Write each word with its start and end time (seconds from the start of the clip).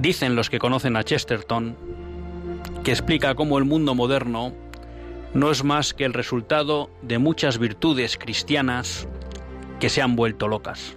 Dicen 0.00 0.34
los 0.34 0.48
que 0.48 0.58
conocen 0.58 0.96
a 0.96 1.04
Chesterton 1.04 1.76
que 2.82 2.90
explica 2.90 3.34
cómo 3.34 3.58
el 3.58 3.66
mundo 3.66 3.94
moderno 3.94 4.54
no 5.34 5.50
es 5.50 5.62
más 5.62 5.92
que 5.92 6.06
el 6.06 6.14
resultado 6.14 6.88
de 7.02 7.18
muchas 7.18 7.58
virtudes 7.58 8.16
cristianas 8.16 9.06
que 9.78 9.90
se 9.90 10.00
han 10.00 10.16
vuelto 10.16 10.48
locas. 10.48 10.96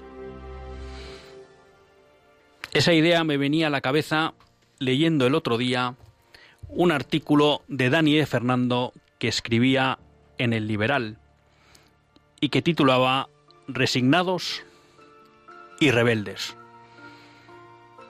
Esa 2.72 2.94
idea 2.94 3.26
me 3.26 3.36
venía 3.36 3.68
a 3.68 3.70
la 3.70 3.82
cabeza 3.82 4.36
leyendo 4.80 5.28
el 5.28 5.36
otro 5.36 5.58
día 5.58 5.96
un 6.70 6.94
artículo 6.94 7.62
de 7.68 7.90
Dani 7.90 8.16
de 8.16 8.26
Fernando 8.26 8.94
que 9.20 9.28
escribía 9.28 10.00
en 10.38 10.54
El 10.54 10.66
Liberal 10.66 11.18
y 12.40 12.48
que 12.48 12.62
titulaba 12.62 13.28
Resignados 13.68 14.64
y 15.82 15.92
rebeldes 15.92 16.56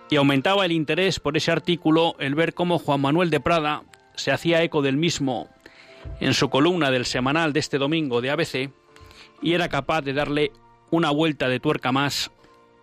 y 0.09 0.15
aumentaba 0.15 0.65
el 0.65 0.71
interés 0.71 1.19
por 1.19 1.37
ese 1.37 1.51
artículo 1.51 2.15
el 2.19 2.35
ver 2.35 2.53
cómo 2.53 2.79
Juan 2.79 3.01
Manuel 3.01 3.29
de 3.29 3.39
Prada 3.39 3.83
se 4.15 4.31
hacía 4.31 4.61
eco 4.63 4.81
del 4.81 4.97
mismo 4.97 5.49
en 6.19 6.33
su 6.33 6.49
columna 6.49 6.91
del 6.91 7.05
semanal 7.05 7.53
de 7.53 7.59
este 7.59 7.77
domingo 7.77 8.21
de 8.21 8.29
ABC 8.29 8.71
y 9.41 9.53
era 9.53 9.69
capaz 9.69 10.01
de 10.01 10.13
darle 10.13 10.51
una 10.91 11.11
vuelta 11.11 11.47
de 11.47 11.59
tuerca 11.59 11.91
más 11.91 12.31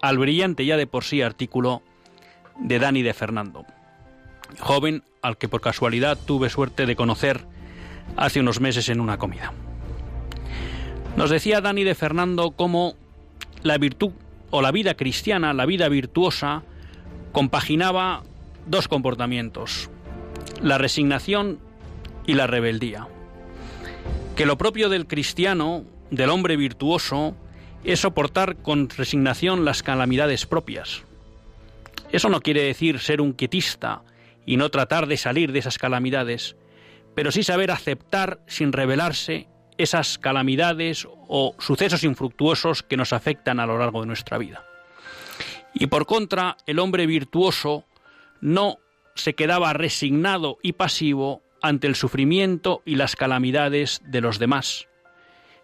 al 0.00 0.18
brillante 0.18 0.64
ya 0.64 0.76
de 0.76 0.86
por 0.86 1.04
sí 1.04 1.22
artículo 1.22 1.82
de 2.58 2.78
Dani 2.78 3.02
de 3.02 3.14
Fernando, 3.14 3.64
joven 4.58 5.02
al 5.22 5.38
que 5.38 5.48
por 5.48 5.60
casualidad 5.60 6.18
tuve 6.26 6.50
suerte 6.50 6.86
de 6.86 6.96
conocer 6.96 7.46
hace 8.16 8.40
unos 8.40 8.60
meses 8.60 8.88
en 8.88 9.00
una 9.00 9.18
comida. 9.18 9.52
Nos 11.16 11.30
decía 11.30 11.60
Dani 11.60 11.84
de 11.84 11.94
Fernando 11.94 12.52
cómo 12.52 12.94
la 13.62 13.78
virtud 13.78 14.12
o 14.50 14.62
la 14.62 14.72
vida 14.72 14.94
cristiana, 14.94 15.52
la 15.52 15.66
vida 15.66 15.88
virtuosa, 15.88 16.62
compaginaba 17.32 18.22
dos 18.66 18.88
comportamientos, 18.88 19.90
la 20.62 20.78
resignación 20.78 21.58
y 22.26 22.34
la 22.34 22.46
rebeldía. 22.46 23.08
Que 24.36 24.46
lo 24.46 24.58
propio 24.58 24.88
del 24.88 25.06
cristiano, 25.06 25.84
del 26.10 26.30
hombre 26.30 26.56
virtuoso, 26.56 27.34
es 27.84 28.00
soportar 28.00 28.56
con 28.56 28.88
resignación 28.88 29.64
las 29.64 29.82
calamidades 29.82 30.46
propias. 30.46 31.02
Eso 32.12 32.28
no 32.28 32.40
quiere 32.40 32.62
decir 32.62 32.98
ser 32.98 33.20
un 33.20 33.32
quietista 33.32 34.02
y 34.44 34.56
no 34.56 34.70
tratar 34.70 35.06
de 35.06 35.16
salir 35.16 35.52
de 35.52 35.60
esas 35.60 35.78
calamidades, 35.78 36.56
pero 37.14 37.32
sí 37.32 37.42
saber 37.42 37.70
aceptar 37.70 38.40
sin 38.46 38.72
rebelarse 38.72 39.48
esas 39.78 40.18
calamidades 40.18 41.06
o 41.28 41.54
sucesos 41.58 42.04
infructuosos 42.04 42.82
que 42.82 42.96
nos 42.96 43.12
afectan 43.12 43.60
a 43.60 43.66
lo 43.66 43.78
largo 43.78 44.00
de 44.00 44.08
nuestra 44.08 44.36
vida. 44.38 44.64
Y 45.74 45.86
por 45.86 46.06
contra, 46.06 46.56
el 46.66 46.78
hombre 46.78 47.06
virtuoso 47.06 47.84
no 48.40 48.78
se 49.14 49.34
quedaba 49.34 49.72
resignado 49.72 50.58
y 50.62 50.72
pasivo 50.72 51.42
ante 51.62 51.86
el 51.86 51.94
sufrimiento 51.94 52.82
y 52.84 52.96
las 52.96 53.16
calamidades 53.16 54.00
de 54.06 54.20
los 54.20 54.38
demás, 54.38 54.88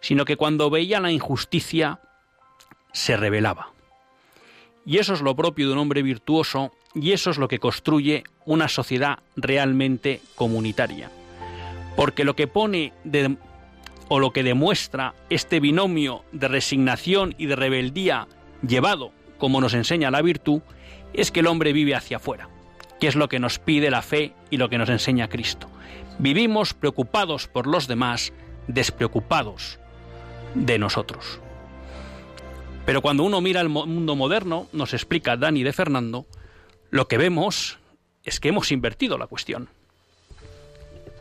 sino 0.00 0.24
que 0.24 0.36
cuando 0.36 0.70
veía 0.70 1.00
la 1.00 1.10
injusticia 1.10 2.00
se 2.92 3.16
rebelaba. 3.16 3.72
Y 4.84 4.98
eso 4.98 5.14
es 5.14 5.20
lo 5.20 5.34
propio 5.34 5.66
de 5.66 5.72
un 5.72 5.80
hombre 5.80 6.02
virtuoso 6.02 6.72
y 6.94 7.12
eso 7.12 7.30
es 7.30 7.38
lo 7.38 7.48
que 7.48 7.58
construye 7.58 8.24
una 8.44 8.68
sociedad 8.68 9.18
realmente 9.34 10.20
comunitaria. 10.34 11.10
Porque 11.96 12.24
lo 12.24 12.36
que 12.36 12.46
pone 12.46 12.92
o 14.08 14.20
lo 14.20 14.32
que 14.32 14.42
demuestra 14.42 15.14
este 15.28 15.60
binomio 15.60 16.24
de 16.32 16.48
resignación 16.48 17.34
y 17.38 17.46
de 17.46 17.56
rebeldía 17.56 18.28
llevado 18.66 19.12
como 19.38 19.60
nos 19.60 19.74
enseña 19.74 20.10
la 20.10 20.22
virtud, 20.22 20.62
es 21.12 21.30
que 21.30 21.40
el 21.40 21.46
hombre 21.46 21.72
vive 21.72 21.94
hacia 21.94 22.18
afuera, 22.18 22.48
que 23.00 23.08
es 23.08 23.16
lo 23.16 23.28
que 23.28 23.38
nos 23.38 23.58
pide 23.58 23.90
la 23.90 24.02
fe 24.02 24.34
y 24.50 24.56
lo 24.56 24.68
que 24.68 24.78
nos 24.78 24.88
enseña 24.88 25.28
Cristo. 25.28 25.68
Vivimos 26.18 26.74
preocupados 26.74 27.46
por 27.46 27.66
los 27.66 27.86
demás, 27.86 28.32
despreocupados 28.66 29.78
de 30.54 30.78
nosotros. 30.78 31.40
Pero 32.86 33.02
cuando 33.02 33.24
uno 33.24 33.40
mira 33.40 33.60
el 33.60 33.68
mundo 33.68 34.14
moderno, 34.14 34.68
nos 34.72 34.94
explica 34.94 35.36
Dani 35.36 35.62
de 35.62 35.72
Fernando, 35.72 36.26
lo 36.90 37.08
que 37.08 37.18
vemos 37.18 37.78
es 38.24 38.40
que 38.40 38.48
hemos 38.48 38.70
invertido 38.70 39.18
la 39.18 39.26
cuestión. 39.26 39.68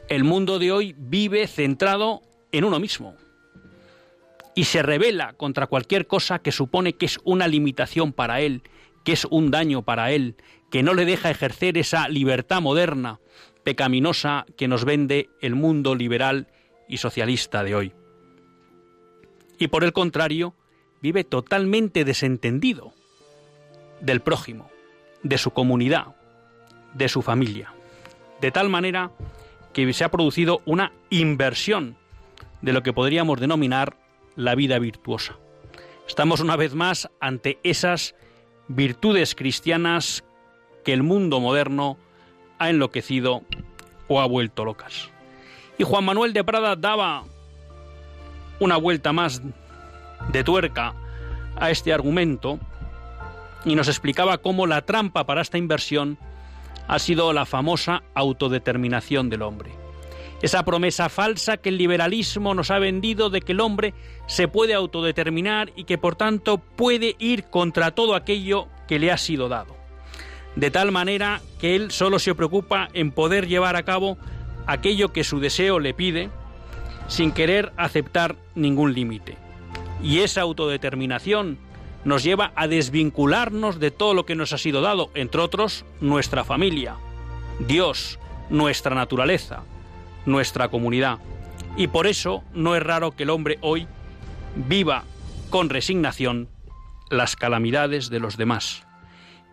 El 0.07 0.23
mundo 0.23 0.59
de 0.59 0.71
hoy 0.71 0.95
vive 0.97 1.47
centrado 1.47 2.21
en 2.51 2.63
uno 2.63 2.79
mismo, 2.79 3.15
y 4.55 4.63
se 4.63 4.81
revela 4.81 5.33
contra 5.33 5.67
cualquier 5.67 6.07
cosa 6.07 6.39
que 6.39 6.53
supone 6.53 6.93
que 6.93 7.05
es 7.05 7.19
una 7.23 7.47
limitación 7.47 8.13
para 8.13 8.39
él, 8.39 8.63
que 9.03 9.11
es 9.11 9.25
un 9.25 9.51
daño 9.51 9.83
para 9.83 10.11
él, 10.11 10.35
que 10.71 10.81
no 10.81 10.93
le 10.93 11.05
deja 11.05 11.29
ejercer 11.29 11.77
esa 11.77 12.07
libertad 12.07 12.61
moderna, 12.61 13.19
pecaminosa 13.63 14.45
que 14.57 14.67
nos 14.67 14.85
vende 14.85 15.29
el 15.41 15.55
mundo 15.55 15.93
liberal 15.93 16.47
y 16.87 16.97
socialista 16.97 17.63
de 17.63 17.75
hoy. 17.75 17.93
Y 19.59 19.67
por 19.67 19.83
el 19.83 19.93
contrario, 19.93 20.55
vive 21.01 21.23
totalmente 21.23 22.05
desentendido 22.05 22.93
del 23.99 24.21
prójimo, 24.21 24.69
de 25.23 25.37
su 25.37 25.51
comunidad, 25.51 26.15
de 26.93 27.09
su 27.09 27.21
familia. 27.21 27.73
De 28.41 28.51
tal 28.51 28.69
manera 28.69 29.11
que 29.73 29.91
se 29.93 30.03
ha 30.03 30.11
producido 30.11 30.61
una 30.65 30.93
inversión 31.09 31.97
de 32.61 32.73
lo 32.73 32.83
que 32.83 32.93
podríamos 32.93 33.39
denominar 33.39 33.97
la 34.35 34.55
vida 34.55 34.79
virtuosa. 34.79 35.37
Estamos 36.07 36.39
una 36.39 36.55
vez 36.55 36.73
más 36.75 37.09
ante 37.19 37.59
esas 37.63 38.15
virtudes 38.67 39.35
cristianas 39.35 40.23
que 40.83 40.93
el 40.93 41.03
mundo 41.03 41.39
moderno 41.39 41.97
ha 42.59 42.69
enloquecido 42.69 43.43
o 44.07 44.21
ha 44.21 44.25
vuelto 44.27 44.65
locas. 44.65 45.09
Y 45.77 45.83
Juan 45.83 46.05
Manuel 46.05 46.33
de 46.33 46.43
Prada 46.43 46.75
daba 46.75 47.23
una 48.59 48.77
vuelta 48.77 49.13
más 49.13 49.41
de 50.31 50.43
tuerca 50.43 50.93
a 51.55 51.71
este 51.71 51.91
argumento 51.91 52.59
y 53.65 53.75
nos 53.75 53.87
explicaba 53.87 54.37
cómo 54.37 54.67
la 54.67 54.83
trampa 54.83 55.25
para 55.25 55.41
esta 55.41 55.57
inversión 55.57 56.17
ha 56.87 56.99
sido 56.99 57.33
la 57.33 57.45
famosa 57.45 58.03
autodeterminación 58.13 59.29
del 59.29 59.41
hombre 59.41 59.84
esa 60.41 60.63
promesa 60.63 61.09
falsa 61.09 61.57
que 61.57 61.69
el 61.69 61.77
liberalismo 61.77 62.53
nos 62.53 62.71
ha 62.71 62.79
vendido 62.79 63.29
de 63.29 63.41
que 63.41 63.53
el 63.53 63.61
hombre 63.61 63.93
se 64.27 64.47
puede 64.47 64.73
autodeterminar 64.73 65.71
y 65.75 65.85
que 65.85 65.97
por 65.97 66.15
tanto 66.15 66.57
puede 66.57 67.15
ir 67.19 67.45
contra 67.45 67.91
todo 67.91 68.15
aquello 68.15 68.67
que 68.87 68.99
le 68.99 69.11
ha 69.11 69.17
sido 69.17 69.49
dado. 69.49 69.75
De 70.55 70.71
tal 70.71 70.91
manera 70.91 71.41
que 71.59 71.75
él 71.75 71.91
solo 71.91 72.19
se 72.19 72.35
preocupa 72.35 72.89
en 72.93 73.11
poder 73.11 73.47
llevar 73.47 73.75
a 73.75 73.83
cabo 73.83 74.17
aquello 74.67 75.11
que 75.11 75.23
su 75.23 75.39
deseo 75.39 75.79
le 75.79 75.93
pide 75.93 76.29
sin 77.07 77.31
querer 77.31 77.71
aceptar 77.77 78.35
ningún 78.55 78.93
límite. 78.93 79.37
Y 80.01 80.19
esa 80.19 80.41
autodeterminación 80.41 81.57
nos 82.03 82.23
lleva 82.23 82.51
a 82.55 82.67
desvincularnos 82.67 83.79
de 83.79 83.91
todo 83.91 84.13
lo 84.13 84.25
que 84.25 84.35
nos 84.35 84.53
ha 84.53 84.57
sido 84.57 84.81
dado, 84.81 85.09
entre 85.15 85.41
otros 85.41 85.85
nuestra 86.01 86.43
familia, 86.43 86.95
Dios, 87.59 88.19
nuestra 88.49 88.95
naturaleza, 88.95 89.63
nuestra 90.25 90.69
comunidad. 90.69 91.19
Y 91.77 91.87
por 91.87 92.07
eso 92.07 92.43
no 92.53 92.75
es 92.75 92.83
raro 92.83 93.11
que 93.11 93.23
el 93.23 93.29
hombre 93.29 93.57
hoy 93.61 93.87
viva 94.55 95.03
con 95.49 95.69
resignación 95.69 96.49
las 97.09 97.35
calamidades 97.35 98.09
de 98.09 98.19
los 98.19 98.37
demás. 98.37 98.85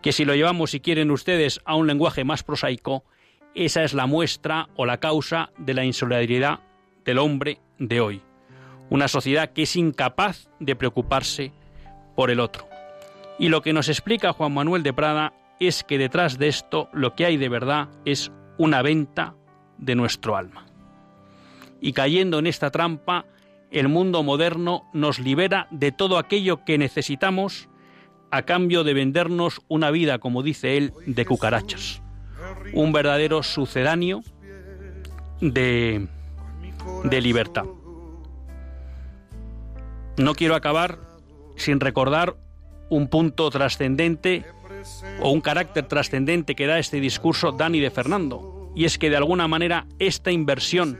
Que 0.01 0.11
si 0.11 0.25
lo 0.25 0.35
llevamos, 0.35 0.71
si 0.71 0.79
quieren 0.79 1.11
ustedes, 1.11 1.61
a 1.65 1.75
un 1.75 1.87
lenguaje 1.87 2.23
más 2.23 2.43
prosaico, 2.43 3.03
esa 3.55 3.83
es 3.83 3.93
la 3.93 4.07
muestra 4.07 4.69
o 4.75 4.85
la 4.85 4.99
causa 4.99 5.51
de 5.57 5.73
la 5.73 5.85
insolidaridad 5.85 6.59
del 7.05 7.19
hombre 7.19 7.59
de 7.77 8.01
hoy. 8.01 8.21
Una 8.89 9.07
sociedad 9.07 9.51
que 9.53 9.63
es 9.63 9.75
incapaz 9.75 10.49
de 10.59 10.75
preocuparse 10.75 11.51
por 12.15 12.31
el 12.31 12.39
otro. 12.39 12.67
Y 13.39 13.49
lo 13.49 13.61
que 13.61 13.73
nos 13.73 13.89
explica 13.89 14.33
Juan 14.33 14.53
Manuel 14.53 14.83
de 14.83 14.93
Prada 14.93 15.33
es 15.59 15.83
que 15.83 15.97
detrás 15.97 16.37
de 16.37 16.47
esto 16.47 16.89
lo 16.93 17.15
que 17.15 17.25
hay 17.25 17.37
de 17.37 17.49
verdad 17.49 17.89
es 18.05 18.31
una 18.57 18.81
venta 18.81 19.35
de 19.77 19.95
nuestro 19.95 20.35
alma. 20.35 20.65
Y 21.81 21.93
cayendo 21.93 22.39
en 22.39 22.47
esta 22.47 22.71
trampa, 22.71 23.25
el 23.71 23.87
mundo 23.87 24.23
moderno 24.23 24.83
nos 24.93 25.19
libera 25.19 25.67
de 25.71 25.91
todo 25.91 26.17
aquello 26.17 26.63
que 26.63 26.77
necesitamos 26.77 27.67
a 28.31 28.43
cambio 28.43 28.83
de 28.83 28.93
vendernos 28.93 29.61
una 29.67 29.91
vida, 29.91 30.19
como 30.19 30.43
dice 30.43 30.77
él, 30.77 30.93
de 31.05 31.25
cucarachas. 31.25 32.01
Un 32.73 32.91
verdadero 32.93 33.43
sucedáneo 33.43 34.23
de, 35.41 36.07
de 37.03 37.21
libertad. 37.21 37.65
No 40.17 40.35
quiero 40.35 40.55
acabar 40.55 40.99
sin 41.55 41.79
recordar 41.79 42.35
un 42.89 43.07
punto 43.07 43.49
trascendente 43.49 44.45
o 45.21 45.31
un 45.31 45.41
carácter 45.41 45.87
trascendente 45.87 46.55
que 46.55 46.67
da 46.67 46.79
este 46.79 46.99
discurso 46.99 47.51
Dani 47.51 47.79
de 47.79 47.89
Fernando, 47.89 48.52
y 48.75 48.85
es 48.85 48.97
que 48.97 49.09
de 49.09 49.17
alguna 49.17 49.47
manera 49.47 49.87
esta 49.99 50.31
inversión 50.31 50.99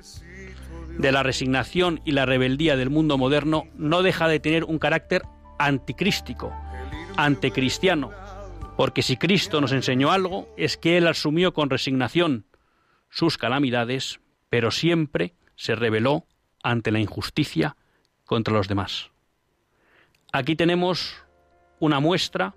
de 0.97 1.11
la 1.11 1.23
resignación 1.23 2.01
y 2.05 2.11
la 2.11 2.25
rebeldía 2.25 2.75
del 2.77 2.89
mundo 2.89 3.17
moderno 3.17 3.65
no 3.75 4.03
deja 4.03 4.27
de 4.27 4.39
tener 4.39 4.63
un 4.63 4.79
carácter 4.79 5.23
anticrístico, 5.57 6.53
anticristiano, 7.17 8.11
porque 8.77 9.01
si 9.01 9.17
Cristo 9.17 9.61
nos 9.61 9.71
enseñó 9.71 10.11
algo 10.11 10.53
es 10.57 10.77
que 10.77 10.97
Él 10.97 11.07
asumió 11.07 11.53
con 11.53 11.69
resignación 11.69 12.45
sus 13.09 13.37
calamidades, 13.37 14.19
pero 14.49 14.71
siempre 14.71 15.33
se 15.55 15.75
rebeló 15.75 16.25
ante 16.63 16.91
la 16.91 16.99
injusticia 16.99 17.75
contra 18.25 18.53
los 18.53 18.67
demás. 18.67 19.11
Aquí 20.31 20.55
tenemos 20.55 21.15
una 21.79 21.99
muestra 21.99 22.55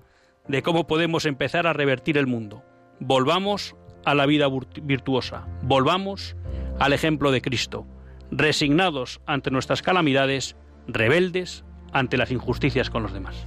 de 0.49 0.63
cómo 0.63 0.87
podemos 0.87 1.27
empezar 1.27 1.67
a 1.67 1.73
revertir 1.73 2.17
el 2.17 2.27
mundo. 2.27 2.63
Volvamos 3.01 3.75
a 4.07 4.15
la 4.15 4.25
vida 4.25 4.47
virtuosa, 4.83 5.47
volvamos 5.63 6.37
al 6.79 6.93
ejemplo 6.93 7.33
de 7.33 7.43
Cristo, 7.43 7.87
resignados 8.31 9.21
ante 9.27 9.51
nuestras 9.51 9.83
calamidades, 9.83 10.57
rebeldes 10.87 11.65
ante 11.93 12.17
las 12.17 12.31
injusticias 12.31 12.89
con 12.89 13.03
los 13.03 13.13
demás. 13.13 13.47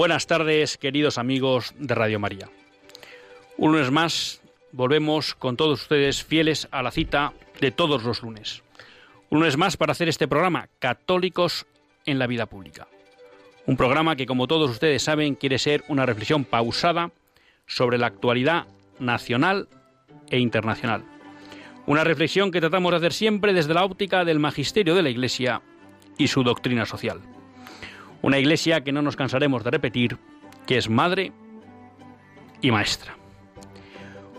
Buenas 0.00 0.26
tardes, 0.26 0.78
queridos 0.78 1.18
amigos 1.18 1.74
de 1.76 1.94
Radio 1.94 2.18
María. 2.18 2.48
Un 3.58 3.72
lunes 3.72 3.90
más 3.90 4.40
volvemos 4.72 5.34
con 5.34 5.58
todos 5.58 5.82
ustedes 5.82 6.24
fieles 6.24 6.68
a 6.70 6.82
la 6.82 6.90
cita 6.90 7.34
de 7.60 7.70
todos 7.70 8.02
los 8.02 8.22
lunes. 8.22 8.62
Un 9.28 9.40
lunes 9.40 9.58
más 9.58 9.76
para 9.76 9.92
hacer 9.92 10.08
este 10.08 10.26
programa, 10.26 10.70
Católicos 10.78 11.66
en 12.06 12.18
la 12.18 12.26
Vida 12.26 12.46
Pública. 12.46 12.88
Un 13.66 13.76
programa 13.76 14.16
que, 14.16 14.24
como 14.24 14.46
todos 14.46 14.70
ustedes 14.70 15.02
saben, 15.02 15.34
quiere 15.34 15.58
ser 15.58 15.84
una 15.88 16.06
reflexión 16.06 16.46
pausada 16.46 17.10
sobre 17.66 17.98
la 17.98 18.06
actualidad 18.06 18.68
nacional 19.00 19.68
e 20.30 20.38
internacional. 20.38 21.04
Una 21.84 22.04
reflexión 22.04 22.50
que 22.50 22.60
tratamos 22.62 22.92
de 22.92 22.96
hacer 22.96 23.12
siempre 23.12 23.52
desde 23.52 23.74
la 23.74 23.84
óptica 23.84 24.24
del 24.24 24.38
magisterio 24.38 24.94
de 24.94 25.02
la 25.02 25.10
Iglesia 25.10 25.60
y 26.16 26.28
su 26.28 26.42
doctrina 26.42 26.86
social. 26.86 27.20
Una 28.22 28.38
iglesia 28.38 28.82
que 28.82 28.92
no 28.92 29.02
nos 29.02 29.16
cansaremos 29.16 29.64
de 29.64 29.70
repetir, 29.70 30.18
que 30.66 30.76
es 30.76 30.88
madre 30.88 31.32
y 32.60 32.70
maestra. 32.70 33.16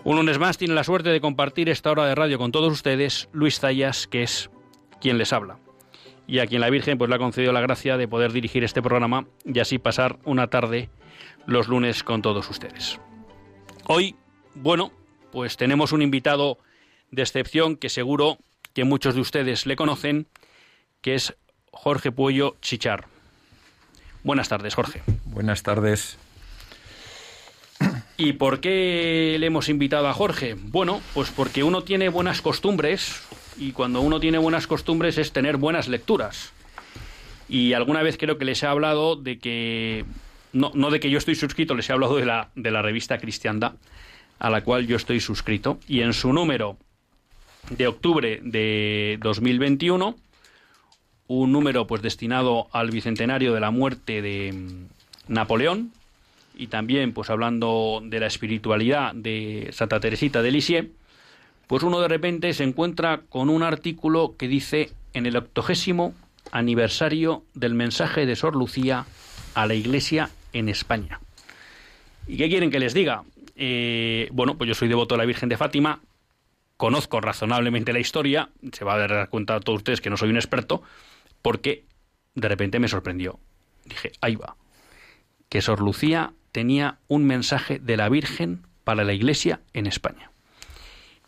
Un 0.04 0.16
lunes 0.16 0.38
más 0.38 0.58
tiene 0.58 0.74
la 0.74 0.84
suerte 0.84 1.10
de 1.10 1.20
compartir 1.20 1.68
esta 1.68 1.90
hora 1.90 2.06
de 2.06 2.14
radio 2.14 2.38
con 2.38 2.52
todos 2.52 2.72
ustedes 2.72 3.28
Luis 3.32 3.60
Zayas, 3.60 4.06
que 4.06 4.22
es 4.22 4.50
quien 5.00 5.18
les 5.18 5.32
habla. 5.32 5.58
Y 6.26 6.38
a 6.38 6.46
quien 6.46 6.60
la 6.60 6.70
Virgen 6.70 6.98
pues 6.98 7.08
le 7.08 7.16
ha 7.16 7.18
concedido 7.18 7.52
la 7.52 7.60
gracia 7.60 7.96
de 7.96 8.08
poder 8.08 8.32
dirigir 8.32 8.64
este 8.64 8.82
programa 8.82 9.26
y 9.44 9.58
así 9.58 9.78
pasar 9.78 10.18
una 10.24 10.48
tarde 10.48 10.90
los 11.46 11.68
lunes 11.68 12.02
con 12.02 12.22
todos 12.22 12.48
ustedes. 12.50 13.00
Hoy, 13.86 14.16
bueno, 14.54 14.92
pues 15.30 15.56
tenemos 15.56 15.92
un 15.92 16.02
invitado 16.02 16.58
de 17.10 17.22
excepción 17.22 17.76
que 17.76 17.88
seguro 17.88 18.38
que 18.72 18.84
muchos 18.84 19.14
de 19.14 19.20
ustedes 19.20 19.66
le 19.66 19.76
conocen, 19.76 20.26
que 21.00 21.14
es 21.14 21.36
Jorge 21.70 22.10
Puello 22.10 22.56
Chichar. 22.60 23.11
Buenas 24.24 24.48
tardes, 24.48 24.74
Jorge. 24.74 25.02
Buenas 25.24 25.62
tardes. 25.62 26.18
¿Y 28.16 28.34
por 28.34 28.60
qué 28.60 29.36
le 29.40 29.46
hemos 29.46 29.68
invitado 29.68 30.06
a 30.06 30.14
Jorge? 30.14 30.54
Bueno, 30.54 31.00
pues 31.14 31.30
porque 31.30 31.64
uno 31.64 31.82
tiene 31.82 32.08
buenas 32.08 32.40
costumbres 32.40 33.20
y 33.56 33.72
cuando 33.72 34.00
uno 34.00 34.20
tiene 34.20 34.38
buenas 34.38 34.66
costumbres 34.66 35.18
es 35.18 35.32
tener 35.32 35.56
buenas 35.56 35.88
lecturas. 35.88 36.52
Y 37.48 37.72
alguna 37.72 38.02
vez 38.02 38.16
creo 38.18 38.38
que 38.38 38.44
les 38.44 38.62
he 38.62 38.66
hablado 38.66 39.16
de 39.16 39.38
que, 39.38 40.04
no, 40.52 40.70
no 40.74 40.90
de 40.90 41.00
que 41.00 41.10
yo 41.10 41.18
estoy 41.18 41.34
suscrito, 41.34 41.74
les 41.74 41.90
he 41.90 41.92
hablado 41.92 42.16
de 42.16 42.26
la, 42.26 42.50
de 42.54 42.70
la 42.70 42.80
revista 42.80 43.18
Cristianda, 43.18 43.74
a 44.38 44.50
la 44.50 44.62
cual 44.62 44.86
yo 44.86 44.96
estoy 44.96 45.20
suscrito. 45.20 45.78
Y 45.88 46.02
en 46.02 46.12
su 46.12 46.32
número 46.32 46.76
de 47.70 47.88
octubre 47.88 48.40
de 48.42 49.18
2021 49.20 50.16
un 51.28 51.52
número 51.52 51.86
pues 51.86 52.02
destinado 52.02 52.68
al 52.72 52.90
bicentenario 52.90 53.54
de 53.54 53.60
la 53.60 53.70
muerte 53.70 54.22
de 54.22 54.52
mm, 54.52 55.32
Napoleón 55.32 55.92
y 56.54 56.66
también 56.66 57.12
pues 57.12 57.30
hablando 57.30 58.02
de 58.04 58.20
la 58.20 58.26
espiritualidad 58.26 59.14
de 59.14 59.70
Santa 59.72 60.00
Teresita 60.00 60.42
de 60.42 60.50
Lisieux, 60.50 60.90
pues 61.66 61.82
uno 61.82 62.00
de 62.00 62.08
repente 62.08 62.52
se 62.52 62.64
encuentra 62.64 63.22
con 63.28 63.48
un 63.48 63.62
artículo 63.62 64.34
que 64.36 64.48
dice 64.48 64.90
en 65.14 65.26
el 65.26 65.36
octogésimo 65.36 66.14
aniversario 66.50 67.44
del 67.54 67.74
mensaje 67.74 68.26
de 68.26 68.36
Sor 68.36 68.56
Lucía 68.56 69.06
a 69.54 69.66
la 69.66 69.74
Iglesia 69.74 70.30
en 70.52 70.68
España. 70.68 71.20
¿Y 72.26 72.36
qué 72.36 72.48
quieren 72.48 72.70
que 72.70 72.78
les 72.78 72.94
diga? 72.94 73.24
Eh, 73.56 74.28
bueno, 74.32 74.56
pues 74.56 74.68
yo 74.68 74.74
soy 74.74 74.88
devoto 74.88 75.14
de 75.14 75.18
la 75.18 75.24
Virgen 75.24 75.48
de 75.48 75.56
Fátima, 75.56 76.00
conozco 76.82 77.20
razonablemente 77.20 77.92
la 77.92 78.00
historia, 78.00 78.48
se 78.72 78.84
va 78.84 78.94
a 78.94 79.06
dar 79.06 79.28
cuenta 79.28 79.54
a 79.54 79.60
todos 79.60 79.76
ustedes 79.76 80.00
que 80.00 80.10
no 80.10 80.16
soy 80.16 80.30
un 80.30 80.36
experto, 80.36 80.82
porque 81.40 81.84
de 82.34 82.48
repente 82.48 82.80
me 82.80 82.88
sorprendió. 82.88 83.38
Dije, 83.84 84.10
ahí 84.20 84.34
va, 84.34 84.56
que 85.48 85.62
Sor 85.62 85.80
Lucía 85.80 86.32
tenía 86.50 86.98
un 87.06 87.24
mensaje 87.24 87.78
de 87.78 87.96
la 87.96 88.08
Virgen 88.08 88.66
para 88.82 89.04
la 89.04 89.12
Iglesia 89.12 89.60
en 89.74 89.86
España. 89.86 90.32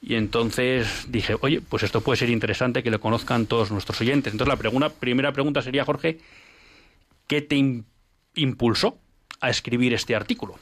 Y 0.02 0.16
entonces 0.16 1.06
dije, 1.06 1.37
oye, 1.40 1.61
pues 1.61 1.84
esto 1.84 2.00
puede 2.00 2.16
ser 2.16 2.30
interesante 2.30 2.82
que 2.82 2.90
lo 2.90 2.99
conozcan 2.99 3.46
todos 3.46 3.70
nuestros 3.70 4.00
oyentes. 4.00 4.32
Entonces 4.32 4.58
la 4.58 4.88
primera 4.88 5.32
pregunta 5.32 5.62
sería, 5.62 5.84
Jorge, 5.84 6.18
¿qué 7.28 7.42
te 7.42 7.84
impulsó 8.34 8.99
a 9.40 9.50
escribir 9.50 9.94
este 9.94 10.16
artículo? 10.16 10.56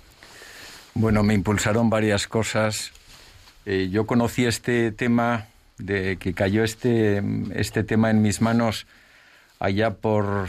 Bueno, 0.93 1.23
me 1.23 1.33
impulsaron 1.33 1.89
varias 1.89 2.29
cosas. 2.29 2.93
Eh, 3.65 3.89
yo 3.91 4.07
conocí 4.07 4.45
este 4.45 4.91
tema, 4.91 5.47
de 5.79 6.17
que 6.17 6.35
cayó 6.35 6.65
este, 6.65 7.23
este 7.55 7.85
tema 7.85 8.11
en 8.11 8.23
mis 8.23 8.41
manos 8.41 8.87
allá 9.59 9.95
por 9.95 10.49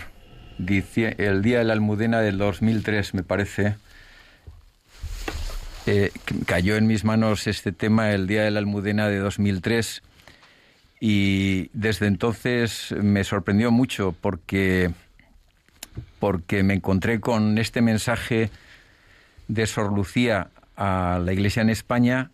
el 0.58 1.42
día 1.42 1.60
de 1.60 1.64
la 1.64 1.74
Almudena 1.74 2.22
del 2.22 2.38
2003, 2.38 3.14
me 3.14 3.24
parece. 3.24 3.76
Eh, 5.86 6.12
cayó 6.46 6.78
en 6.78 6.88
mis 6.88 7.04
manos 7.04 7.46
este 7.48 7.72
tema 7.72 8.12
el 8.12 8.26
día 8.26 8.44
de 8.44 8.52
la 8.52 8.60
Almudena 8.60 9.10
de 9.10 9.18
2003 9.18 10.02
y 11.02 11.70
desde 11.74 12.08
entonces 12.08 12.94
me 13.02 13.26
sorprendió 13.26 13.70
mucho 13.70 14.16
porque, 14.22 14.92
porque 16.20 16.64
me 16.64 16.76
encontré 16.76 17.20
con 17.20 17.58
este 17.58 17.82
mensaje 17.82 18.50
de 19.50 19.68
Sor 19.68 19.92
Lucía 19.92 20.48
a 20.78 21.20
la 21.22 21.34
Iglesia 21.34 21.62
en 21.62 21.70
España 21.70 22.32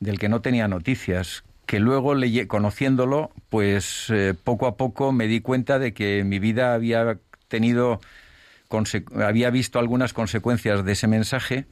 del 0.00 0.18
que 0.18 0.28
no 0.28 0.40
tenía 0.40 0.66
noticias, 0.68 1.44
que 1.66 1.78
luego 1.78 2.14
conociéndolo, 2.48 3.30
pues 3.48 4.06
eh, 4.10 4.34
poco 4.42 4.66
a 4.66 4.76
poco 4.76 5.12
me 5.12 5.28
di 5.28 5.40
cuenta 5.40 5.78
de 5.78 5.94
que 5.94 6.24
mi 6.24 6.38
vida 6.38 6.74
había 6.74 7.18
tenido 7.48 8.00
había 9.14 9.50
visto 9.50 9.78
algunas 9.78 10.12
consecuencias 10.12 10.84
de 10.84 10.92
ese 10.92 11.08
mensaje 11.08 11.66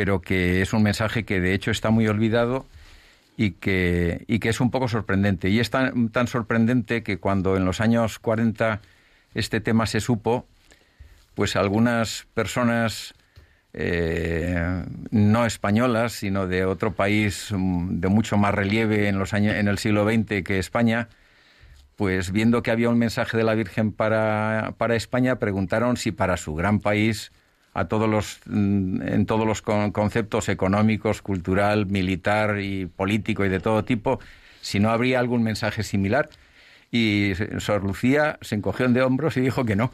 pero 0.00 0.22
que 0.22 0.62
es 0.62 0.72
un 0.72 0.82
mensaje 0.82 1.24
que 1.24 1.40
de 1.40 1.52
hecho 1.52 1.70
está 1.70 1.90
muy 1.90 2.08
olvidado 2.08 2.64
y 3.36 3.50
que, 3.50 4.24
y 4.28 4.38
que 4.38 4.48
es 4.48 4.58
un 4.58 4.70
poco 4.70 4.88
sorprendente. 4.88 5.50
Y 5.50 5.60
es 5.60 5.68
tan, 5.68 6.08
tan 6.08 6.26
sorprendente 6.26 7.02
que 7.02 7.18
cuando 7.18 7.54
en 7.56 7.66
los 7.66 7.82
años 7.82 8.18
40 8.18 8.80
este 9.34 9.60
tema 9.60 9.84
se 9.84 10.00
supo, 10.00 10.46
pues 11.34 11.54
algunas 11.54 12.26
personas 12.32 13.12
eh, 13.72 14.84
no 15.10 15.46
españolas, 15.46 16.12
sino 16.12 16.46
de 16.46 16.64
otro 16.64 16.92
país 16.94 17.52
mm, 17.52 18.00
de 18.00 18.08
mucho 18.08 18.36
más 18.36 18.54
relieve 18.54 19.08
en, 19.08 19.18
los 19.18 19.32
años, 19.32 19.54
en 19.54 19.68
el 19.68 19.78
siglo 19.78 20.04
XX 20.04 20.42
que 20.44 20.58
España, 20.58 21.08
pues 21.96 22.32
viendo 22.32 22.62
que 22.62 22.70
había 22.70 22.88
un 22.88 22.98
mensaje 22.98 23.36
de 23.36 23.44
la 23.44 23.54
Virgen 23.54 23.92
para, 23.92 24.74
para 24.78 24.96
España, 24.96 25.38
preguntaron 25.38 25.96
si 25.96 26.12
para 26.12 26.36
su 26.36 26.54
gran 26.54 26.80
país 26.80 27.32
a 27.74 27.86
todos 27.86 28.08
los, 28.08 28.40
mm, 28.46 29.02
en 29.02 29.26
todos 29.26 29.46
los 29.46 29.62
conceptos 29.62 30.48
económicos, 30.48 31.22
cultural, 31.22 31.86
militar 31.86 32.60
y 32.60 32.86
político 32.86 33.44
y 33.44 33.48
de 33.48 33.60
todo 33.60 33.84
tipo, 33.84 34.20
si 34.60 34.80
no 34.80 34.90
habría 34.90 35.20
algún 35.20 35.42
mensaje 35.42 35.82
similar. 35.82 36.28
Y 36.92 37.34
Sor 37.58 37.84
Lucía 37.84 38.38
se 38.40 38.56
encogió 38.56 38.88
de 38.88 39.02
hombros 39.02 39.36
y 39.36 39.40
dijo 39.40 39.64
que 39.64 39.76
no, 39.76 39.92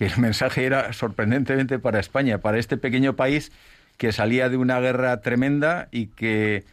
que 0.00 0.06
el 0.06 0.16
mensaje 0.16 0.64
era 0.64 0.94
sorprendentemente 0.94 1.78
para 1.78 2.00
España, 2.00 2.38
para 2.38 2.58
este 2.58 2.78
pequeño 2.78 3.16
país 3.16 3.52
que 3.98 4.12
salía 4.12 4.48
de 4.48 4.56
una 4.56 4.80
guerra 4.80 5.20
tremenda 5.20 5.88
y 5.92 6.06
que, 6.06 6.64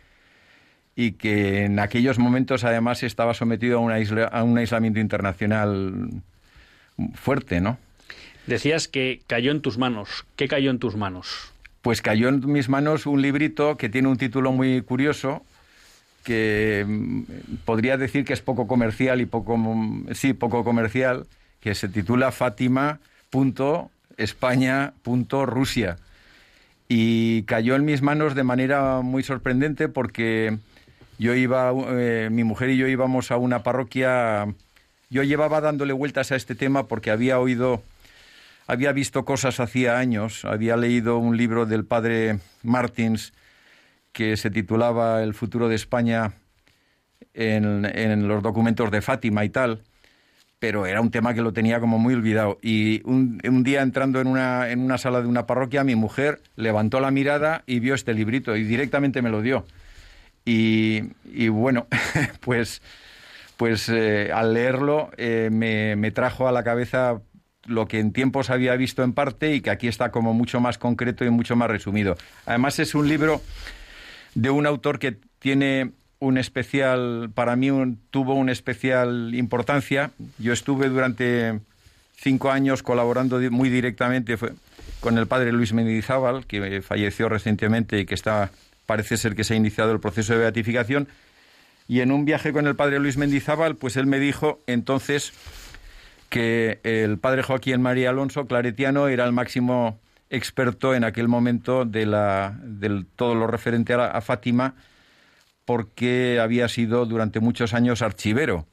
y 0.96 1.12
que 1.12 1.65
en 1.65 1.77
aquellos 1.79 2.19
momentos 2.19 2.63
además 2.63 3.03
estaba 3.03 3.34
sometido 3.34 3.79
a, 3.79 3.81
una 3.81 3.98
a 4.31 4.43
un 4.43 4.57
aislamiento 4.57 5.01
internacional 5.01 6.10
fuerte, 7.15 7.60
¿no? 7.60 7.77
Decías 8.46 8.88
que 8.88 9.19
cayó 9.27 9.51
en 9.51 9.62
tus 9.62 9.77
manos. 9.77 10.25
¿Qué 10.38 10.48
cayó 10.48 10.72
en 10.72 10.79
tus 10.79 10.96
manos? 10.96 11.51
Pues 11.81 12.01
cayó 12.01 12.29
en 12.29 12.50
mis 12.50 12.69
manos 12.69 13.05
un 13.05 13.22
librito 13.22 13.75
que 13.75 13.89
tiene 13.89 14.07
un 14.07 14.15
título 14.15 14.53
muy 14.53 14.81
curioso, 14.84 15.46
que 16.24 16.86
mm, 16.88 17.24
podría 17.65 17.98
decir 17.98 18.24
que 18.24 18.31
es 18.31 18.41
poco 18.41 18.67
comercial 18.67 19.19
y 19.19 19.25
poco 19.25 19.57
mm, 19.57 20.13
sí 20.13 20.31
poco 20.31 20.63
comercial, 20.63 21.27
que 21.60 21.75
se 21.75 21.89
titula 21.89 22.31
Fátima.España.Rusia. 23.31 25.98
Y 26.89 27.43
cayó 27.43 27.75
en 27.75 27.86
mis 27.86 28.01
manos 28.01 28.36
de 28.36 28.43
manera 28.43 29.01
muy 29.01 29.24
sorprendente 29.24 29.88
porque 29.89 30.57
yo 31.19 31.36
iba, 31.36 31.72
eh, 31.89 32.29
mi 32.31 32.43
mujer 32.43 32.69
y 32.69 32.77
yo 32.77 32.88
íbamos 32.88 33.31
a 33.31 33.38
una 33.38 33.63
parroquia. 33.63 34.48
Yo 35.10 35.24
llevaba 35.24 35.62
dándole 35.62 35.93
vueltas 35.93 36.31
a 36.31 36.36
este 36.36 36.55
tema 36.55 36.88
porque 36.88 37.12
había 37.12 37.39
oído 37.39 37.81
había 38.67 38.91
visto 38.91 39.24
cosas 39.24 39.62
hacía 39.62 39.98
años, 39.98 40.43
había 40.43 40.75
leído 40.75 41.17
un 41.17 41.38
libro 41.38 41.65
del 41.65 41.86
padre 41.86 42.39
Martins 42.63 43.34
que 44.12 44.36
se 44.36 44.51
titulaba 44.51 45.24
El 45.24 45.34
futuro 45.34 45.69
de 45.69 45.75
España 45.75 46.34
en, 47.34 48.27
los 48.27 48.43
documentos 48.43 48.91
de 48.91 49.01
Fátima 49.01 49.46
y 49.46 49.50
tal, 49.50 49.84
pero 50.59 50.85
era 50.85 51.01
un 51.01 51.11
tema 51.11 51.33
que 51.33 51.41
lo 51.41 51.53
tenía 51.53 51.79
como 51.79 51.99
muy 51.99 52.13
olvidado. 52.13 52.57
Y 52.61 53.01
un, 53.05 53.63
día 53.63 53.81
entrando 53.81 54.19
en 54.19 54.27
una, 54.27 54.69
en 54.69 54.79
una 54.79 54.97
sala 54.97 55.21
de 55.21 55.27
una 55.27 55.45
parroquia, 55.45 55.83
mi 55.83 55.95
mujer 55.95 56.41
levantó 56.55 56.99
la 56.99 57.11
mirada 57.11 57.63
y 57.67 57.79
vio 57.79 57.93
este 57.93 58.13
librito 58.13 58.55
y 58.55 58.63
directamente 58.63 59.21
me 59.21 59.29
lo 59.29 59.41
dio. 59.41 59.65
Y, 60.45 61.01
bueno, 61.49 61.87
pues, 62.39 62.81
pues 63.57 63.89
eh, 63.89 64.31
al 64.33 64.53
leerlo 64.53 65.11
eh, 65.17 65.49
me, 65.51 65.95
me, 65.95 66.11
trajo 66.11 66.47
a 66.47 66.51
la 66.51 66.63
cabeza 66.63 67.21
lo 67.65 67.87
que 67.87 67.99
en 67.99 68.13
tiempos 68.13 68.49
había 68.49 68.75
visto 68.77 69.03
en 69.03 69.11
parte 69.13 69.53
y 69.53 69.61
que 69.61 69.69
aquí 69.69 69.89
está 69.89 70.09
como 70.09 70.33
mucho 70.33 70.61
más 70.61 70.77
concreto 70.77 71.25
y 71.25 71.29
mucho 71.29 71.55
más 71.55 71.69
resumido. 71.69 72.15
Además 72.45 72.79
es 72.79 72.95
un 72.95 73.09
libro 73.09 73.41
de 74.35 74.49
un 74.49 74.65
autor 74.65 74.99
que 74.99 75.17
tiene 75.39 75.91
un 76.19 76.38
especial, 76.38 77.29
para 77.33 77.55
mí 77.55 77.69
tuvo 78.12 78.33
una 78.33 78.51
especial 78.51 79.33
importancia. 79.36 80.12
Yo 80.39 80.53
estuve 80.53 80.89
durante 80.89 81.59
cinco 82.15 82.51
años 82.51 82.83
colaborando 82.83 83.39
muy 83.51 83.69
directamente 83.69 84.38
con 85.00 85.17
el 85.17 85.27
padre 85.27 85.51
Luis 85.51 85.74
Mendizábal, 85.74 86.45
que 86.45 86.81
falleció 86.81 87.29
recientemente 87.29 88.00
y 88.00 88.05
que 88.05 88.15
está, 88.15 88.51
parece 88.86 89.17
ser 89.17 89.36
que 89.36 89.43
se 89.43 89.53
ha 89.53 89.57
iniciado 89.57 89.91
el 89.91 90.00
proceso 90.00 90.33
de 90.33 90.39
beatificación. 90.39 91.07
Y 91.88 92.01
en 92.01 92.12
un 92.12 92.25
viaje 92.25 92.51
con 92.51 92.67
el 92.67 92.75
padre 92.75 93.00
Luis 93.00 93.17
Mendizábal, 93.17 93.75
pues 93.75 93.95
él 93.95 94.07
me 94.07 94.19
dijo 94.19 94.59
entonces 94.67 95.31
que 96.29 96.79
el 96.83 97.17
padre 97.17 97.43
Joaquín 97.43 97.81
María 97.81 98.09
Alonso 98.09 98.45
Claretiano 98.45 99.07
era 99.07 99.25
el 99.25 99.31
máximo 99.31 100.00
experto 100.29 100.93
en 100.93 101.03
aquel 101.03 101.27
momento 101.27 101.86
de, 101.86 102.05
la, 102.05 102.59
todo 103.15 103.36
lo 103.36 103.47
referente 103.47 103.93
a, 103.93 104.19
Fátima, 104.21 104.74
porque 105.67 106.39
había 106.41 106.69
sido 106.69 107.05
durante 107.05 107.41
muchos 107.41 107.74
años 107.74 108.01
archivero. 108.01 108.65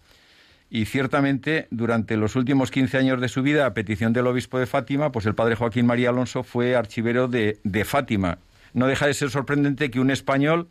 Y 0.71 0.85
ciertamente, 0.85 1.67
durante 1.73 2.17
los 2.17 2.37
últimos 2.37 2.71
15 2.71 2.99
años 2.99 3.21
de 3.21 3.29
su 3.29 3.43
vida, 3.43 3.67
a 3.67 3.75
petición 3.75 4.13
del 4.13 4.29
obispo 4.29 4.61
de 4.61 4.67
Fátima, 4.67 5.11
pues 5.11 5.27
el 5.27 5.35
padre 5.35 5.57
Joaquín 5.57 5.87
María 5.87 6.11
Alonso 6.11 6.45
fue 6.45 6.77
archivero 6.77 7.27
de, 7.27 7.85
Fátima. 7.85 8.39
No 8.75 8.87
deja 8.87 9.09
de 9.09 9.15
ser 9.15 9.31
sorprendente 9.31 9.91
que 9.91 9.99
un 9.99 10.13
español 10.13 10.69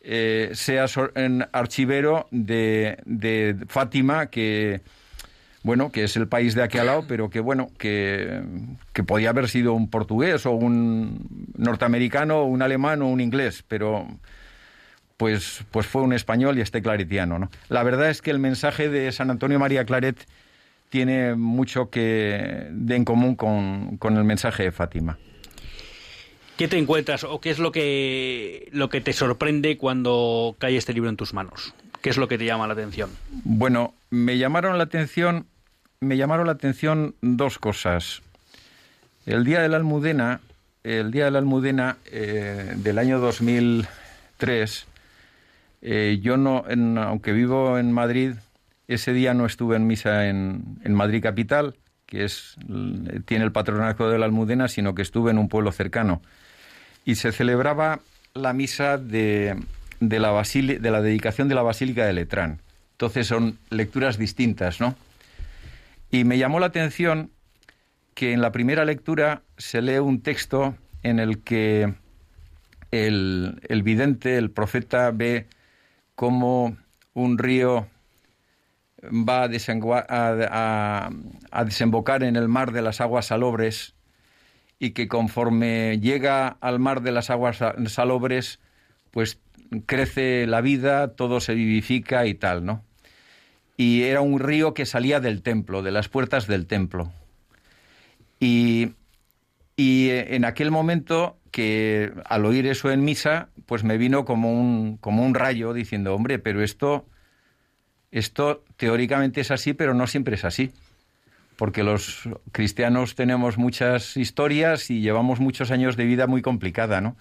eh, 0.00 0.50
sea 0.54 0.86
archivero 1.52 2.26
de, 2.32 2.98
de 3.04 3.56
Fátima, 3.68 4.26
que 4.26 4.80
bueno, 5.62 5.92
que 5.92 6.02
es 6.02 6.16
el 6.16 6.26
país 6.26 6.56
de 6.56 6.64
aquí 6.64 6.78
al 6.78 6.86
lado, 6.86 7.04
pero 7.06 7.30
que 7.30 7.38
bueno, 7.38 7.70
que, 7.78 8.42
que 8.92 9.04
podía 9.04 9.30
haber 9.30 9.48
sido 9.48 9.74
un 9.74 9.90
portugués 9.90 10.44
o 10.44 10.50
un 10.50 11.52
norteamericano 11.56 12.40
o 12.40 12.44
un 12.46 12.62
alemán 12.62 13.00
o 13.00 13.06
un 13.06 13.20
inglés, 13.20 13.64
pero 13.68 14.08
pues, 15.16 15.64
pues 15.70 15.86
fue 15.86 16.02
un 16.02 16.12
español 16.12 16.58
y 16.58 16.60
este 16.60 16.82
claretiano. 16.82 17.38
¿no? 17.38 17.50
La 17.68 17.82
verdad 17.82 18.10
es 18.10 18.22
que 18.22 18.30
el 18.30 18.38
mensaje 18.38 18.88
de 18.88 19.10
San 19.12 19.30
Antonio 19.30 19.58
María 19.58 19.84
Claret 19.84 20.26
tiene 20.90 21.34
mucho 21.34 21.90
que 21.90 22.68
de 22.70 22.96
en 22.96 23.04
común 23.04 23.34
con, 23.34 23.96
con 23.98 24.16
el 24.16 24.24
mensaje 24.24 24.64
de 24.64 24.72
Fátima. 24.72 25.18
¿Qué 26.56 26.68
te 26.68 26.78
encuentras 26.78 27.24
o 27.24 27.40
qué 27.40 27.50
es 27.50 27.58
lo 27.58 27.72
que, 27.72 28.68
lo 28.70 28.88
que 28.88 29.00
te 29.00 29.12
sorprende 29.12 29.76
cuando 29.76 30.54
cae 30.58 30.76
este 30.76 30.92
libro 30.92 31.10
en 31.10 31.16
tus 31.16 31.34
manos? 31.34 31.74
¿Qué 32.00 32.10
es 32.10 32.16
lo 32.16 32.28
que 32.28 32.38
te 32.38 32.44
llama 32.44 32.66
la 32.68 32.74
atención? 32.74 33.10
Bueno, 33.42 33.94
me 34.10 34.38
llamaron 34.38 34.78
la 34.78 34.84
atención 34.84 35.46
me 36.04 36.16
llamaron 36.16 36.46
la 36.46 36.52
atención 36.52 37.14
dos 37.20 37.58
cosas. 37.58 38.22
El 39.26 39.44
día 39.44 39.60
de 39.60 39.68
la 39.68 39.78
Almudena, 39.78 40.40
el 40.84 41.10
día 41.10 41.24
de 41.24 41.30
la 41.30 41.38
Almudena 41.38 41.96
eh, 42.04 42.74
del 42.76 42.98
año 42.98 43.18
2003, 43.18 44.86
eh, 45.86 46.18
yo 46.22 46.38
no, 46.38 46.64
aunque 47.02 47.32
vivo 47.32 47.78
en 47.78 47.92
Madrid, 47.92 48.32
ese 48.88 49.12
día 49.12 49.34
no 49.34 49.44
estuve 49.44 49.76
en 49.76 49.86
misa 49.86 50.28
en, 50.28 50.78
Madrid 50.88 51.22
capital, 51.22 51.76
que 52.06 52.24
es 52.24 52.56
tiene 53.26 53.44
el 53.44 53.52
patronato 53.52 54.08
de 54.08 54.18
la 54.18 54.24
Almudena, 54.24 54.68
sino 54.68 54.94
que 54.94 55.02
estuve 55.02 55.30
en 55.30 55.36
un 55.36 55.50
pueblo 55.50 55.72
cercano 55.72 56.22
y 57.04 57.16
se 57.16 57.32
celebraba 57.32 58.00
la 58.32 58.54
misa 58.54 58.96
de, 58.96 59.62
de 60.00 60.18
la 60.20 60.32
de 60.32 60.90
la 60.90 61.02
dedicación 61.02 61.48
de 61.48 61.54
la 61.54 61.62
Basílica 61.62 62.06
de 62.06 62.14
Letrán. 62.14 62.62
Entonces 62.92 63.26
son 63.26 63.58
lecturas 63.68 64.16
distintas, 64.16 64.80
¿no? 64.80 64.94
Y 66.10 66.24
me 66.24 66.38
llamó 66.38 66.60
la 66.60 66.66
atención 66.66 67.30
que 68.14 68.32
en 68.32 68.40
la 68.40 68.52
primera 68.52 68.86
lectura 68.86 69.42
se 69.58 69.82
lee 69.82 69.98
un 69.98 70.22
texto 70.22 70.76
en 71.02 71.18
el 71.18 71.42
que 71.42 71.92
el, 72.90 73.60
el 73.68 73.82
vidente, 73.82 74.38
el 74.38 74.50
profeta, 74.50 75.10
ve 75.10 75.46
cómo 76.14 76.76
un 77.14 77.38
río 77.38 77.86
va 79.02 79.44
a, 79.44 81.10
a, 81.50 81.64
desembocar 81.64 82.22
en 82.22 82.36
el 82.36 82.48
mar 82.48 82.72
de 82.72 82.82
las 82.82 83.00
aguas 83.00 83.26
salobres 83.26 83.94
y 84.78 84.90
que 84.90 85.08
conforme 85.08 85.98
llega 86.00 86.48
al 86.48 86.78
mar 86.78 87.02
de 87.02 87.12
las 87.12 87.30
aguas 87.30 87.58
salobres, 87.86 88.60
pues 89.10 89.38
crece 89.86 90.46
la 90.46 90.60
vida, 90.60 91.14
todo 91.14 91.40
se 91.40 91.54
vivifica 91.54 92.26
y 92.26 92.34
tal, 92.34 92.64
¿no? 92.64 92.82
Y 93.76 94.02
era 94.02 94.20
un 94.20 94.38
río 94.38 94.74
que 94.74 94.86
salía 94.86 95.20
del 95.20 95.42
templo, 95.42 95.82
de 95.82 95.90
las 95.90 96.08
puertas 96.08 96.46
del 96.46 96.66
templo. 96.66 97.12
Y, 98.38 98.92
y 99.76 100.10
en 100.10 100.44
aquel 100.44 100.70
momento 100.70 101.38
que 101.50 102.12
al 102.24 102.44
oír 102.46 102.66
eso 102.66 102.90
en 102.90 103.04
misa, 103.04 103.48
pues 103.66 103.84
me 103.84 103.98
vino 103.98 104.24
como 104.24 104.52
un, 104.52 104.96
como 104.98 105.24
un 105.24 105.34
rayo 105.34 105.72
diciendo, 105.72 106.14
hombre, 106.14 106.38
pero 106.38 106.62
esto 106.62 107.06
esto 108.14 108.62
teóricamente 108.76 109.40
es 109.40 109.50
así, 109.50 109.74
pero 109.74 109.92
no 109.92 110.06
siempre 110.06 110.36
es 110.36 110.44
así. 110.44 110.70
Porque 111.56 111.82
los 111.82 112.28
cristianos 112.52 113.16
tenemos 113.16 113.58
muchas 113.58 114.16
historias 114.16 114.88
y 114.88 115.00
llevamos 115.00 115.40
muchos 115.40 115.72
años 115.72 115.96
de 115.96 116.04
vida 116.04 116.28
muy 116.28 116.40
complicada, 116.40 117.00
¿no? 117.00 117.16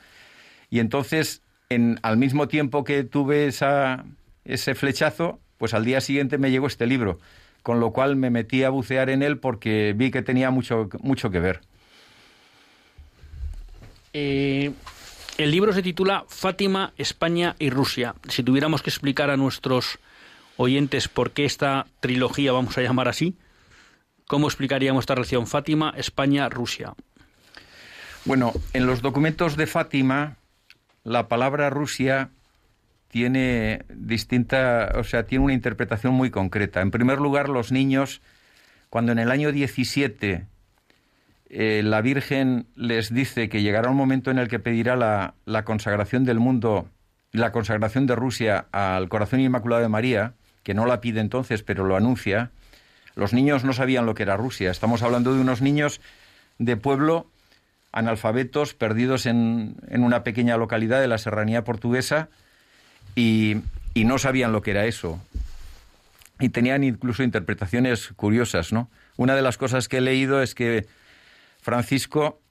Y 0.70 0.80
entonces, 0.80 1.42
en, 1.70 2.00
al 2.04 2.18
mismo 2.18 2.48
tiempo 2.48 2.84
que 2.84 3.04
tuve 3.04 3.48
ese 3.48 4.76
flechazo, 4.76 5.40
pues 5.58 5.74
al 5.74 5.84
día 5.84 6.00
siguiente 6.00 6.38
me 6.38 6.52
llegó 6.52 6.68
este 6.68 6.86
libro, 6.86 7.18
con 7.64 7.80
lo 7.80 7.92
cual 7.92 8.16
me 8.16 8.30
metí 8.30 8.64
a 8.64 8.70
bucear 8.70 9.10
en 9.10 9.24
él 9.24 9.40
porque 9.40 9.96
vi 9.98 10.12
que 10.12 10.22
tenía 10.22 10.52
mucho, 10.52 10.90
mucho 11.02 11.32
que 11.32 11.40
ver. 11.40 11.62
Eh, 14.14 14.72
el 15.38 15.52
libro 15.52 15.74
se 15.74 15.82
titula 15.82 16.26
Fátima, 16.28 16.94
España 16.98 17.56
y 17.58 17.70
Rusia. 17.72 18.16
Si 18.30 18.44
tuviéramos 18.44 18.84
que 18.84 18.92
explicar 18.92 19.32
a 19.32 19.38
nuestros 19.38 20.00
oyentes 20.58 21.08
por 21.08 21.32
qué 21.32 21.46
esta 21.46 21.88
trilogía 22.00 22.52
vamos 22.52 22.78
a 22.78 22.82
llamar 22.82 23.08
así. 23.08 23.36
¿Cómo 24.28 24.48
explicaríamos 24.48 25.04
esta 25.04 25.16
relación 25.16 25.48
Fátima, 25.48 25.94
España, 25.98 26.48
Rusia? 26.50 26.94
Bueno, 28.26 28.54
en 28.74 28.86
los 28.86 29.02
documentos 29.02 29.58
de 29.58 29.68
Fátima, 29.68 30.38
la 31.04 31.28
palabra 31.28 31.70
Rusia 31.70 32.30
tiene 33.10 33.84
distinta, 33.90 34.94
o 34.96 35.04
sea, 35.04 35.26
tiene 35.26 35.44
una 35.44 35.54
interpretación 35.54 36.14
muy 36.14 36.32
concreta. 36.32 36.82
En 36.82 36.92
primer 36.92 37.20
lugar, 37.20 37.50
los 37.50 37.72
niños, 37.72 38.22
cuando 38.90 39.12
en 39.12 39.20
el 39.20 39.30
año 39.30 39.52
17 39.52 40.46
eh, 41.56 41.84
la 41.84 42.02
Virgen 42.02 42.66
les 42.76 43.14
dice 43.14 43.48
que 43.48 43.62
llegará 43.62 43.92
un 43.92 43.96
momento 43.96 44.32
en 44.32 44.40
el 44.40 44.48
que 44.48 44.58
pedirá 44.58 44.96
la, 44.96 45.64
consagración 45.66 46.26
del 46.26 46.40
mundo, 46.40 46.90
la 47.32 47.52
consagración 47.52 48.08
de 48.08 48.16
Rusia 48.16 48.66
al 48.72 49.08
corazón 49.08 49.40
inmaculado 49.40 49.84
de 49.84 49.88
María, 49.88 50.34
que 50.64 50.74
no 50.74 50.88
la 50.88 51.00
pide 51.00 51.20
entonces, 51.20 51.62
pero 51.62 51.86
lo 51.86 51.96
anuncia, 51.96 52.50
los 53.14 53.34
niños 53.34 53.64
no 53.64 53.72
sabían 53.72 54.08
lo 54.08 54.16
que 54.16 54.24
era 54.24 54.36
Rusia. 54.36 54.72
Estamos 54.72 55.04
hablando 55.04 55.36
de 55.36 55.42
unos 55.42 55.62
niños 55.62 56.02
de 56.58 56.76
pueblo 56.76 57.28
analfabetos, 57.92 58.74
perdidos 58.74 59.28
en, 59.28 59.76
en 59.90 60.04
una 60.04 60.24
pequeña 60.24 60.58
localidad 60.58 61.02
de 61.02 61.08
la 61.08 61.20
serranía 61.20 61.64
portuguesa 61.64 62.30
y, 63.14 63.58
y, 63.94 64.06
no 64.06 64.18
sabían 64.18 64.54
lo 64.54 64.64
que 64.64 64.72
era 64.72 64.88
eso. 64.88 65.22
Y 66.40 66.50
tenían 66.50 66.84
incluso 66.84 67.22
interpretaciones 67.22 68.08
curiosas, 68.16 68.74
¿no? 68.74 68.90
Una 69.18 69.36
de 69.36 69.44
las 69.44 69.60
cosas 69.60 69.88
que 69.88 69.98
he 69.98 70.02
leído 70.02 70.42
es 70.42 70.56
que 70.56 70.88
Francisco, 71.64 72.42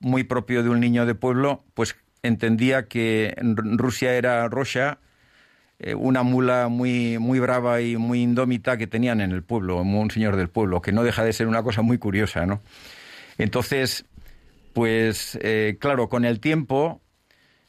muy 0.00 0.24
propio 0.24 0.62
de 0.62 0.70
un 0.70 0.80
niño 0.80 1.06
de 1.06 1.14
pueblo, 1.14 1.64
pues 1.74 1.94
entendía 2.22 2.88
que 2.88 3.34
Rusia 3.38 4.14
era 4.14 4.48
Rocha 4.48 4.98
eh, 5.78 5.94
una 5.94 6.22
mula 6.22 6.68
muy, 6.68 7.18
muy 7.18 7.40
brava 7.40 7.80
y 7.80 7.96
muy 7.96 8.22
indómita 8.22 8.76
que 8.76 8.86
tenían 8.86 9.20
en 9.20 9.32
el 9.32 9.42
pueblo, 9.42 9.82
un 9.82 10.10
señor 10.10 10.36
del 10.36 10.48
pueblo, 10.48 10.80
que 10.80 10.92
no 10.92 11.02
deja 11.02 11.24
de 11.24 11.32
ser 11.32 11.48
una 11.48 11.62
cosa 11.62 11.82
muy 11.82 11.98
curiosa, 11.98 12.46
¿no? 12.46 12.62
Entonces, 13.38 14.06
pues 14.72 15.38
eh, 15.42 15.76
claro, 15.80 16.08
con 16.08 16.24
el 16.24 16.40
tiempo, 16.40 17.02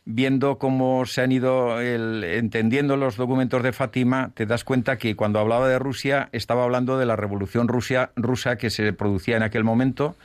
viendo 0.06 0.60
cómo 0.60 1.06
se 1.08 1.22
han 1.22 1.32
ido 1.32 1.82
entendiendo 1.82 2.96
los 2.96 3.18
documentos 3.18 3.64
de 3.64 3.74
Fátima, 3.74 4.32
te 4.36 4.46
das 4.46 4.64
cuenta 4.64 4.98
que 4.98 5.16
cuando 5.16 5.40
hablaba 5.40 5.68
de 5.68 5.80
Rusia 5.80 6.30
estaba 6.32 6.64
hablando 6.64 7.00
de 7.00 7.08
la 7.08 7.16
revolución 7.16 7.68
rusa, 7.68 8.12
rusa 8.16 8.58
que 8.58 8.70
se 8.70 8.94
producía 8.94 9.36
en 9.36 9.44
aquel 9.44 9.64
momento, 9.64 10.16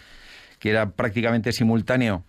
que 0.60 0.70
era 0.70 0.90
prácticamente 0.92 1.52
simultáneo. 1.52 2.24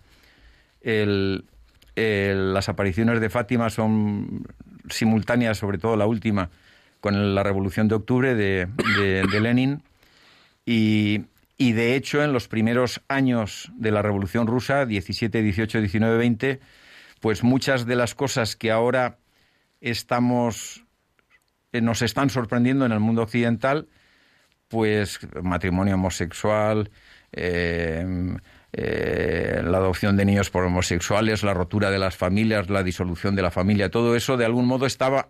las 1.94 2.68
apariciones 2.68 3.20
de 3.20 3.30
Fátima 3.30 3.70
son 3.70 4.44
simultánea, 4.88 5.54
sobre 5.54 5.78
todo 5.78 5.96
la 5.96 6.06
última, 6.06 6.50
con 7.00 7.36
la 7.36 7.44
Revolución 7.44 7.86
de 7.86 7.94
Octubre 7.94 8.34
de, 8.34 9.40
Lenin. 9.40 9.82
Y, 10.66 11.26
y, 11.56 11.72
de 11.72 11.94
hecho, 11.94 12.24
en 12.24 12.32
los 12.32 12.48
primeros 12.48 13.00
años 13.06 13.70
de 13.76 13.92
la 13.92 14.02
Revolución 14.02 14.48
Rusa, 14.48 14.86
17, 14.86 15.42
18, 15.42 15.78
19, 15.78 16.16
20, 16.16 16.60
pues 17.20 17.44
muchas 17.44 17.86
de 17.86 17.94
las 17.94 18.14
cosas 18.16 18.56
que 18.56 18.72
ahora 18.72 19.18
estamos 19.80 20.84
eh, 21.72 21.80
nos 21.80 22.02
están 22.02 22.30
sorprendiendo 22.30 22.86
en 22.86 22.92
el 22.92 23.00
mundo 23.00 23.22
occidental, 23.22 23.88
pues 24.68 25.18
matrimonio 25.42 25.94
homosexual, 25.94 26.90
eh, 27.32 28.36
eh, 28.72 29.60
la 29.64 29.78
adopción 29.78 30.16
de 30.16 30.24
niños 30.24 30.50
por 30.50 30.64
homosexuales, 30.64 31.42
la 31.42 31.54
rotura 31.54 31.90
de 31.90 31.98
las 31.98 32.16
familias, 32.16 32.70
la 32.70 32.82
disolución 32.82 33.36
de 33.36 33.42
la 33.42 33.50
familia, 33.50 33.90
todo 33.90 34.16
eso 34.16 34.36
de 34.36 34.46
algún 34.46 34.66
modo 34.66 34.86
estaba 34.86 35.28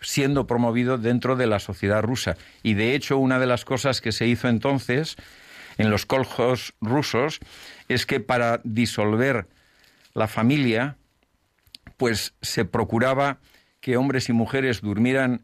siendo 0.00 0.46
promovido 0.46 0.98
dentro 0.98 1.36
de 1.36 1.46
la 1.46 1.58
sociedad 1.58 2.02
rusa. 2.02 2.36
Y 2.62 2.74
de 2.74 2.94
hecho, 2.94 3.16
una 3.18 3.38
de 3.38 3.46
las 3.46 3.64
cosas 3.64 4.00
que 4.00 4.12
se 4.12 4.26
hizo 4.26 4.48
entonces 4.48 5.16
en 5.78 5.90
los 5.90 6.04
coljos 6.06 6.74
rusos 6.80 7.38
es 7.88 8.04
que 8.04 8.20
para 8.20 8.60
disolver 8.64 9.46
la 10.12 10.28
familia, 10.28 10.96
pues 11.96 12.34
se 12.42 12.64
procuraba 12.64 13.38
que 13.80 13.96
hombres 13.96 14.28
y 14.28 14.32
mujeres 14.32 14.80
durmieran 14.80 15.42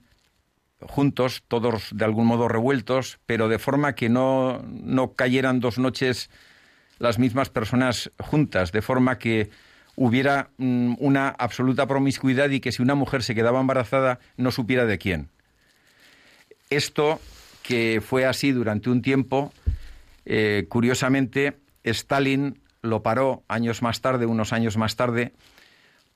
juntos, 0.81 1.43
todos 1.49 1.91
de 1.93 2.05
algún 2.05 2.27
modo 2.27 2.49
revueltos, 2.49 3.19
pero 3.27 3.49
de 3.49 3.59
forma 3.59 3.95
que 3.95 4.09
no, 4.09 4.63
no 4.69 5.13
cayeran 5.13 5.61
dos 5.61 5.79
noches 5.79 6.31
las 6.99 7.19
mismas 7.19 7.51
personas 7.51 8.11
juntas, 8.19 8.73
de 8.73 8.83
forma 8.83 9.19
que 9.19 9.51
hubiera 9.97 10.51
mm, 10.59 10.95
una 10.99 11.29
absoluta 11.29 11.87
promiscuidad 11.87 12.51
y 12.51 12.61
que 12.61 12.73
si 12.73 12.83
una 12.83 12.95
mujer 12.95 13.23
se 13.23 13.35
quedaba 13.35 13.61
embarazada 13.61 14.21
no 14.37 14.51
supiera 14.51 14.87
de 14.87 14.99
quién. 14.99 15.29
Esto, 16.71 17.21
que 17.63 18.01
fue 18.05 18.25
así 18.27 18.53
durante 18.53 18.91
un 18.91 19.03
tiempo, 19.03 19.53
eh, 20.25 20.67
curiosamente, 20.69 21.57
Stalin 21.83 22.61
lo 22.83 23.03
paró 23.03 23.43
años 23.49 23.83
más 23.83 24.01
tarde, 24.01 24.27
unos 24.27 24.53
años 24.53 24.77
más 24.77 24.95
tarde, 24.95 25.33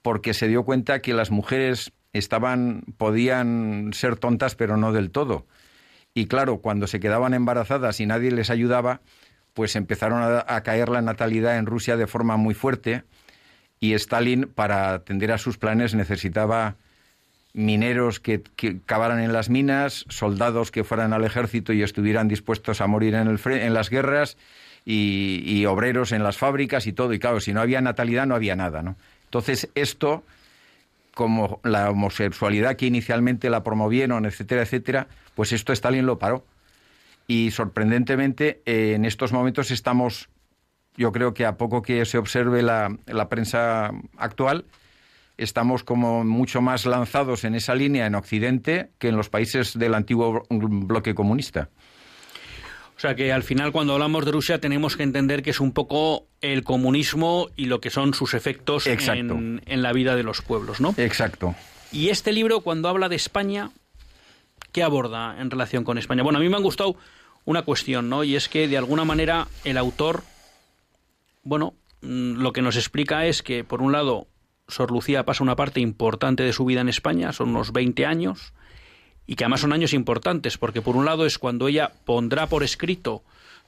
porque 0.02 0.34
se 0.34 0.48
dio 0.48 0.64
cuenta 0.64 1.00
que 1.00 1.14
las 1.14 1.30
mujeres 1.30 1.92
estaban, 2.12 2.82
podían 2.98 3.90
ser 3.92 4.16
tontas, 4.16 4.54
pero 4.54 4.76
no 4.76 4.92
del 4.92 5.10
todo. 5.10 5.46
Y 6.14 6.26
claro, 6.26 6.58
cuando 6.58 6.86
se 6.86 7.00
quedaban 7.00 7.34
embarazadas 7.34 8.00
y 8.00 8.06
nadie 8.06 8.30
les 8.30 8.50
ayudaba, 8.50 9.00
pues 9.54 9.76
empezaron 9.76 10.22
a, 10.22 10.60
caer 10.62 10.88
la 10.88 11.02
natalidad 11.02 11.58
en 11.58 11.66
Rusia 11.66 11.96
de 11.96 12.06
forma 12.06 12.36
muy 12.36 12.54
fuerte 12.54 13.04
y 13.80 13.94
Stalin, 13.94 14.46
para 14.46 14.94
atender 14.94 15.32
a 15.32 15.38
sus 15.38 15.58
planes, 15.58 15.94
necesitaba 15.94 16.76
mineros 17.52 18.20
que, 18.20 18.42
cavaran 18.86 19.18
en 19.18 19.32
las 19.32 19.50
minas, 19.50 20.04
soldados 20.08 20.70
que 20.70 20.84
fueran 20.84 21.12
al 21.12 21.24
ejército 21.24 21.72
y 21.72 21.82
estuvieran 21.82 22.28
dispuestos 22.28 22.80
a 22.80 22.86
morir 22.86 23.14
en, 23.14 23.26
el, 23.26 23.40
en 23.52 23.74
las 23.74 23.90
guerras 23.90 24.36
y, 24.84 25.64
obreros 25.66 26.12
en 26.12 26.22
las 26.22 26.38
fábricas 26.38 26.86
y 26.86 26.92
todo. 26.92 27.12
Y 27.12 27.18
claro, 27.18 27.40
si 27.40 27.52
no 27.52 27.60
había 27.60 27.80
natalidad 27.80 28.24
no 28.26 28.34
había 28.34 28.54
nada, 28.54 28.82
¿no? 28.82 28.96
Entonces 29.24 29.68
esto, 29.74 30.22
como 31.14 31.60
la 31.62 31.90
homosexualidad 31.90 32.76
que 32.76 32.86
inicialmente 32.86 33.50
la 33.50 33.62
promovieron, 33.62 34.24
etcétera, 34.24 34.62
etcétera, 34.62 35.08
pues 35.34 35.52
esto 35.52 35.72
Stalin 35.72 36.06
lo 36.06 36.18
paró 36.18 36.44
y 37.26 37.50
sorprendentemente 37.50 38.62
eh, 38.66 38.92
en 38.94 39.04
estos 39.04 39.32
momentos 39.32 39.70
estamos, 39.70 40.28
yo 40.96 41.12
creo 41.12 41.34
que 41.34 41.46
a 41.46 41.56
poco 41.56 41.82
que 41.82 42.04
se 42.04 42.18
observe 42.18 42.62
la, 42.62 42.96
la 43.06 43.28
prensa 43.28 43.90
actual, 44.16 44.64
estamos 45.38 45.84
como 45.84 46.24
mucho 46.24 46.60
más 46.60 46.86
lanzados 46.86 47.44
en 47.44 47.54
esa 47.54 47.74
línea 47.74 48.06
en 48.06 48.14
Occidente 48.14 48.90
que 48.98 49.08
en 49.08 49.16
los 49.16 49.28
países 49.28 49.78
del 49.78 49.94
antiguo 49.94 50.44
bloque 50.50 51.14
comunista. 51.14 51.70
O 53.02 53.04
sea 53.04 53.16
que 53.16 53.32
al 53.32 53.42
final 53.42 53.72
cuando 53.72 53.94
hablamos 53.94 54.24
de 54.24 54.30
Rusia 54.30 54.60
tenemos 54.60 54.96
que 54.96 55.02
entender 55.02 55.42
que 55.42 55.50
es 55.50 55.58
un 55.58 55.72
poco 55.72 56.28
el 56.40 56.62
comunismo 56.62 57.48
y 57.56 57.64
lo 57.64 57.80
que 57.80 57.90
son 57.90 58.14
sus 58.14 58.32
efectos 58.32 58.86
en, 58.86 59.60
en, 59.66 59.82
la 59.82 59.92
vida 59.92 60.14
de 60.14 60.22
los 60.22 60.40
pueblos, 60.40 60.80
¿no? 60.80 60.94
Exacto. 60.96 61.56
Y 61.90 62.10
este 62.10 62.30
libro 62.30 62.60
cuando 62.60 62.88
habla 62.88 63.08
de 63.08 63.16
España, 63.16 63.72
¿qué 64.70 64.84
aborda 64.84 65.34
en 65.40 65.50
relación 65.50 65.82
con 65.82 65.98
España? 65.98 66.22
Bueno, 66.22 66.38
a 66.38 66.42
mí 66.42 66.48
me 66.48 66.54
han 66.54 66.62
gustado 66.62 66.94
una 67.44 67.62
cuestión, 67.62 68.08
¿no? 68.08 68.22
Y 68.22 68.36
es 68.36 68.48
que 68.48 68.68
de 68.68 68.78
alguna 68.78 69.04
manera 69.04 69.48
el 69.64 69.78
autor, 69.78 70.22
bueno, 71.42 71.74
mm, 72.02 72.34
lo 72.34 72.52
que 72.52 72.62
nos 72.62 72.76
explica 72.76 73.26
es 73.26 73.42
que 73.42 73.64
por 73.64 73.82
un 73.82 73.90
lado 73.90 74.28
Sor 74.68 74.92
Lucía 74.92 75.24
pasa 75.24 75.42
una 75.42 75.56
parte 75.56 75.80
importante 75.80 76.44
de 76.44 76.52
su 76.52 76.64
vida 76.66 76.82
en 76.82 76.88
España, 76.88 77.32
son 77.32 77.48
unos 77.48 77.72
20 77.72 78.06
años, 78.06 78.52
y 79.26 79.36
que 79.36 79.44
además 79.44 79.60
son 79.60 79.72
años 79.72 79.92
importantes, 79.92 80.58
porque 80.58 80.82
por 80.82 80.96
un 80.96 81.04
lado 81.04 81.26
es 81.26 81.38
cuando 81.38 81.68
ella 81.68 81.92
pondrá 82.04 82.46
por 82.46 82.62
escrito 82.62 83.22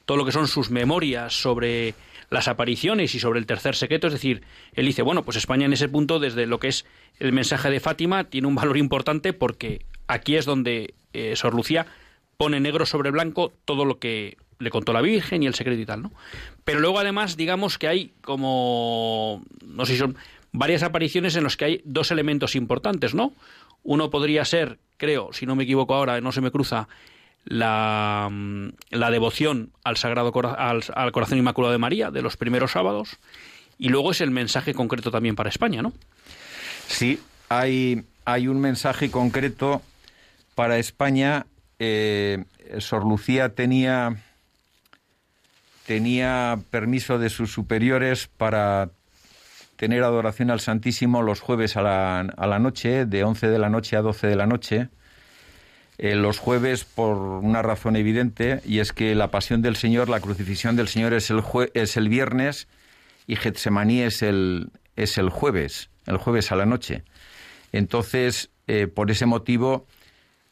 todo 0.05 0.17
lo 0.17 0.25
que 0.25 0.31
son 0.31 0.47
sus 0.47 0.69
memorias 0.69 1.33
sobre 1.33 1.95
las 2.29 2.47
apariciones 2.47 3.15
y 3.15 3.19
sobre 3.19 3.39
el 3.39 3.45
tercer 3.45 3.75
secreto, 3.75 4.07
es 4.07 4.13
decir, 4.13 4.41
él 4.73 4.85
dice, 4.85 5.01
bueno, 5.01 5.23
pues 5.23 5.37
España 5.37 5.65
en 5.65 5.73
ese 5.73 5.87
punto, 5.87 6.19
desde 6.19 6.45
lo 6.45 6.59
que 6.59 6.67
es 6.67 6.85
el 7.19 7.33
mensaje 7.33 7.69
de 7.69 7.79
Fátima, 7.79 8.25
tiene 8.25 8.47
un 8.47 8.55
valor 8.55 8.77
importante 8.77 9.33
porque 9.33 9.85
aquí 10.07 10.35
es 10.35 10.45
donde 10.45 10.93
eh, 11.13 11.35
Sor 11.35 11.53
Lucía 11.53 11.85
pone 12.37 12.59
negro 12.59 12.85
sobre 12.85 13.11
blanco 13.11 13.53
todo 13.65 13.85
lo 13.85 13.99
que 13.99 14.37
le 14.59 14.69
contó 14.69 14.93
la 14.93 15.01
Virgen 15.01 15.43
y 15.43 15.47
el 15.47 15.53
secreto 15.53 15.81
y 15.81 15.85
tal, 15.85 16.03
¿no? 16.03 16.11
Pero 16.63 16.79
luego 16.79 16.99
además, 16.99 17.37
digamos 17.37 17.77
que 17.77 17.87
hay 17.87 18.13
como, 18.21 19.43
no 19.65 19.85
sé 19.85 19.93
si 19.93 19.99
son 19.99 20.17
varias 20.51 20.83
apariciones 20.83 21.35
en 21.35 21.43
las 21.43 21.57
que 21.57 21.65
hay 21.65 21.81
dos 21.83 22.11
elementos 22.11 22.55
importantes, 22.55 23.13
¿no? 23.13 23.33
Uno 23.85 24.09
podría 24.09 24.43
ser, 24.45 24.79
creo, 24.97 25.31
si 25.31 25.45
no 25.45 25.55
me 25.55 25.63
equivoco 25.63 25.93
ahora, 25.93 26.19
no 26.19 26.31
se 26.31 26.41
me 26.41 26.49
cruza, 26.49 26.87
la, 27.45 28.27
mm, 28.31 28.69
devoción 28.89 29.71
al 29.83 29.95
Sagrado 29.95 30.33
al, 30.57 31.11
Corazón 31.11 31.37
Inmaculado 31.37 31.71
de 31.71 31.77
María 31.77 32.09
de 32.09 32.23
los 32.23 32.35
primeros 32.35 32.71
sábados, 32.71 33.17
y 33.77 33.89
luego 33.89 34.11
es 34.11 34.21
el 34.21 34.31
mensaje 34.31 34.73
concreto 34.73 35.11
también 35.11 35.35
para 35.35 35.49
España, 35.49 35.83
¿no? 35.83 35.93
Sí, 36.87 37.19
hay, 37.47 38.03
hay 38.25 38.47
un 38.47 38.59
mensaje 38.59 39.11
concreto 39.11 39.83
para 40.55 40.79
España. 40.79 41.45
Eh, 41.77 42.43
Sor 42.79 43.05
Lucía 43.05 43.49
tenía, 43.49 44.15
tenía 45.85 46.57
permiso 46.71 47.19
de 47.19 47.29
sus 47.29 47.51
superiores 47.51 48.29
para 48.35 48.89
tener 49.75 50.03
adoración 50.03 50.51
al 50.51 50.59
Santísimo 50.59 51.21
los 51.21 51.41
jueves 51.41 51.77
a 51.77 51.81
la, 51.81 52.19
a 52.21 52.47
la 52.47 52.59
noche, 52.59 53.05
de 53.05 53.23
11 53.23 53.47
de 53.49 53.59
la 53.59 53.69
noche 53.69 53.97
a 53.97 54.01
12 54.01 54.27
de 54.27 54.35
la 54.35 54.45
noche. 54.45 54.89
Eh, 55.97 56.15
los 56.15 56.39
jueves 56.39 56.83
por 56.83 57.17
una 57.17 57.61
razón 57.61 57.95
evidente, 57.95 58.61
y 58.65 58.79
es 58.79 58.91
que 58.91 59.15
la 59.15 59.31
pasión 59.31 59.61
del 59.61 59.77
Señor, 59.77 60.09
la 60.09 60.19
crucifixión 60.19 60.75
del 60.75 60.89
Señor 60.89 61.13
es 61.13 61.29
el, 61.29 61.41
es 61.73 61.95
el 61.95 62.09
viernes 62.09 62.67
y 63.27 63.37
Getsemaní 63.37 64.01
es 64.01 64.21
el, 64.21 64.69
es 64.95 65.17
el 65.17 65.29
jueves, 65.29 65.89
el 66.05 66.17
jueves 66.17 66.51
a 66.51 66.55
la 66.55 66.65
noche. 66.65 67.03
Entonces, 67.71 68.49
eh, 68.67 68.87
por 68.87 69.09
ese 69.09 69.25
motivo, 69.25 69.87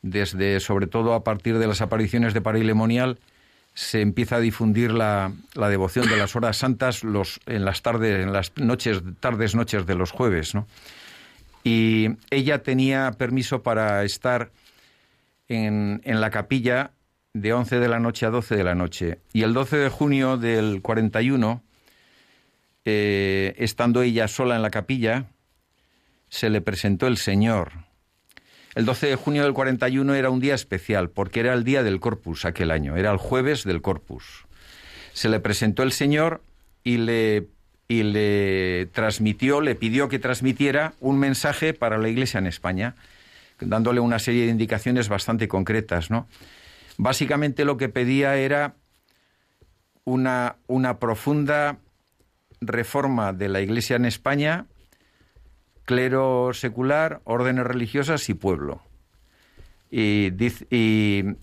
desde, 0.02 0.60
sobre 0.60 0.88
todo 0.88 1.14
a 1.14 1.24
partir 1.24 1.58
de 1.58 1.68
las 1.68 1.82
apariciones 1.82 2.34
de 2.34 2.42
Parilemonial, 2.42 3.20
se 3.74 4.02
empieza 4.02 4.36
a 4.36 4.40
difundir 4.40 4.92
la, 4.92 5.32
la, 5.56 5.70
devoción 5.70 6.08
de 6.08 6.18
las 6.18 6.36
horas 6.36 6.58
santas 6.58 7.04
los, 7.04 7.40
en 7.48 7.66
las 7.66 7.82
tardes, 7.82 8.24
en 8.24 8.32
las 8.32 8.52
noches, 8.58 9.02
tardes, 9.20 9.56
noches 9.56 9.86
de 9.86 9.96
los 9.96 10.12
jueves, 10.12 10.54
¿no? 10.54 10.68
Y 11.64 12.10
ella 12.30 12.62
tenía 12.62 13.12
permiso 13.18 13.64
para 13.64 14.04
estar 14.04 14.52
en, 15.48 16.02
en, 16.04 16.22
la 16.22 16.30
capilla 16.30 16.92
de 17.34 17.54
11 17.54 17.80
de 17.80 17.88
la 17.88 18.00
noche 18.00 18.26
a 18.26 18.30
12 18.30 18.56
de 18.56 18.64
la 18.64 18.76
noche. 18.76 19.20
Y 19.32 19.44
el 19.44 19.54
12 19.54 19.78
de 19.78 19.90
junio 19.90 20.38
del 20.38 20.82
41, 20.82 21.64
eh, 22.86 23.56
estando 23.58 24.02
ella 24.02 24.28
sola 24.28 24.56
en 24.56 24.62
la 24.62 24.72
capilla, 24.72 25.28
se 26.30 26.50
le 26.50 26.62
presentó 26.62 27.08
el 27.08 27.18
Señor. 27.18 27.72
El 28.76 28.86
12 28.86 29.08
de 29.08 29.16
junio 29.16 29.44
del 29.44 29.54
41 29.54 30.16
era 30.16 30.30
un 30.30 30.40
día 30.40 30.56
especial, 30.56 31.10
porque 31.10 31.42
era 31.42 31.54
el 31.54 31.64
día 31.64 31.84
del 31.84 32.00
Corpus 32.00 32.46
aquel 32.46 32.72
año, 32.72 32.98
era 32.98 33.12
el 33.12 33.18
jueves 33.18 33.64
del 33.64 33.82
Corpus. 33.82 34.46
Se 35.14 35.30
le 35.30 35.40
presentó 35.40 35.84
el 35.84 35.92
Señor 35.92 36.42
y 36.84 36.98
le, 36.98 37.48
y 37.88 38.02
le 38.02 38.88
transmitió, 38.88 39.62
le 39.62 39.76
pidió 39.76 40.10
que 40.10 40.18
transmitiera 40.18 40.94
un 41.00 41.20
mensaje 41.20 41.74
para 41.74 42.00
la 42.00 42.10
Iglesia 42.10 42.40
en 42.40 42.48
España, 42.48 42.96
dándole 43.60 44.00
una 44.00 44.18
serie 44.18 44.46
de 44.46 44.52
indicaciones 44.52 45.08
bastante 45.08 45.48
concretas, 45.48 46.10
¿no? 46.10 46.28
Básicamente 46.98 47.66
lo 47.66 47.78
que 47.78 47.90
pedía 47.90 48.36
era 48.36 48.74
una, 50.04 50.56
una 50.68 51.00
profunda 51.00 51.78
reforma 52.60 53.34
de 53.34 53.50
la 53.50 53.62
Iglesia 53.62 53.96
en 53.98 54.06
España 54.06 54.66
clero 55.86 56.52
secular, 56.54 57.22
órdenes 57.24 57.65
religiosas 57.65 58.30
y 58.30 58.34
pueblo. 58.34 58.82
Y, 59.96 60.32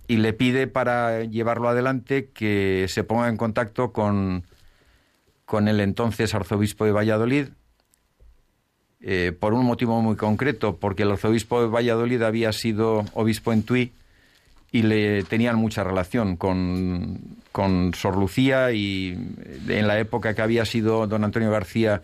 le 0.08 0.32
pide 0.32 0.66
para 0.66 1.22
llevarlo 1.22 1.68
adelante 1.68 2.30
que 2.34 2.86
se 2.88 3.04
ponga 3.04 3.28
en 3.28 3.36
contacto 3.36 3.92
con, 3.92 4.44
con 5.44 5.68
el 5.68 5.78
entonces 5.78 6.34
arzobispo 6.34 6.84
de 6.84 6.90
Valladolid, 6.90 7.48
eh, 9.02 9.32
por 9.38 9.54
un 9.54 9.64
motivo 9.64 10.02
muy 10.02 10.16
concreto, 10.16 10.76
porque 10.78 11.04
el 11.04 11.12
arzobispo 11.12 11.62
de 11.62 11.68
Valladolid 11.68 12.22
había 12.22 12.52
sido 12.52 13.04
obispo 13.14 13.52
en 13.52 13.62
Tui 13.62 13.92
y 14.72 14.82
le 14.82 15.22
tenían 15.24 15.56
mucha 15.56 15.84
relación 15.84 16.36
con, 16.36 17.18
con 17.52 17.94
Sor 17.94 18.16
Lucía 18.16 18.72
y 18.72 19.16
en 19.68 19.86
la 19.86 19.98
época 19.98 20.34
que 20.34 20.42
había 20.42 20.64
sido 20.64 21.06
don 21.06 21.24
Antonio 21.24 21.50
García 21.50 22.02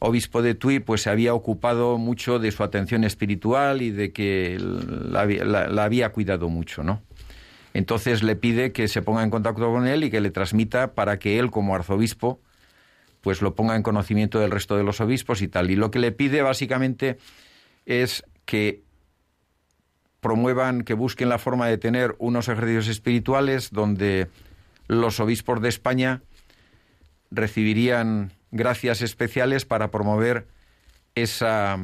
obispo 0.00 0.42
de 0.42 0.54
Tui 0.54 0.80
pues 0.80 1.02
se 1.02 1.10
había 1.10 1.34
ocupado 1.34 1.98
mucho 1.98 2.38
de 2.38 2.50
su 2.50 2.64
atención 2.64 3.04
espiritual 3.04 3.82
y 3.82 3.90
de 3.90 4.12
que 4.12 4.58
la, 4.58 5.84
había 5.84 6.10
cuidado 6.10 6.48
mucho, 6.48 6.82
¿no? 6.82 7.02
Entonces 7.72 8.24
le 8.24 8.34
pide 8.34 8.72
que 8.72 8.88
se 8.88 9.02
ponga 9.02 9.22
en 9.22 9.30
contacto 9.30 9.70
con 9.70 9.86
él 9.86 10.02
y 10.02 10.10
que 10.10 10.20
le 10.20 10.30
transmita 10.30 10.94
para 10.94 11.18
que 11.18 11.38
él 11.38 11.50
como 11.52 11.74
arzobispo 11.74 12.40
pues 13.20 13.42
lo 13.42 13.54
ponga 13.54 13.76
en 13.76 13.82
conocimiento 13.82 14.40
del 14.40 14.50
resto 14.50 14.76
de 14.76 14.82
los 14.82 15.00
obispos 15.00 15.42
y 15.42 15.48
tal. 15.48 15.70
Y 15.70 15.76
lo 15.76 15.90
que 15.90 15.98
le 15.98 16.10
pide 16.10 16.42
básicamente 16.42 17.18
es 17.84 18.24
que 18.46 18.82
promuevan, 20.20 20.82
que 20.82 20.94
busquen 20.94 21.28
la 21.28 21.38
forma 21.38 21.66
de 21.66 21.76
tener 21.76 22.16
unos 22.18 22.48
ejercicios 22.48 22.88
espirituales 22.88 23.70
donde 23.70 24.28
los 24.88 25.20
obispos 25.20 25.60
de 25.60 25.68
España 25.68 26.22
recibirían 27.30 28.32
gracias 28.50 29.02
especiales 29.02 29.64
para 29.64 29.90
promover 29.90 30.46
esa, 31.14 31.78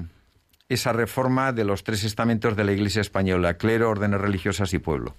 esa 0.68 0.92
reforma 0.92 1.52
de 1.52 1.64
los 1.64 1.84
tres 1.84 2.04
estamentos 2.04 2.56
de 2.56 2.64
la 2.64 2.72
Iglesia 2.72 3.00
española, 3.00 3.56
clero, 3.56 3.90
órdenes 3.90 4.20
religiosas 4.20 4.72
y 4.74 4.78
pueblo. 4.78 5.14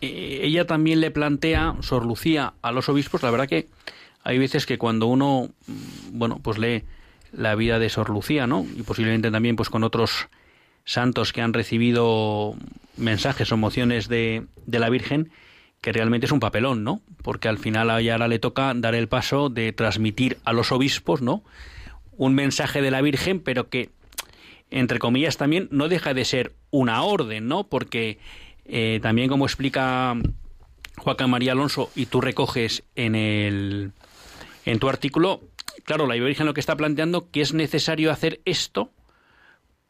Eh, 0.00 0.40
ella 0.42 0.66
también 0.66 1.00
le 1.00 1.10
plantea, 1.10 1.76
Sor 1.80 2.06
Lucía, 2.06 2.54
a 2.62 2.72
los 2.72 2.88
obispos, 2.88 3.22
la 3.22 3.30
verdad 3.30 3.48
que 3.48 3.68
hay 4.22 4.38
veces 4.38 4.66
que 4.66 4.78
cuando 4.78 5.06
uno, 5.06 5.50
mm, 5.66 6.18
bueno, 6.18 6.40
pues 6.42 6.58
lee 6.58 6.84
la 7.32 7.54
vida 7.54 7.78
de 7.78 7.88
Sor 7.88 8.10
Lucía, 8.10 8.46
¿no? 8.46 8.66
Y 8.76 8.82
posiblemente 8.82 9.30
también 9.30 9.56
pues 9.56 9.70
con 9.70 9.84
otros 9.84 10.28
santos 10.84 11.32
que 11.32 11.42
han 11.42 11.52
recibido 11.52 12.54
mensajes 12.96 13.52
o 13.52 13.56
mociones 13.56 14.08
de, 14.08 14.46
de 14.66 14.78
la 14.78 14.88
Virgen, 14.88 15.30
que 15.80 15.92
realmente 15.92 16.26
es 16.26 16.32
un 16.32 16.40
papelón, 16.40 16.84
¿no? 16.84 17.00
Porque 17.22 17.48
al 17.48 17.58
final 17.58 17.90
a 17.90 18.00
ella 18.00 18.18
le 18.26 18.38
toca 18.38 18.72
dar 18.74 18.94
el 18.94 19.08
paso 19.08 19.48
de 19.48 19.72
transmitir 19.72 20.38
a 20.44 20.52
los 20.52 20.72
obispos, 20.72 21.22
¿no? 21.22 21.42
Un 22.16 22.34
mensaje 22.34 22.82
de 22.82 22.90
la 22.90 23.00
Virgen, 23.00 23.40
pero 23.40 23.68
que, 23.68 23.90
entre 24.70 24.98
comillas, 24.98 25.36
también 25.36 25.68
no 25.70 25.88
deja 25.88 26.14
de 26.14 26.24
ser 26.24 26.52
una 26.70 27.02
orden, 27.02 27.46
¿no? 27.46 27.64
Porque 27.64 28.18
eh, 28.64 28.98
también, 29.02 29.28
como 29.28 29.46
explica 29.46 30.16
Joaquín 30.96 31.30
María 31.30 31.52
Alonso, 31.52 31.90
y 31.94 32.06
tú 32.06 32.20
recoges 32.20 32.82
en, 32.96 33.14
el, 33.14 33.92
en 34.64 34.78
tu 34.80 34.88
artículo, 34.88 35.42
claro, 35.84 36.06
la 36.06 36.14
Virgen 36.14 36.46
lo 36.46 36.54
que 36.54 36.60
está 36.60 36.76
planteando 36.76 37.30
que 37.30 37.40
es 37.40 37.54
necesario 37.54 38.10
hacer 38.10 38.40
esto 38.44 38.90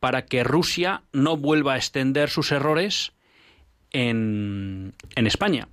para 0.01 0.27
que 0.27 0.44
Rusia 0.44 1.03
no 1.12 1.37
vuelva 1.37 1.74
a 1.74 1.77
extender 1.77 2.29
sus 2.29 2.53
errores 2.53 3.12
en, 3.90 4.94
en 5.16 5.27
España. 5.27 5.68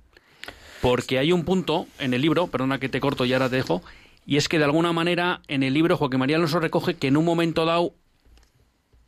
Porque 0.86 1.18
hay 1.18 1.32
un 1.32 1.44
punto 1.44 1.88
en 1.98 2.14
el 2.14 2.22
libro, 2.22 2.46
perdona 2.46 2.78
que 2.78 2.88
te 2.88 3.00
corto 3.00 3.24
y 3.24 3.32
ahora 3.32 3.50
te 3.50 3.56
dejo, 3.56 3.82
y 4.24 4.36
es 4.36 4.48
que 4.48 4.58
de 4.58 4.66
alguna 4.66 4.92
manera 4.92 5.42
en 5.48 5.64
el 5.64 5.74
libro 5.74 5.96
Joaquín 5.96 6.20
María 6.20 6.36
Alonso 6.36 6.60
recoge 6.60 6.94
que 6.94 7.08
en 7.08 7.16
un 7.16 7.24
momento 7.24 7.64
dado, 7.64 7.92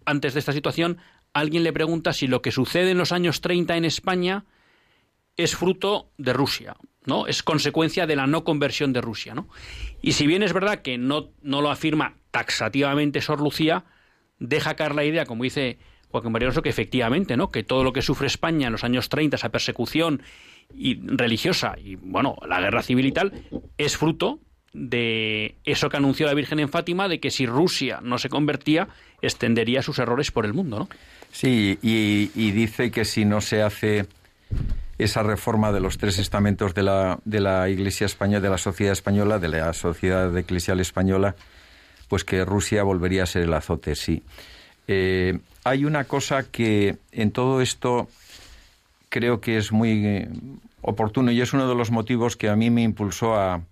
antes 0.05 0.35
de 0.35 0.41
esta 0.41 0.53
situación, 0.53 0.99
alguien 1.33 1.62
le 1.62 1.73
pregunta 1.73 2.12
si 2.12 2.27
lo 2.27 2.43
que 2.43 2.51
sucede 2.51 2.91
en 2.91 2.99
los 2.99 3.12
años 3.12 3.41
30 3.43 3.77
en 3.77 3.85
España 3.85 4.45
es 5.37 5.55
fruto 5.55 6.11
de 6.19 6.33
Rusia, 6.33 6.75
¿no? 7.05 7.29
Es 7.29 7.45
consecuencia 7.45 8.09
de 8.09 8.17
la 8.17 8.27
no 8.27 8.43
conversión 8.43 8.93
de 8.93 9.01
Rusia, 9.01 9.37
¿no? 9.37 9.49
Y 10.03 10.14
si 10.14 10.27
bien 10.27 10.43
es 10.43 10.53
verdad 10.53 10.83
que 10.83 10.99
no, 10.99 11.29
no 11.43 11.62
lo 11.62 11.71
afirma 11.71 12.17
taxativamente 12.33 13.21
Sor 13.21 13.41
Lucía, 13.41 13.85
deja 14.41 14.75
caer 14.75 14.97
la 14.97 15.05
idea, 15.05 15.27
como 15.27 15.45
dice 15.45 15.79
Joaquín 16.11 16.33
María 16.33 16.47
Alonso, 16.47 16.62
que 16.62 16.71
efectivamente, 16.71 17.37
¿no? 17.37 17.53
Que 17.53 17.62
todo 17.62 17.85
lo 17.85 17.93
que 17.93 18.03
sufre 18.03 18.27
España 18.27 18.67
en 18.67 18.73
los 18.73 18.83
años 18.83 19.09
30, 19.09 19.37
esa 19.37 19.51
persecución 19.51 20.23
y 20.74 21.00
religiosa 21.07 21.74
y 21.78 21.96
bueno, 21.96 22.37
la 22.46 22.61
guerra 22.61 22.83
civil 22.83 23.07
y 23.07 23.12
tal, 23.12 23.33
es 23.76 23.96
fruto 23.96 24.40
de 24.72 25.57
eso 25.64 25.88
que 25.88 25.96
anunció 25.96 26.26
la 26.26 26.35
Virgen 26.35 26.61
en 26.61 26.68
Fátima, 26.68 27.09
de 27.09 27.20
que 27.20 27.31
si 27.31 27.46
Rusia 27.46 28.00
no 28.02 28.18
se 28.18 28.28
convertía, 28.28 28.88
extendería 29.22 29.83
sus 29.83 29.98
errores 29.98 30.31
por 30.31 30.44
el 30.44 30.54
mundo, 30.54 30.78
¿no? 30.78 30.88
Sí, 31.33 31.78
y, 31.83 32.50
dice 32.52 32.90
que 32.90 33.04
si 33.04 33.24
no 33.24 33.40
se 33.40 33.62
hace 33.62 34.07
esa 34.98 35.22
reforma 35.22 35.72
de 35.72 35.81
los 35.81 35.98
tres 35.98 36.18
estamentos 36.18 36.74
de 36.74 36.83
la, 36.83 37.18
de 37.24 37.40
la 37.40 37.68
Iglesia 37.68 38.07
española, 38.07 38.40
de 38.40 38.50
la 38.50 38.59
sociedad 38.59 38.92
española, 38.92 39.38
de 39.38 39.48
la 39.48 39.72
sociedad 39.72 40.37
eclesial 40.37 40.81
española, 40.81 41.37
pues 42.09 42.24
que 42.24 42.44
Rusia 42.44 42.83
volvería 42.83 43.24
a 43.24 43.26
ser 43.26 43.42
el 43.42 43.52
azote, 43.52 43.94
sí. 43.94 44.22
Eh, 44.87 45.38
hay 45.64 45.85
una 45.85 46.04
cosa 46.04 46.44
que 46.50 46.96
en 47.12 47.31
todo 47.31 47.61
esto 47.61 48.09
creo 49.09 49.40
que 49.40 49.57
es 49.57 49.73
muy 49.73 50.07
eh, 50.07 50.29
oportuno 50.83 51.31
y 51.31 51.40
es 51.40 51.53
uno 51.53 51.68
de 51.68 51.75
los 51.75 51.90
motivos 51.90 52.37
que 52.37 52.49
a 52.49 52.57
mí 52.57 52.71
me 52.71 52.83
impulsó 52.83 53.35
a, 53.35 53.62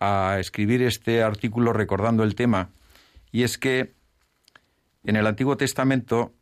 a 0.00 0.36
escribir 0.38 0.82
este 0.82 1.22
artículo 1.22 1.72
recordando 1.72 2.24
el 2.24 2.34
tema, 2.34 2.70
y 3.32 3.42
es 3.42 3.58
que 3.58 3.92
en 5.04 5.16
el 5.16 5.26
Antiguo 5.26 5.56
Testamento, 5.56 6.32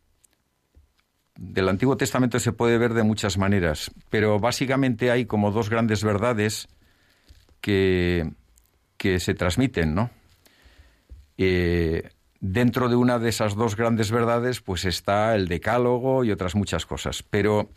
del 1.37 1.69
Antiguo 1.69 1.97
Testamento 1.97 2.39
se 2.41 2.53
puede 2.53 2.79
ver 2.79 2.95
de 2.95 3.03
muchas 3.03 3.39
maneras, 3.39 3.91
pero 4.11 4.39
básicamente 4.39 5.11
hay 5.11 5.27
como 5.27 5.51
dos 5.51 5.71
grandes 5.71 6.03
verdades 6.03 6.69
que, 7.61 8.31
que 8.97 9.21
se 9.21 9.35
transmiten, 9.35 9.95
¿no? 9.95 10.11
Eh, 11.39 12.11
dentro 12.41 12.89
de 12.89 12.97
una 12.97 13.19
de 13.19 13.29
esas 13.29 13.55
dos 13.55 13.77
grandes 13.77 14.11
verdades, 14.11 14.61
pues 14.61 14.85
está 14.85 15.35
el 15.35 15.49
decálogo 15.49 16.25
y 16.25 16.31
otras 16.31 16.55
muchas 16.55 16.87
cosas. 16.87 17.23
Pero 17.23 17.71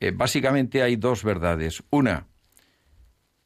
eh, 0.00 0.12
básicamente 0.12 0.82
hay 0.82 0.96
dos 0.96 1.24
verdades. 1.24 1.82
Una, 1.90 2.26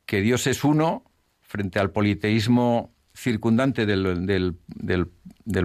que 0.07 0.20
Dios 0.20 0.46
es 0.46 0.64
uno 0.64 1.05
frente 1.40 1.78
al 1.78 1.90
politeísmo 1.90 2.92
circundante 3.14 3.87
del, 3.87 4.57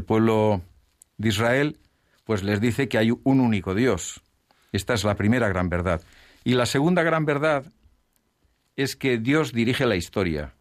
pueblo 0.05 0.61
de 1.17 1.29
Israel, 1.29 1.77
pues 2.23 2.43
les 2.43 2.59
dice 2.59 2.89
que 2.89 2.97
hay 2.97 3.11
un 3.11 3.39
único 3.39 3.73
Dios. 3.73 4.21
Esta 4.71 4.93
es 4.93 5.03
la 5.03 5.15
primera 5.15 5.47
gran 5.47 5.69
verdad. 5.69 6.01
Y 6.43 6.53
la 6.53 6.65
segunda 6.65 7.03
gran 7.03 7.25
verdad 7.25 7.65
es 8.75 8.95
que 8.95 9.17
Dios 9.17 9.53
dirige 9.53 9.85
la 9.85 9.95
historia. 9.95 10.53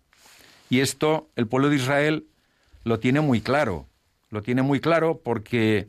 Y 0.70 0.80
esto 0.80 1.28
el 1.36 1.46
pueblo 1.46 1.68
de 1.68 1.76
Israel 1.76 2.26
lo 2.86 3.00
tiene 3.00 3.20
muy 3.20 3.40
claro. 3.40 3.88
Lo 4.30 4.42
tiene 4.42 4.62
muy 4.62 4.78
claro 4.78 5.20
porque, 5.24 5.88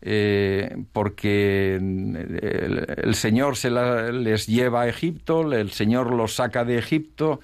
eh, 0.00 0.76
porque 0.92 1.74
el, 1.74 3.14
Señor 3.16 3.56
se 3.56 3.70
les 3.70 4.46
lleva 4.46 4.82
a 4.82 4.88
Egipto, 4.88 5.52
el 5.52 5.72
Señor 5.72 6.14
los 6.14 6.36
saca 6.36 6.64
de 6.64 6.78
Egipto, 6.78 7.40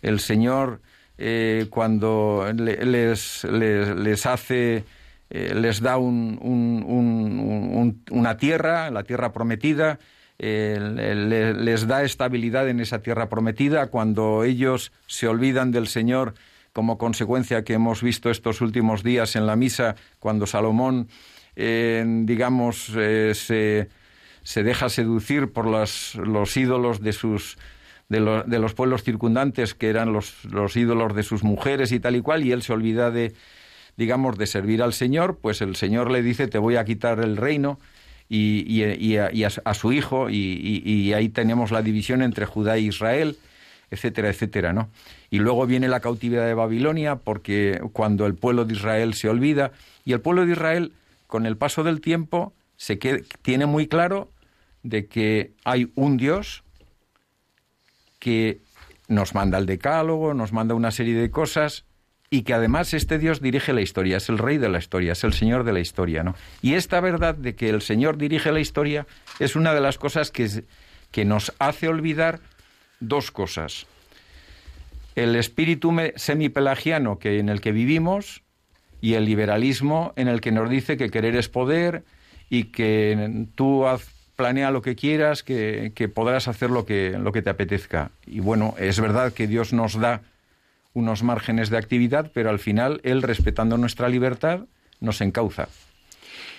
el 0.00 0.20
Señor 0.20 0.80
eh, 1.18 1.66
cuando 1.70 2.46
les, 2.54 3.42
les, 3.44 4.26
hace, 4.26 4.84
eh, 5.30 5.52
les 5.56 5.80
da 5.80 5.96
un, 5.96 6.38
una 8.10 8.36
tierra, 8.36 8.92
la 8.92 9.02
tierra 9.02 9.32
prometida, 9.32 9.98
les 10.38 11.86
da 11.88 12.04
estabilidad 12.04 12.68
en 12.68 12.78
esa 12.78 13.02
tierra 13.02 13.28
prometida, 13.28 13.88
cuando 13.88 14.44
ellos 14.44 14.92
se 15.08 15.26
olvidan 15.26 15.72
del 15.72 15.88
Señor, 15.88 16.34
como 16.72 16.98
consecuencia 16.98 17.64
que 17.64 17.74
hemos 17.74 18.02
visto 18.02 18.30
estos 18.30 18.60
últimos 18.60 19.02
días 19.02 19.36
en 19.36 19.46
la 19.46 19.56
misa, 19.56 19.96
cuando 20.18 20.46
Salomón, 20.46 21.08
eh, 21.56 22.04
digamos, 22.24 22.92
eh, 22.96 23.32
se, 23.34 24.62
deja 24.62 24.88
seducir 24.88 25.52
por 25.52 25.66
los, 25.66 26.14
los 26.14 26.56
ídolos 26.56 27.00
de 27.00 27.12
sus 27.12 27.58
de, 28.08 28.42
de, 28.46 28.58
los 28.58 28.74
pueblos 28.74 29.04
circundantes 29.04 29.74
que 29.74 29.88
eran 29.88 30.12
los, 30.12 30.44
los 30.46 30.76
ídolos 30.76 31.14
de 31.14 31.22
sus 31.22 31.44
mujeres 31.44 31.92
y 31.92 32.00
tal 32.00 32.16
y 32.16 32.20
cual, 32.20 32.44
y 32.44 32.50
él 32.50 32.62
se 32.62 32.72
olvida 32.72 33.12
de, 33.12 33.34
digamos, 33.96 34.36
de 34.36 34.46
servir 34.46 34.82
al 34.82 34.92
Señor, 34.92 35.38
pues 35.40 35.60
el 35.60 35.76
Señor 35.76 36.10
le 36.10 36.22
dice, 36.22 36.48
te 36.48 36.58
voy 36.58 36.76
a 36.76 36.84
quitar 36.84 37.20
el 37.20 37.36
reino 37.36 37.78
y, 38.28 39.16
a, 39.16 39.30
a, 39.64 39.74
su 39.74 39.92
hijo, 39.92 40.30
y, 40.30 41.12
ahí 41.12 41.28
tenemos 41.28 41.70
la 41.70 41.82
división 41.82 42.22
entre 42.22 42.46
Judá 42.46 42.76
e 42.76 42.80
Israel, 42.80 43.36
etcétera, 43.90 44.28
etcétera, 44.28 44.72
¿no? 44.72 44.90
Y 45.30 45.38
luego 45.38 45.66
viene 45.66 45.88
la 45.88 46.00
cautividad 46.00 46.46
de 46.46 46.54
Babilonia, 46.54 47.16
porque 47.16 47.80
cuando 47.92 48.26
el 48.26 48.34
pueblo 48.34 48.64
de 48.64 48.74
Israel 48.74 49.14
se 49.14 49.28
olvida, 49.28 49.72
y 50.04 50.12
el 50.12 50.20
pueblo 50.20 50.46
de 50.46 50.52
Israel, 50.52 50.92
con 51.26 51.46
el 51.46 51.56
paso 51.56 51.82
del 51.82 52.00
tiempo, 52.00 52.52
se 52.76 52.96
tiene 53.42 53.66
muy 53.66 53.86
claro 53.86 54.30
de 54.82 55.06
que 55.06 55.52
hay 55.64 55.90
un 55.94 56.16
Dios 56.16 56.62
que 58.18 58.60
nos 59.08 59.34
manda 59.34 59.58
el 59.58 59.66
decálogo, 59.66 60.34
nos 60.34 60.52
manda 60.52 60.74
una 60.74 60.90
serie 60.90 61.14
de 61.14 61.30
cosas, 61.30 61.84
y 62.30 62.42
que 62.42 62.54
además 62.54 62.94
este 62.94 63.18
Dios 63.18 63.42
dirige 63.42 63.72
la 63.72 63.80
historia, 63.80 64.18
es 64.18 64.28
el 64.28 64.38
rey 64.38 64.56
de 64.56 64.68
la 64.68 64.78
historia, 64.78 65.12
es 65.12 65.24
el 65.24 65.32
Señor 65.32 65.64
de 65.64 65.72
la 65.72 65.80
historia, 65.80 66.22
¿no? 66.22 66.36
Y 66.62 66.74
esta 66.74 67.00
verdad 67.00 67.34
de 67.34 67.56
que 67.56 67.68
el 67.68 67.82
Señor 67.82 68.18
dirige 68.18 68.52
la 68.52 68.60
historia 68.60 69.06
es 69.40 69.56
una 69.56 69.74
de 69.74 69.80
las 69.80 69.98
cosas 69.98 70.30
que, 70.30 70.48
que 71.10 71.24
nos 71.24 71.52
hace 71.58 71.88
olvidar 71.88 72.38
dos 73.00 73.30
cosas 73.30 73.86
el 75.14 75.36
espíritu 75.36 75.94
semipelagiano 76.16 77.18
que, 77.18 77.38
en 77.38 77.48
el 77.48 77.60
que 77.60 77.72
vivimos 77.72 78.42
y 79.00 79.14
el 79.14 79.24
liberalismo 79.24 80.12
en 80.16 80.28
el 80.28 80.40
que 80.40 80.52
nos 80.52 80.68
dice 80.70 80.96
que 80.96 81.10
querer 81.10 81.36
es 81.36 81.48
poder 81.48 82.04
y 82.48 82.64
que 82.64 83.46
tú 83.54 83.86
haz, 83.86 84.08
planea 84.36 84.70
lo 84.70 84.82
que 84.82 84.96
quieras, 84.96 85.42
que, 85.42 86.10
podrás 86.14 86.48
hacer 86.48 86.70
lo 86.70 86.86
que, 86.86 87.16
lo 87.18 87.32
que 87.32 87.42
te 87.42 87.50
apetezca. 87.50 88.10
Y 88.26 88.40
bueno, 88.40 88.74
es 88.78 89.00
verdad 89.00 89.32
que 89.32 89.46
Dios 89.46 89.72
nos 89.72 89.98
da 89.98 90.22
unos 90.92 91.22
márgenes 91.22 91.70
de 91.70 91.78
actividad, 91.78 92.30
pero 92.32 92.50
al 92.50 92.58
final 92.58 93.00
Él, 93.04 93.22
respetando 93.22 93.76
nuestra 93.76 94.08
libertad, 94.08 94.60
nos 95.00 95.20
encauza. 95.20 95.68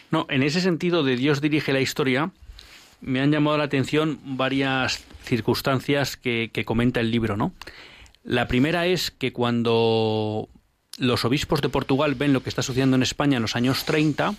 No, 0.09 0.25
en 0.29 0.43
ese 0.43 0.61
sentido 0.61 1.03
de 1.03 1.15
Dios 1.15 1.41
dirige 1.41 1.73
la 1.73 1.79
historia, 1.79 2.31
me 3.01 3.19
han 3.19 3.31
llamado 3.31 3.57
la 3.57 3.65
atención 3.65 4.19
varias 4.23 5.03
circunstancias 5.23 6.17
que, 6.17 6.49
que 6.53 6.65
comenta 6.65 6.99
el 6.99 7.11
libro, 7.11 7.37
¿no? 7.37 7.53
La 8.23 8.47
primera 8.47 8.85
es 8.85 9.11
que 9.11 9.33
cuando 9.33 10.47
los 10.97 11.25
obispos 11.25 11.61
de 11.61 11.69
Portugal 11.69 12.15
ven 12.15 12.33
lo 12.33 12.43
que 12.43 12.49
está 12.49 12.61
sucediendo 12.61 12.95
en 12.95 13.03
España 13.03 13.37
en 13.37 13.41
los 13.41 13.55
años 13.55 13.85
30, 13.85 14.35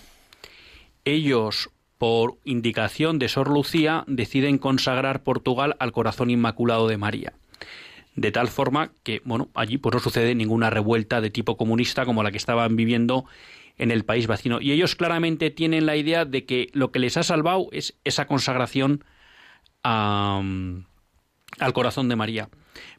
ellos, 1.05 1.69
por 1.97 2.37
indicación 2.45 3.19
de 3.19 3.27
Sor 3.27 3.49
Lucía, 3.49 4.05
deciden 4.07 4.57
consagrar 4.57 5.23
Portugal 5.23 5.75
al 5.79 5.91
corazón 5.91 6.29
inmaculado 6.29 6.87
de 6.87 6.97
María. 6.97 7.33
De 8.15 8.31
tal 8.31 8.47
forma 8.47 8.91
que, 9.03 9.21
bueno, 9.25 9.49
allí 9.55 9.77
pues 9.77 9.93
no 9.93 9.99
sucede 9.99 10.35
ninguna 10.35 10.69
revuelta 10.69 11.19
de 11.19 11.31
tipo 11.31 11.57
comunista 11.57 12.05
como 12.05 12.23
la 12.23 12.31
que 12.31 12.37
estaban 12.37 12.75
viviendo 12.75 13.25
en 13.77 13.91
el 13.91 14.05
país 14.05 14.27
vecino. 14.27 14.61
Y 14.61 14.71
ellos 14.71 14.95
claramente 14.95 15.49
tienen 15.49 15.85
la 15.85 15.95
idea 15.95 16.25
de 16.25 16.45
que 16.45 16.69
lo 16.73 16.91
que 16.91 16.99
les 16.99 17.17
ha 17.17 17.23
salvado 17.23 17.67
es 17.71 17.95
esa 18.03 18.27
consagración 18.27 19.03
al 19.83 20.85
corazón 21.73 22.09
de 22.09 22.15
María. 22.15 22.49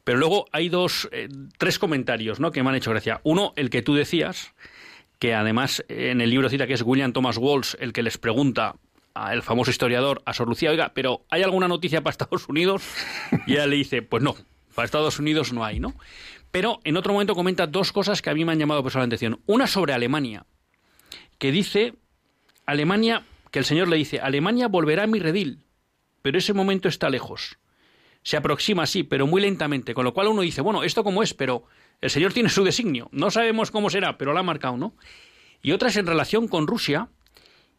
Pero 0.04 0.18
luego 0.18 0.46
hay 0.52 0.68
dos, 0.68 1.08
eh, 1.12 1.28
tres 1.58 1.78
comentarios 1.78 2.40
¿no? 2.40 2.50
que 2.52 2.62
me 2.62 2.68
han 2.68 2.76
hecho 2.76 2.90
gracia. 2.90 3.20
Uno, 3.24 3.52
el 3.56 3.70
que 3.70 3.82
tú 3.82 3.94
decías, 3.94 4.54
que 5.18 5.34
además 5.34 5.84
en 5.88 6.20
el 6.20 6.30
libro 6.30 6.48
cita 6.48 6.66
que 6.66 6.74
es 6.74 6.82
William 6.82 7.12
Thomas 7.12 7.38
Walsh 7.38 7.74
el 7.78 7.92
que 7.92 8.02
les 8.02 8.18
pregunta 8.18 8.76
al 9.14 9.42
famoso 9.42 9.70
historiador, 9.70 10.22
a 10.26 10.34
Sor 10.34 10.48
Lucía, 10.48 10.70
oiga, 10.70 10.92
pero 10.92 11.24
¿hay 11.30 11.42
alguna 11.42 11.68
noticia 11.68 12.02
para 12.02 12.10
Estados 12.10 12.48
Unidos? 12.48 12.82
Y 13.46 13.52
ella 13.52 13.66
le 13.66 13.76
dice, 13.76 14.02
pues 14.02 14.22
no, 14.22 14.34
para 14.74 14.84
Estados 14.84 15.18
Unidos 15.18 15.52
no 15.52 15.64
hay, 15.64 15.78
¿no? 15.78 15.94
Pero 16.50 16.80
en 16.84 16.96
otro 16.96 17.12
momento 17.12 17.34
comenta 17.34 17.66
dos 17.66 17.92
cosas 17.92 18.22
que 18.22 18.30
a 18.30 18.34
mí 18.34 18.44
me 18.44 18.52
han 18.52 18.58
llamado 18.58 18.82
personalmente 18.82 19.14
la 19.14 19.28
atención. 19.28 19.42
Una 19.46 19.66
sobre 19.66 19.92
Alemania, 19.92 20.46
que 21.38 21.52
dice, 21.52 21.94
Alemania, 22.66 23.24
que 23.50 23.58
el 23.58 23.64
Señor 23.64 23.88
le 23.88 23.96
dice, 23.96 24.20
Alemania 24.20 24.68
volverá 24.68 25.04
a 25.04 25.08
mi 25.08 25.18
redil, 25.18 25.64
pero 26.22 26.38
ese 26.38 26.52
momento 26.52 26.88
está 26.88 27.10
lejos 27.10 27.58
se 28.24 28.38
aproxima 28.38 28.82
así, 28.82 29.04
pero 29.04 29.26
muy 29.26 29.40
lentamente, 29.40 29.94
con 29.94 30.04
lo 30.04 30.14
cual 30.14 30.28
uno 30.28 30.40
dice, 30.40 30.62
bueno, 30.62 30.82
esto 30.82 31.04
como 31.04 31.22
es, 31.22 31.34
pero 31.34 31.64
el 32.00 32.10
Señor 32.10 32.32
tiene 32.32 32.48
su 32.48 32.64
designio, 32.64 33.08
no 33.12 33.30
sabemos 33.30 33.70
cómo 33.70 33.90
será, 33.90 34.16
pero 34.16 34.32
lo 34.32 34.40
ha 34.40 34.42
marcado, 34.42 34.78
¿no? 34.78 34.96
Y 35.62 35.72
otra 35.72 35.90
es 35.90 35.96
en 35.96 36.06
relación 36.06 36.48
con 36.48 36.66
Rusia, 36.66 37.10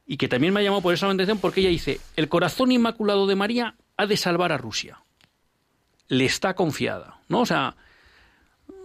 y 0.05 0.17
que 0.17 0.27
también 0.27 0.53
me 0.53 0.59
ha 0.59 0.63
llamado 0.63 0.83
por 0.83 0.93
esa 0.93 1.09
atención 1.09 1.39
porque 1.39 1.61
ella 1.61 1.69
dice, 1.69 1.99
el 2.15 2.29
corazón 2.29 2.71
inmaculado 2.71 3.25
de 3.25 3.35
María 3.35 3.75
ha 3.97 4.05
de 4.05 4.17
salvar 4.17 4.51
a 4.51 4.57
Rusia. 4.57 5.01
Le 6.07 6.25
está 6.25 6.53
confiada, 6.53 7.19
¿no? 7.27 7.41
O 7.41 7.45
sea, 7.47 7.75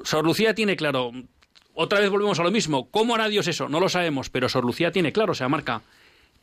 Sor 0.02 0.24
Lucía 0.24 0.54
tiene 0.54 0.76
claro, 0.76 1.12
otra 1.74 2.00
vez 2.00 2.10
volvemos 2.10 2.38
a 2.40 2.42
lo 2.42 2.50
mismo, 2.50 2.90
¿cómo 2.90 3.14
hará 3.14 3.28
Dios 3.28 3.46
eso? 3.48 3.68
No 3.68 3.80
lo 3.80 3.88
sabemos, 3.88 4.30
pero 4.30 4.48
Sor 4.48 4.64
Lucía 4.64 4.92
tiene 4.92 5.12
claro, 5.12 5.32
o 5.32 5.34
sea, 5.34 5.48
marca, 5.48 5.82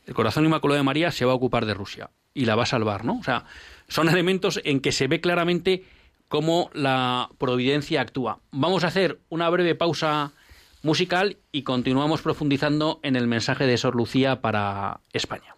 el 0.06 0.14
corazón 0.14 0.44
inmaculado 0.44 0.78
de 0.78 0.84
María 0.84 1.10
se 1.10 1.24
va 1.24 1.32
a 1.32 1.36
ocupar 1.36 1.66
de 1.66 1.74
Rusia 1.74 2.10
y 2.34 2.44
la 2.44 2.56
va 2.56 2.62
a 2.62 2.66
salvar, 2.66 3.04
¿no? 3.04 3.18
O 3.18 3.22
sea, 3.22 3.44
son 3.88 4.08
elementos 4.08 4.60
en 4.64 4.80
que 4.80 4.92
se 4.92 5.06
ve 5.06 5.20
claramente 5.20 5.84
cómo 6.28 6.70
la 6.72 7.30
providencia 7.38 8.00
actúa. 8.00 8.40
Vamos 8.50 8.84
a 8.84 8.88
hacer 8.88 9.18
una 9.28 9.48
breve 9.50 9.74
pausa 9.74 10.32
musical 10.82 11.38
y 11.52 11.62
continuamos 11.62 12.22
profundizando 12.22 13.00
en 13.02 13.16
el 13.16 13.26
mensaje 13.26 13.66
de 13.66 13.76
Sor 13.76 13.96
Lucía 13.96 14.40
para 14.40 15.00
España. 15.12 15.56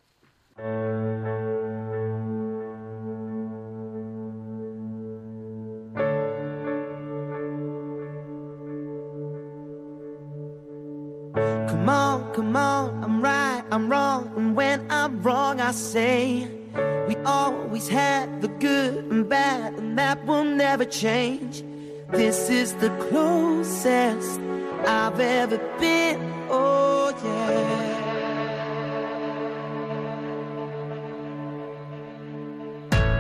Come 12.35 12.57
on, 12.57 13.03
I'm 13.05 13.21
right, 13.21 13.63
I'm 13.73 13.91
wrong, 13.91 14.33
and 14.37 14.55
when 14.57 14.87
I'm 14.91 15.21
wrong 15.23 15.61
I 15.61 15.73
say 15.73 16.49
We 17.11 17.17
always 17.27 17.89
had 17.89 18.41
the 18.41 18.47
good 18.49 19.05
and 19.11 19.29
bad, 19.29 19.75
and 19.75 19.99
that 19.99 20.25
will 20.27 20.45
never 20.45 20.85
change. 20.85 21.65
This 22.11 22.49
is 22.49 22.75
the 22.75 22.91
closest 23.09 24.39
I've 24.87 25.19
ever 25.19 25.59
been. 25.81 26.21
Oh, 26.49 27.13
yeah. 27.25 27.97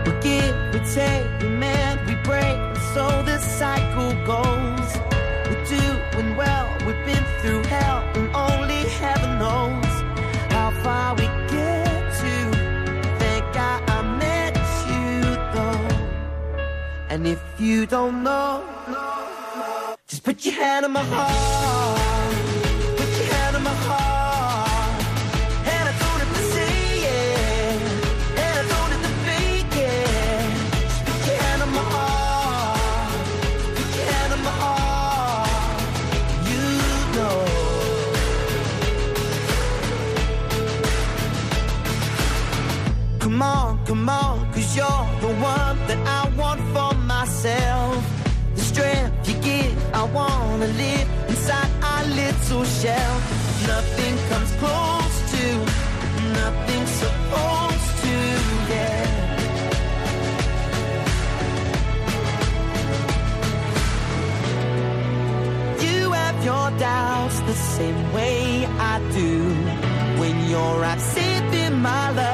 We 0.07 0.12
give, 0.23 0.55
we 0.73 0.81
take, 0.94 1.42
we 1.42 1.49
mend, 1.49 2.07
we 2.07 2.14
break, 2.23 2.44
and 2.44 2.79
so 2.94 3.23
this 3.25 3.42
cycle 3.59 4.12
goes. 4.25 4.88
We're 5.49 5.64
doing 5.66 6.37
well, 6.37 6.68
we've 6.87 7.05
been 7.05 7.25
through 7.40 7.64
hell, 7.64 8.05
And 17.11 17.27
if 17.27 17.42
you 17.59 17.87
don't 17.87 18.23
know, 18.23 18.62
just 20.07 20.23
put 20.23 20.44
your 20.46 20.55
hand 20.55 20.85
on 20.85 20.92
my 20.92 21.03
heart. 21.03 22.37
Put 22.96 23.09
your 23.18 23.27
hand 23.35 23.57
on 23.57 23.64
my 23.64 23.75
heart. 23.88 25.03
And 25.66 25.88
I 25.88 25.92
to. 27.03 27.83
And 28.46 28.59
I 28.61 28.62
to 29.03 29.12
fake 29.27 29.75
it. 29.75 30.51
Just 30.87 31.05
put 31.05 31.27
your 31.27 31.37
hand 31.42 31.62
on 31.62 31.70
my 31.73 31.83
heart. 31.94 33.27
Put 33.75 33.90
your 33.96 34.07
hand 34.12 34.33
on 34.33 34.40
my 34.44 34.55
heart. 34.62 35.83
You 36.49 36.62
know. 37.16 37.38
Come 43.18 43.42
on, 43.42 43.85
come 43.85 44.09
on, 44.09 44.53
cause 44.53 44.77
you're 44.77 45.07
the 45.20 45.29
one 45.42 45.77
that 45.88 45.99
I. 46.07 46.19
The 48.61 48.66
strength 48.66 49.29
you 49.29 49.37
give, 49.40 49.94
I 49.94 50.03
wanna 50.05 50.66
live 50.66 51.09
inside 51.31 51.70
our 51.83 52.05
little 52.05 52.64
shell. 52.81 53.14
Nothing 53.66 54.14
comes 54.29 54.51
close 54.61 55.16
to, 55.33 55.44
nothing 56.40 56.85
supposed 57.03 57.92
to, 58.05 58.14
yeah. 58.73 59.07
You 65.87 66.12
have 66.12 66.44
your 66.44 66.70
doubts 66.79 67.40
the 67.40 67.55
same 67.55 68.12
way 68.12 68.66
I 68.66 68.99
do. 69.20 69.55
When 70.20 70.37
you're 70.51 70.85
absent 70.85 71.55
in 71.55 71.81
my 71.81 72.11
love, 72.11 72.29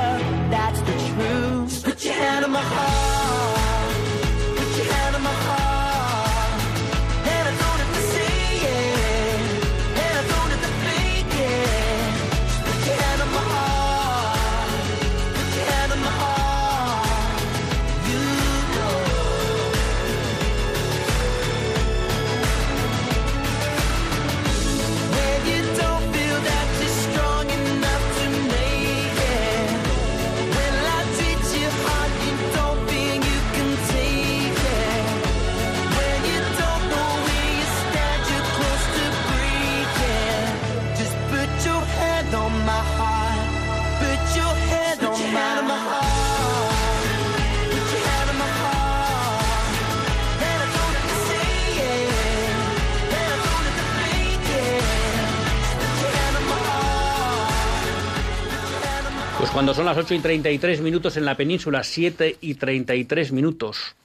cuando 59.56 59.72
son 59.72 59.86
las 59.86 59.96
8 59.96 60.12
y 60.12 60.18
33 60.18 60.82
minutos 60.82 61.16
en 61.16 61.24
la 61.24 61.34
península, 61.34 61.82
7 61.82 62.36
y 62.42 62.56
33 62.56 63.32
minutos 63.32 63.96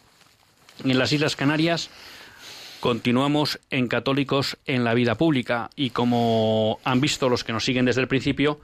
en 0.86 0.98
las 0.98 1.12
Islas 1.12 1.36
Canarias, 1.36 1.90
continuamos 2.80 3.60
en 3.70 3.90
Católicos 3.90 4.58
en 4.66 4.86
la 4.86 4.94
vida 4.94 5.16
pública. 5.16 5.70
Y 5.76 5.90
como 5.90 6.80
han 6.86 7.02
visto 7.02 7.28
los 7.28 7.44
que 7.44 7.52
nos 7.52 7.66
siguen 7.66 7.84
desde 7.84 8.00
el 8.00 8.08
principio, 8.08 8.62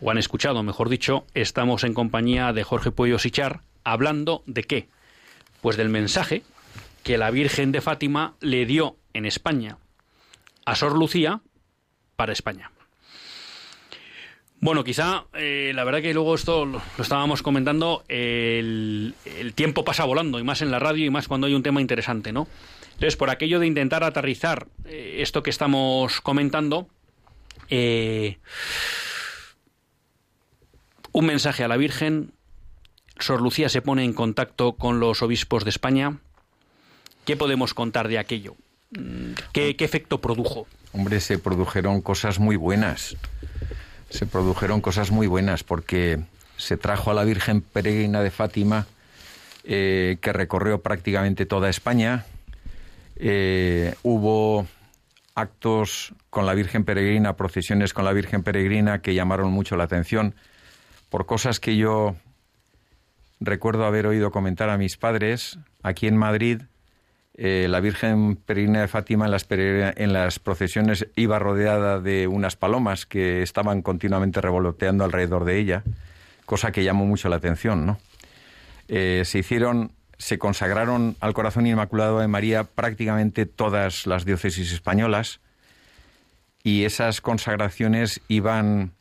o 0.00 0.10
han 0.10 0.16
escuchado, 0.16 0.62
mejor 0.62 0.88
dicho, 0.88 1.26
estamos 1.34 1.84
en 1.84 1.92
compañía 1.92 2.54
de 2.54 2.64
Jorge 2.64 2.92
Puello 2.92 3.18
Sichar, 3.18 3.60
hablando 3.84 4.42
de 4.46 4.62
qué? 4.62 4.88
Pues 5.60 5.76
del 5.76 5.90
mensaje 5.90 6.44
que 7.02 7.18
la 7.18 7.30
Virgen 7.30 7.72
de 7.72 7.82
Fátima 7.82 8.36
le 8.40 8.64
dio 8.64 8.96
en 9.12 9.26
España 9.26 9.76
a 10.64 10.76
Sor 10.76 10.96
Lucía 10.96 11.42
para 12.16 12.32
España. 12.32 12.70
Bueno, 14.62 14.84
quizá, 14.84 15.24
eh, 15.34 15.72
la 15.74 15.82
verdad 15.82 16.02
que 16.02 16.14
luego 16.14 16.36
esto 16.36 16.64
lo, 16.64 16.80
estábamos 16.96 17.42
comentando, 17.42 18.04
el, 18.06 19.12
el 19.24 19.54
tiempo 19.54 19.84
pasa 19.84 20.04
volando, 20.04 20.38
y 20.38 20.44
más 20.44 20.62
en 20.62 20.70
la 20.70 20.78
radio, 20.78 21.04
y 21.04 21.10
más 21.10 21.26
cuando 21.26 21.48
hay 21.48 21.54
un 21.54 21.64
tema 21.64 21.80
interesante, 21.80 22.32
¿no? 22.32 22.46
Entonces, 22.92 23.16
por 23.16 23.28
aquello 23.28 23.58
de 23.58 23.66
intentar 23.66 24.04
aterrizar 24.04 24.68
eh, 24.84 25.16
esto 25.18 25.42
que 25.42 25.50
estamos 25.50 26.20
comentando, 26.20 26.86
eh, 27.70 28.38
un 31.10 31.26
mensaje 31.26 31.64
a 31.64 31.68
la 31.68 31.76
Virgen, 31.76 32.30
Sor 33.18 33.42
Lucía 33.42 33.68
se 33.68 33.82
pone 33.82 34.04
en 34.04 34.12
contacto 34.12 34.74
con 34.74 35.00
los 35.00 35.22
obispos 35.22 35.64
de 35.64 35.70
España. 35.70 36.20
¿Qué 37.24 37.36
podemos 37.36 37.74
contar 37.74 38.06
de 38.06 38.20
aquello? 38.20 38.54
Mm, 38.92 39.32
¿Qué, 39.52 39.74
qué 39.74 39.84
efecto 39.84 40.20
produjo? 40.20 40.68
Hombre, 40.92 41.18
se 41.18 41.38
produjeron 41.38 42.00
cosas 42.00 42.38
muy 42.38 42.54
buenas. 42.54 43.16
Se 44.12 44.26
produjeron 44.26 44.82
cosas 44.82 45.10
muy 45.10 45.26
buenas 45.26 45.64
porque 45.64 46.20
se 46.58 46.76
trajo 46.76 47.10
a 47.10 47.14
la 47.14 47.24
Virgen 47.24 47.62
Peregrina 47.62 48.20
de 48.20 48.30
Fátima, 48.30 48.86
eh, 49.64 50.18
que 50.20 50.34
recorrió 50.34 50.82
prácticamente 50.82 51.46
toda 51.46 51.70
España. 51.70 52.26
Eh, 53.16 53.94
hubo 54.02 54.66
actos 55.34 56.12
con 56.28 56.44
la 56.44 56.52
Virgen 56.52 56.84
Peregrina, 56.84 57.36
procesiones 57.36 57.94
con 57.94 58.04
la 58.04 58.12
Virgen 58.12 58.42
Peregrina 58.42 59.00
que 59.00 59.14
llamaron 59.14 59.50
mucho 59.50 59.76
la 59.76 59.84
atención 59.84 60.34
por 61.08 61.24
cosas 61.24 61.58
que 61.58 61.78
yo 61.78 62.14
recuerdo 63.40 63.86
haber 63.86 64.06
oído 64.06 64.30
comentar 64.30 64.68
a 64.68 64.76
mis 64.76 64.98
padres 64.98 65.58
aquí 65.82 66.06
en 66.06 66.18
Madrid. 66.18 66.60
Eh, 67.34 67.66
la 67.68 67.80
Virgen 67.80 68.36
Peregrina 68.36 68.82
de 68.82 68.88
Fátima 68.88 69.26
en 69.26 70.12
las, 70.12 70.38
procesiones 70.38 71.06
iba 71.16 71.38
rodeada 71.38 71.98
de 71.98 72.26
unas 72.26 72.56
palomas 72.56 73.06
que 73.06 73.42
estaban 73.42 73.80
continuamente 73.80 74.40
revoloteando 74.40 75.04
alrededor 75.04 75.44
de 75.44 75.58
ella, 75.58 75.82
cosa 76.44 76.72
que 76.72 76.84
llamó 76.84 77.06
mucho 77.06 77.28
la 77.28 77.36
atención, 77.36 77.86
¿no? 77.86 77.98
Eh, 78.88 79.22
se 79.24 79.38
hicieron, 79.38 79.92
se 80.18 80.38
consagraron 80.38 81.16
al 81.20 81.32
corazón 81.32 81.66
inmaculado 81.66 82.18
de 82.18 82.28
María 82.28 82.64
prácticamente 82.64 83.46
todas 83.46 84.06
las 84.06 84.26
diócesis 84.26 84.70
españolas 84.72 85.40
y 86.62 86.84
esas 86.84 87.20
consagraciones 87.20 88.20
iban 88.28 88.92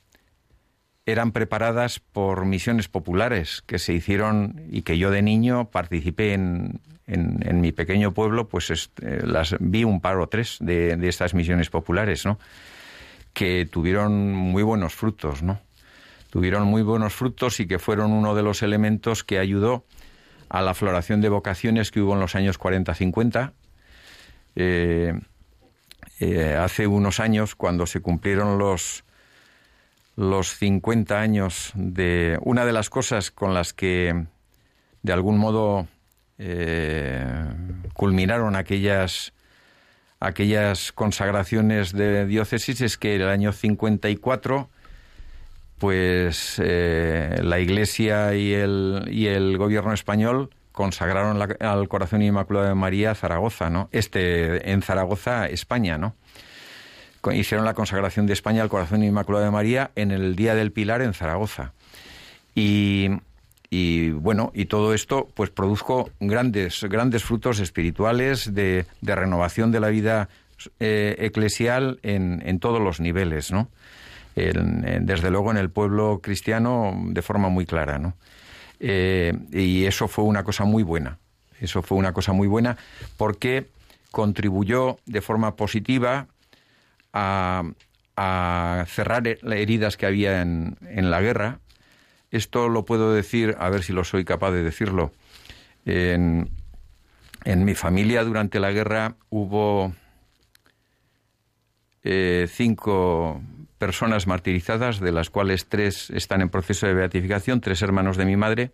eran 1.11 1.31
preparadas 1.31 1.99
por 1.99 2.45
misiones 2.45 2.87
populares 2.87 3.63
que 3.65 3.79
se 3.79 3.93
hicieron 3.93 4.61
y 4.69 4.81
que 4.81 4.97
yo 4.97 5.11
de 5.11 5.21
niño 5.21 5.69
participé 5.69 6.33
en, 6.33 6.81
en, 7.07 7.61
mi 7.61 7.71
pequeño 7.71 8.13
pueblo, 8.13 8.47
pues 8.47 8.69
este, 8.69 9.25
las 9.25 9.55
vi 9.59 9.83
un 9.83 10.01
par 10.01 10.17
o 10.17 10.27
tres 10.27 10.57
de, 10.59 10.95
de 10.97 11.09
estas 11.09 11.33
misiones 11.33 11.69
populares, 11.69 12.25
¿no? 12.25 12.39
Que 13.33 13.67
tuvieron 13.69 14.33
muy 14.33 14.63
buenos 14.63 14.93
frutos, 14.93 15.43
¿no? 15.43 15.59
Tuvieron 16.29 16.65
muy 16.67 16.81
buenos 16.81 17.13
frutos 17.13 17.59
y 17.59 17.67
que 17.67 17.79
fueron 17.79 18.11
uno 18.11 18.35
de 18.35 18.43
los 18.43 18.63
elementos 18.63 19.23
que 19.23 19.39
ayudó 19.39 19.83
a 20.47 20.61
la 20.61 20.73
floración 20.73 21.21
de 21.21 21.29
vocaciones 21.29 21.91
que 21.91 22.01
hubo 22.01 22.13
en 22.13 22.19
los 22.21 22.35
años 22.35 22.59
40-50. 22.59 23.51
Eh, 24.55 25.13
eh, 26.19 26.55
hace 26.55 26.87
unos 26.87 27.19
años, 27.19 27.55
cuando 27.55 27.85
se 27.85 27.99
cumplieron 27.99 28.57
los, 28.57 29.03
los 30.15 30.55
50 30.57 31.19
años 31.19 31.71
de 31.75 32.37
una 32.43 32.65
de 32.65 32.73
las 32.73 32.89
cosas 32.89 33.31
con 33.31 33.53
las 33.53 33.73
que 33.73 34.25
de 35.03 35.13
algún 35.13 35.37
modo 35.37 35.87
eh, 36.37 37.25
culminaron 37.93 38.55
aquellas 38.55 39.33
aquellas 40.19 40.91
consagraciones 40.91 41.93
de 41.93 42.25
diócesis 42.27 42.81
es 42.81 42.97
que 42.97 43.15
el 43.15 43.27
año 43.27 43.51
54 43.53 44.69
pues 45.79 46.61
eh, 46.63 47.39
la 47.41 47.59
Iglesia 47.59 48.35
y 48.35 48.53
el, 48.53 49.05
y 49.09 49.27
el 49.27 49.57
gobierno 49.57 49.93
español 49.93 50.51
consagraron 50.71 51.39
la- 51.39 51.55
al 51.59 51.87
Corazón 51.89 52.21
Inmaculado 52.21 52.67
de 52.67 52.75
María 52.75 53.15
Zaragoza, 53.15 53.69
¿no? 53.71 53.89
Este 53.91 54.71
en 54.71 54.81
Zaragoza, 54.83 55.47
España, 55.47 55.97
¿no? 55.97 56.15
Hicieron 57.33 57.65
la 57.65 57.73
consagración 57.73 58.25
de 58.25 58.33
España 58.33 58.63
al 58.63 58.69
Corazón 58.69 59.03
Inmaculado 59.03 59.45
de 59.45 59.51
María 59.51 59.91
en 59.95 60.11
el 60.11 60.35
Día 60.35 60.55
del 60.55 60.71
Pilar 60.71 61.01
en 61.01 61.13
Zaragoza. 61.13 61.73
Y, 62.55 63.09
bueno, 64.11 64.51
y 64.53 64.65
todo 64.65 64.93
esto 64.93 65.29
pues 65.33 65.49
produjo 65.49 66.09
grandes, 66.19 66.83
grandes 66.83 67.23
frutos 67.23 67.59
espirituales 67.59 68.53
de, 68.53 68.85
renovación 69.01 69.71
de 69.71 69.79
la 69.79 69.89
vida 69.89 70.29
eh, 70.79 71.15
eclesial 71.19 71.99
en, 72.03 72.59
todos 72.59 72.81
los 72.81 72.99
niveles, 72.99 73.51
¿no? 73.51 73.69
Desde 74.35 75.29
luego 75.29 75.51
en 75.51 75.57
el 75.57 75.69
pueblo 75.69 76.19
cristiano 76.21 76.99
de 77.07 77.21
forma 77.21 77.49
muy 77.49 77.65
clara, 77.65 77.99
¿no? 77.99 78.15
Eh, 78.83 79.33
y 79.51 79.85
eso 79.85 80.07
fue 80.07 80.25
una 80.25 80.43
cosa 80.43 80.65
muy 80.65 80.83
buena. 80.83 81.19
Eso 81.59 81.83
fue 81.83 81.97
una 81.97 82.11
cosa 82.11 82.33
muy 82.33 82.47
buena 82.47 82.77
porque 83.15 83.67
contribuyó 84.09 84.97
de 85.05 85.21
forma 85.21 85.55
positiva 85.55 86.27
a, 87.13 87.63
a 88.15 88.85
cerrar 88.87 89.23
las 89.41 89.57
heridas 89.57 89.97
que 89.97 90.05
había 90.05 90.41
en, 90.41 90.77
en 90.81 91.09
la 91.11 91.21
guerra. 91.21 91.59
Esto 92.31 92.69
lo 92.69 92.85
puedo 92.85 93.13
decir, 93.13 93.55
a 93.59 93.69
ver 93.69 93.83
si 93.83 93.93
lo 93.93 94.03
soy 94.03 94.23
capaz 94.23 94.51
de 94.51 94.63
decirlo. 94.63 95.11
En, 95.85 96.49
en 97.43 97.65
mi 97.65 97.75
familia 97.75 98.23
durante 98.23 98.59
la 98.59 98.71
guerra 98.71 99.15
hubo 99.29 99.93
eh, 102.03 102.47
cinco 102.49 103.41
personas 103.77 104.27
martirizadas, 104.27 104.99
de 104.99 105.11
las 105.11 105.29
cuales 105.29 105.67
tres 105.67 106.09
están 106.11 106.41
en 106.41 106.49
proceso 106.49 106.85
de 106.85 106.93
beatificación, 106.93 107.61
tres 107.61 107.81
hermanos 107.81 108.15
de 108.15 108.25
mi 108.25 108.37
madre. 108.37 108.71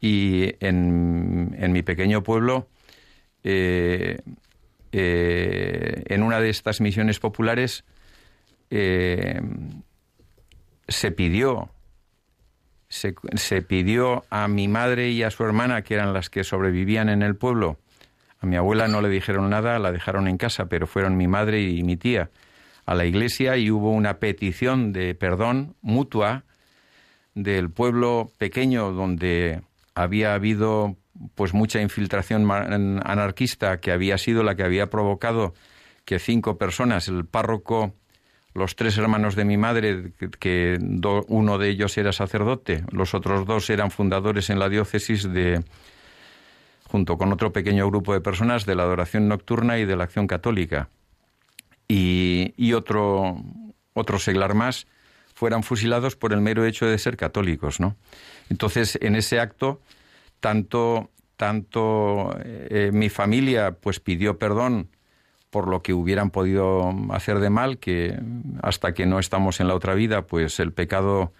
Y 0.00 0.54
en, 0.60 1.56
en 1.58 1.72
mi 1.72 1.82
pequeño 1.82 2.22
pueblo, 2.22 2.68
eh, 3.42 4.18
eh, 4.92 6.04
en 6.06 6.22
una 6.22 6.40
de 6.40 6.50
estas 6.50 6.80
misiones 6.80 7.18
populares, 7.18 7.84
eh, 8.70 9.40
se 10.88 11.10
pidió 11.10 11.70
se, 12.88 13.14
se 13.34 13.62
pidió 13.62 14.24
a 14.30 14.48
mi 14.48 14.66
madre 14.66 15.10
y 15.10 15.22
a 15.22 15.30
su 15.30 15.44
hermana, 15.44 15.82
que 15.82 15.94
eran 15.94 16.12
las 16.12 16.30
que 16.30 16.42
sobrevivían 16.42 17.08
en 17.10 17.22
el 17.22 17.36
pueblo, 17.36 17.78
a 18.40 18.46
mi 18.46 18.56
abuela 18.56 18.88
no 18.88 19.00
le 19.00 19.08
dijeron 19.08 19.50
nada, 19.50 19.78
la 19.78 19.92
dejaron 19.92 20.28
en 20.28 20.38
casa, 20.38 20.66
pero 20.66 20.86
fueron 20.86 21.16
mi 21.16 21.26
madre 21.26 21.60
y 21.62 21.82
mi 21.82 21.96
tía 21.96 22.30
a 22.86 22.94
la 22.94 23.04
iglesia 23.04 23.56
y 23.56 23.70
hubo 23.70 23.90
una 23.90 24.18
petición 24.18 24.92
de 24.92 25.14
perdón 25.14 25.74
mutua 25.82 26.44
del 27.34 27.70
pueblo 27.70 28.32
pequeño 28.38 28.92
donde 28.92 29.60
había 29.94 30.34
habido 30.34 30.96
pues 31.34 31.54
mucha 31.54 31.80
infiltración 31.80 32.50
anarquista 32.50 33.80
que 33.80 33.92
había 33.92 34.18
sido 34.18 34.42
la 34.42 34.54
que 34.54 34.62
había 34.62 34.88
provocado 34.88 35.54
que 36.04 36.18
cinco 36.18 36.56
personas, 36.56 37.08
el 37.08 37.26
párroco, 37.26 37.94
los 38.54 38.76
tres 38.76 38.96
hermanos 38.96 39.36
de 39.36 39.44
mi 39.44 39.56
madre, 39.56 40.12
que, 40.40 40.78
uno 41.28 41.58
de 41.58 41.68
ellos 41.68 41.98
era 41.98 42.12
sacerdote, 42.12 42.84
los 42.90 43.14
otros 43.14 43.46
dos 43.46 43.68
eran 43.70 43.90
fundadores 43.90 44.50
en 44.50 44.58
la 44.58 44.68
diócesis 44.68 45.30
de, 45.30 45.62
junto 46.84 47.18
con 47.18 47.32
otro 47.32 47.52
pequeño 47.52 47.86
grupo 47.88 48.14
de 48.14 48.20
personas, 48.20 48.64
de 48.64 48.74
la 48.74 48.84
adoración 48.84 49.28
nocturna 49.28 49.78
y 49.78 49.84
de 49.84 49.96
la 49.96 50.04
acción 50.04 50.26
católica. 50.26 50.88
Y, 51.88 52.54
y 52.56 52.72
otro, 52.72 53.36
otro 53.94 54.18
seglar 54.18 54.54
más 54.54 54.86
fueran 55.34 55.62
fusilados 55.62 56.16
por 56.16 56.32
el 56.32 56.40
mero 56.40 56.64
hecho 56.64 56.86
de 56.86 56.98
ser 56.98 57.16
católicos, 57.16 57.80
¿no? 57.80 57.96
Entonces, 58.50 58.98
en 59.00 59.14
ese 59.14 59.40
acto, 59.40 59.80
tanto, 60.40 61.10
tanto 61.36 62.36
eh, 62.44 62.90
mi 62.92 63.08
familia 63.08 63.72
pues 63.72 64.00
pidió 64.00 64.38
perdón 64.38 64.88
por 65.50 65.68
lo 65.68 65.82
que 65.82 65.94
hubieran 65.94 66.30
podido 66.30 66.92
hacer 67.10 67.38
de 67.38 67.48
mal, 67.50 67.78
que 67.78 68.18
hasta 68.62 68.92
que 68.92 69.06
no 69.06 69.18
estamos 69.18 69.60
en 69.60 69.68
la 69.68 69.74
otra 69.74 69.94
vida, 69.94 70.26
pues 70.26 70.60
el 70.60 70.72
pecado, 70.72 71.32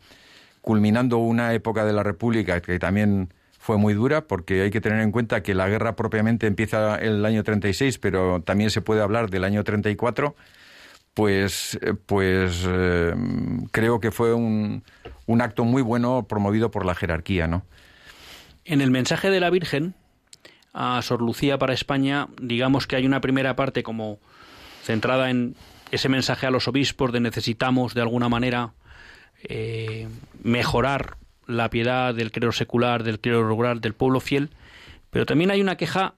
culminando 0.64 1.18
una 1.18 1.52
época 1.52 1.84
de 1.84 1.92
la 1.92 2.02
República 2.02 2.62
que 2.62 2.78
también 2.78 3.32
fue 3.58 3.76
muy 3.76 3.92
dura, 3.94 4.26
porque 4.26 4.62
hay 4.62 4.70
que 4.70 4.80
tener 4.80 5.00
en 5.00 5.12
cuenta 5.12 5.42
que 5.42 5.54
la 5.54 5.68
guerra 5.68 5.94
propiamente 5.94 6.46
empieza 6.46 6.96
el 6.96 7.24
año 7.24 7.44
36, 7.44 7.98
pero 7.98 8.42
también 8.42 8.70
se 8.70 8.80
puede 8.80 9.02
hablar 9.02 9.30
del 9.30 9.44
año 9.44 9.62
34 9.62 10.34
pues, 11.14 11.78
eh, 11.80 11.94
pues 11.94 12.64
eh, 12.66 13.14
creo 13.70 14.00
que 14.00 14.10
fue 14.10 14.34
un, 14.34 14.82
un 15.26 15.40
acto 15.42 15.64
muy 15.64 15.82
bueno 15.82 16.26
promovido 16.28 16.70
por 16.70 16.84
la 16.84 16.94
jerarquía, 16.94 17.46
¿no? 17.46 17.62
En 18.64 18.80
el 18.80 18.90
mensaje 18.90 19.30
de 19.30 19.40
la 19.40 19.50
Virgen 19.50 19.94
a 20.72 21.00
Sor 21.02 21.20
Lucía 21.22 21.58
para 21.58 21.72
España, 21.72 22.28
digamos 22.40 22.86
que 22.86 22.96
hay 22.96 23.06
una 23.06 23.20
primera 23.20 23.54
parte 23.54 23.82
como 23.82 24.18
centrada 24.82 25.30
en 25.30 25.54
ese 25.92 26.08
mensaje 26.08 26.46
a 26.46 26.50
los 26.50 26.66
obispos 26.66 27.12
de 27.12 27.20
necesitamos 27.20 27.94
de 27.94 28.00
alguna 28.00 28.28
manera 28.28 28.72
eh, 29.48 30.08
mejorar 30.42 31.16
la 31.46 31.70
piedad 31.70 32.14
del 32.14 32.30
clero 32.32 32.52
secular, 32.52 33.02
del 33.02 33.20
clero 33.20 33.46
rural, 33.46 33.80
del 33.80 33.94
pueblo 33.94 34.20
fiel, 34.20 34.50
pero 35.10 35.26
también 35.26 35.50
hay 35.50 35.60
una 35.60 35.76
queja 35.76 36.14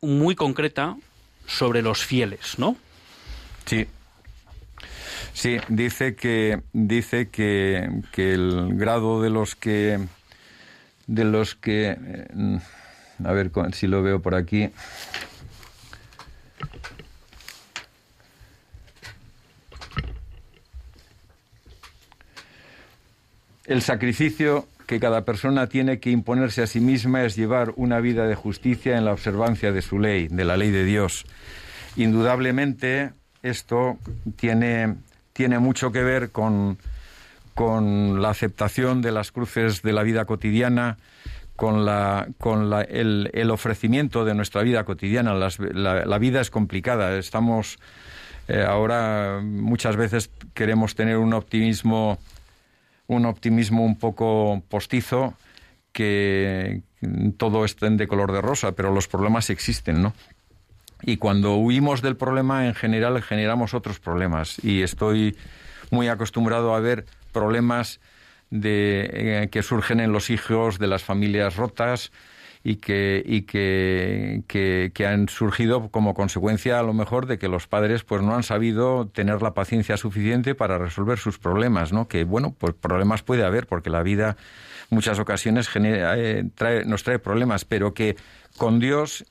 muy 0.00 0.34
concreta 0.34 0.96
sobre 1.46 1.82
los 1.82 2.04
fieles, 2.04 2.58
¿no? 2.58 2.76
Sí. 3.66 3.86
Sí, 5.32 5.58
dice 5.68 6.14
que 6.16 6.62
dice 6.72 7.28
que, 7.28 7.88
que 8.12 8.34
el 8.34 8.74
grado 8.74 9.22
de 9.22 9.30
los 9.30 9.54
que 9.54 9.98
de 11.06 11.24
los 11.24 11.54
que 11.54 11.96
eh, 12.00 12.58
a 13.24 13.32
ver 13.32 13.50
si 13.72 13.86
lo 13.86 14.02
veo 14.02 14.20
por 14.20 14.34
aquí. 14.34 14.70
El 23.68 23.82
sacrificio 23.82 24.66
que 24.86 24.98
cada 24.98 25.26
persona 25.26 25.66
tiene 25.66 26.00
que 26.00 26.10
imponerse 26.10 26.62
a 26.62 26.66
sí 26.66 26.80
misma 26.80 27.24
es 27.24 27.36
llevar 27.36 27.74
una 27.76 28.00
vida 28.00 28.26
de 28.26 28.34
justicia 28.34 28.96
en 28.96 29.04
la 29.04 29.12
observancia 29.12 29.72
de 29.72 29.82
su 29.82 29.98
ley, 29.98 30.28
de 30.28 30.46
la 30.46 30.56
ley 30.56 30.70
de 30.70 30.84
Dios. 30.84 31.26
Indudablemente, 31.94 33.10
esto 33.42 33.98
tiene, 34.36 34.94
tiene 35.34 35.58
mucho 35.58 35.92
que 35.92 36.02
ver 36.02 36.30
con, 36.30 36.78
con 37.52 38.22
la 38.22 38.30
aceptación 38.30 39.02
de 39.02 39.12
las 39.12 39.32
cruces 39.32 39.82
de 39.82 39.92
la 39.92 40.02
vida 40.02 40.24
cotidiana, 40.24 40.96
con, 41.54 41.84
la, 41.84 42.26
con 42.38 42.70
la, 42.70 42.80
el, 42.80 43.30
el, 43.34 43.50
ofrecimiento 43.50 44.24
de 44.24 44.32
nuestra 44.32 44.62
vida 44.62 44.84
cotidiana. 44.84 45.34
La, 45.34 46.18
vida 46.18 46.40
es 46.40 46.48
complicada. 46.48 47.18
Estamos 47.18 47.78
eh, 48.48 48.64
ahora 48.66 49.40
muchas 49.42 49.96
veces 49.96 50.30
queremos 50.54 50.94
tener 50.94 51.18
un 51.18 51.34
optimismo, 51.34 52.18
un 53.08 53.26
optimismo 53.26 53.84
un 53.84 53.98
poco 53.98 54.62
postizo, 54.68 55.34
que 55.92 56.82
todo 57.36 57.64
esté 57.64 57.90
de 57.90 58.06
color 58.06 58.32
de 58.32 58.40
rosa, 58.40 58.72
pero 58.72 58.92
los 58.94 59.08
problemas 59.08 59.50
existen, 59.50 60.00
¿no? 60.02 60.14
Y 61.02 61.16
cuando 61.16 61.56
huimos 61.56 62.02
del 62.02 62.16
problema, 62.16 62.66
en 62.66 62.74
general 62.74 63.20
generamos 63.22 63.74
otros 63.74 63.98
problemas. 63.98 64.62
Y 64.62 64.82
estoy 64.82 65.36
muy 65.90 66.08
acostumbrado 66.08 66.74
a 66.74 66.80
ver 66.80 67.06
problemas 67.32 68.00
de, 68.50 69.10
eh, 69.12 69.48
que 69.50 69.62
surgen 69.62 70.00
en 70.00 70.12
los 70.12 70.30
hijos 70.30 70.78
de 70.78 70.86
las 70.86 71.02
familias 71.02 71.56
rotas 71.56 72.12
y, 72.64 72.76
que, 72.76 73.22
y 73.24 73.42
que, 73.42 74.42
que, 74.92 75.06
han 75.06 75.28
surgido 75.28 75.88
como 75.90 76.14
consecuencia 76.14 76.78
a 76.78 76.82
lo 76.82 76.92
mejor 76.92 77.26
de 77.26 77.38
que 77.38 77.48
los 77.48 77.66
padres 77.66 78.04
pues 78.04 78.22
no 78.22 78.34
han 78.34 78.42
sabido 78.42 79.06
tener 79.06 79.42
la 79.42 79.54
paciencia 79.54 79.96
suficiente 79.96 80.54
para 80.54 80.78
resolver 80.78 81.18
sus 81.18 81.38
problemas, 81.38 81.92
¿no? 81.92 82.08
Que 82.08 82.24
bueno, 82.24 82.54
pues 82.58 82.74
problemas 82.74 83.22
puede 83.22 83.44
haber 83.44 83.66
porque 83.66 83.90
la 83.90 84.02
vida 84.02 84.36
muchas 84.90 85.18
ocasiones 85.18 85.68
genera, 85.68 86.18
eh, 86.18 86.44
trae, 86.54 86.84
nos 86.84 87.02
trae 87.04 87.18
problemas, 87.18 87.64
pero 87.64 87.94
que 87.94 88.16
con 88.56 88.80
Dios 88.80 89.24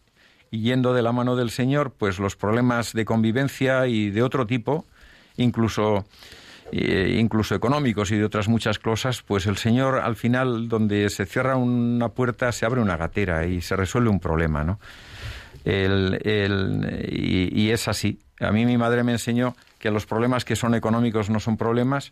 yendo 0.49 0.93
de 0.93 1.01
la 1.01 1.11
mano 1.11 1.35
del 1.35 1.49
Señor, 1.49 1.93
pues 1.97 2.19
los 2.19 2.35
problemas 2.35 2.93
de 2.93 3.05
convivencia 3.05 3.87
y 3.87 4.09
de 4.09 4.21
otro 4.21 4.45
tipo, 4.45 4.85
incluso 5.35 6.05
eh, 6.71 7.17
incluso 7.19 7.55
económicos 7.55 8.11
y 8.11 8.17
de 8.17 8.25
otras 8.25 8.47
muchas 8.47 8.79
cosas, 8.79 9.21
pues 9.21 9.45
el 9.45 9.57
Señor 9.57 9.99
al 9.99 10.15
final 10.15 10.67
donde 10.67 11.09
se 11.09 11.25
cierra 11.25 11.55
una 11.55 12.09
puerta 12.09 12.51
se 12.51 12.65
abre 12.65 12.81
una 12.81 12.97
gatera 12.97 13.45
y 13.45 13.61
se 13.61 13.75
resuelve 13.75 14.09
un 14.09 14.19
problema, 14.19 14.63
¿no? 14.63 14.79
El, 15.63 16.19
el, 16.23 17.07
y, 17.09 17.61
y, 17.61 17.71
es 17.71 17.87
así. 17.87 18.19
A 18.39 18.51
mí 18.51 18.65
mi 18.65 18.77
madre 18.77 19.03
me 19.03 19.11
enseñó 19.11 19.55
que 19.79 19.91
los 19.91 20.05
problemas 20.05 20.45
que 20.45 20.55
son 20.55 20.75
económicos 20.75 21.29
no 21.29 21.39
son 21.39 21.57
problemas. 21.57 22.11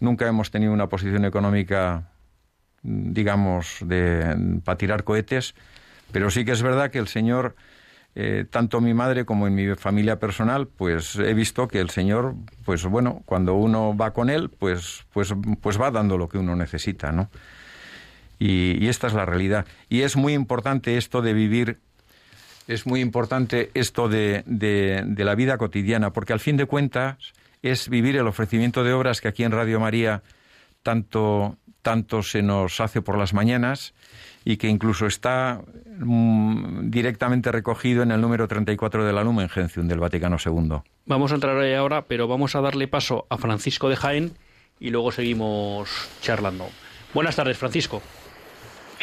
Nunca 0.00 0.28
hemos 0.28 0.50
tenido 0.50 0.72
una 0.72 0.88
posición 0.88 1.24
económica, 1.24 2.10
digamos, 2.82 3.78
de, 3.80 4.60
para 4.64 4.78
tirar 4.78 5.04
cohetes, 5.04 5.54
pero 6.12 6.30
sí 6.30 6.44
que 6.44 6.52
es 6.52 6.62
verdad 6.62 6.90
que 6.90 6.98
el 6.98 7.08
Señor 7.08 7.56
eh, 8.16 8.44
tanto 8.48 8.80
mi 8.80 8.94
madre 8.94 9.24
como 9.24 9.46
en 9.46 9.54
mi 9.54 9.74
familia 9.74 10.18
personal, 10.18 10.68
pues 10.68 11.16
he 11.16 11.34
visto 11.34 11.66
que 11.66 11.80
el 11.80 11.90
Señor, 11.90 12.34
pues 12.64 12.84
bueno, 12.84 13.22
cuando 13.26 13.54
uno 13.54 13.96
va 13.96 14.12
con 14.12 14.30
Él, 14.30 14.50
pues, 14.50 15.04
pues, 15.12 15.34
pues 15.60 15.80
va 15.80 15.90
dando 15.90 16.16
lo 16.16 16.28
que 16.28 16.38
uno 16.38 16.54
necesita, 16.54 17.10
¿no? 17.10 17.28
Y, 18.38 18.86
esta 18.88 19.06
es 19.06 19.14
la 19.14 19.24
realidad. 19.24 19.66
Y 19.88 20.02
es 20.02 20.16
muy 20.16 20.34
importante 20.34 20.96
esto 20.96 21.22
de 21.22 21.32
vivir, 21.32 21.78
es 22.68 22.86
muy 22.86 23.00
importante 23.00 23.70
esto 23.74 24.08
de, 24.08 24.42
de 24.46 25.24
la 25.24 25.34
vida 25.34 25.56
cotidiana, 25.58 26.12
porque 26.12 26.32
al 26.32 26.40
fin 26.40 26.56
de 26.56 26.66
cuentas 26.66 27.16
es 27.62 27.88
vivir 27.88 28.16
el 28.16 28.26
ofrecimiento 28.26 28.84
de 28.84 28.92
obras 28.92 29.20
que 29.20 29.28
aquí 29.28 29.44
en 29.44 29.52
Radio 29.52 29.80
María 29.80 30.22
tanto, 30.84 31.56
tanto 31.84 32.24
se 32.24 32.42
nos 32.42 32.80
hace 32.80 33.00
por 33.00 33.16
las 33.16 33.32
mañanas 33.32 33.94
y 34.44 34.56
que 34.56 34.66
incluso 34.66 35.06
está 35.06 35.60
mm, 35.98 36.90
directamente 36.90 37.52
recogido 37.52 38.02
en 38.02 38.10
el 38.10 38.20
número 38.20 38.48
34 38.48 39.04
de 39.04 39.12
la 39.12 39.22
Lumen 39.22 39.48
Gentium 39.48 39.86
del 39.86 40.00
Vaticano 40.00 40.36
II. 40.44 40.78
Vamos 41.06 41.30
a 41.30 41.36
entrar 41.36 41.56
ahí 41.58 41.74
ahora, 41.74 42.02
pero 42.06 42.26
vamos 42.26 42.56
a 42.56 42.60
darle 42.60 42.88
paso 42.88 43.26
a 43.30 43.38
Francisco 43.38 43.88
de 43.88 43.96
Jaén 43.96 44.32
y 44.80 44.90
luego 44.90 45.12
seguimos 45.12 46.10
charlando. 46.20 46.68
Buenas 47.12 47.36
tardes, 47.36 47.56
Francisco. 47.56 48.02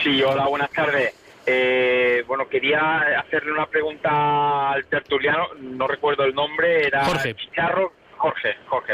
Sí, 0.03 0.21
hola, 0.21 0.47
buenas 0.47 0.71
tardes. 0.71 1.13
Eh, 1.45 2.23
bueno, 2.27 2.47
quería 2.49 3.19
hacerle 3.19 3.51
una 3.51 3.67
pregunta 3.67 4.71
al 4.71 4.86
tertuliano, 4.86 5.47
no 5.59 5.88
recuerdo 5.88 6.23
el 6.23 6.36
nombre, 6.36 6.88
era 6.88 7.05
Jorge. 7.05 7.36
Chicharro, 7.36 7.93
Jorge, 8.17 8.55
Jorge, 8.67 8.93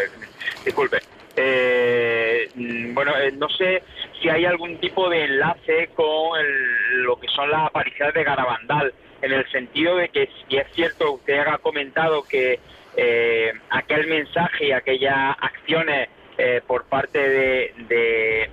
disculpe. 0.64 1.00
Eh, 1.38 2.50
bueno, 2.94 3.16
eh, 3.18 3.32
no 3.32 3.48
sé 3.50 3.84
si 4.20 4.30
hay 4.30 4.46
algún 4.46 4.78
tipo 4.80 5.10
de 5.10 5.26
enlace 5.26 5.90
con 5.96 6.40
el, 6.40 7.04
lo 7.04 7.18
que 7.20 7.28
son 7.28 7.50
las 7.52 7.68
apariciones 7.68 8.14
de 8.16 8.24
Garabandal, 8.24 8.94
en 9.22 9.32
el 9.32 9.50
sentido 9.52 9.98
de 9.98 10.10
que 10.10 10.30
si 10.48 10.58
es 10.58 10.68
cierto, 10.74 11.14
usted 11.14 11.40
ha 11.40 11.58
comentado 11.60 12.24
que 12.24 12.60
eh, 12.96 13.54
aquel 13.70 14.08
mensaje 14.08 14.68
y 14.68 14.72
aquellas 14.72 15.36
acciones 15.40 16.10
eh, 16.40 16.62
por 16.66 16.86
parte 16.86 17.18
de, 17.18 17.74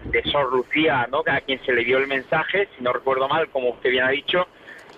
de, 0.05 0.22
Sor 0.32 0.51
Lucía, 0.51 1.07
¿no? 1.11 1.22
a 1.26 1.41
quien 1.43 1.62
se 1.66 1.72
le 1.72 1.85
dio 1.85 1.99
el 1.99 2.07
mensaje, 2.07 2.68
si 2.74 2.82
no 2.82 2.95
recuerdo 2.95 3.28
mal, 3.28 3.51
como 3.51 3.70
usted 3.70 3.91
bien 3.91 4.05
ha 4.05 4.09
dicho, 4.09 4.49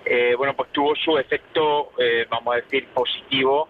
eh, 0.05 0.35
bueno, 0.37 0.55
pues 0.55 0.71
tuvo 0.71 0.95
su 0.95 1.19
efecto, 1.19 1.91
eh, 1.99 2.27
vamos 2.31 2.55
a 2.55 2.57
decir, 2.59 2.87
positivo 2.95 3.69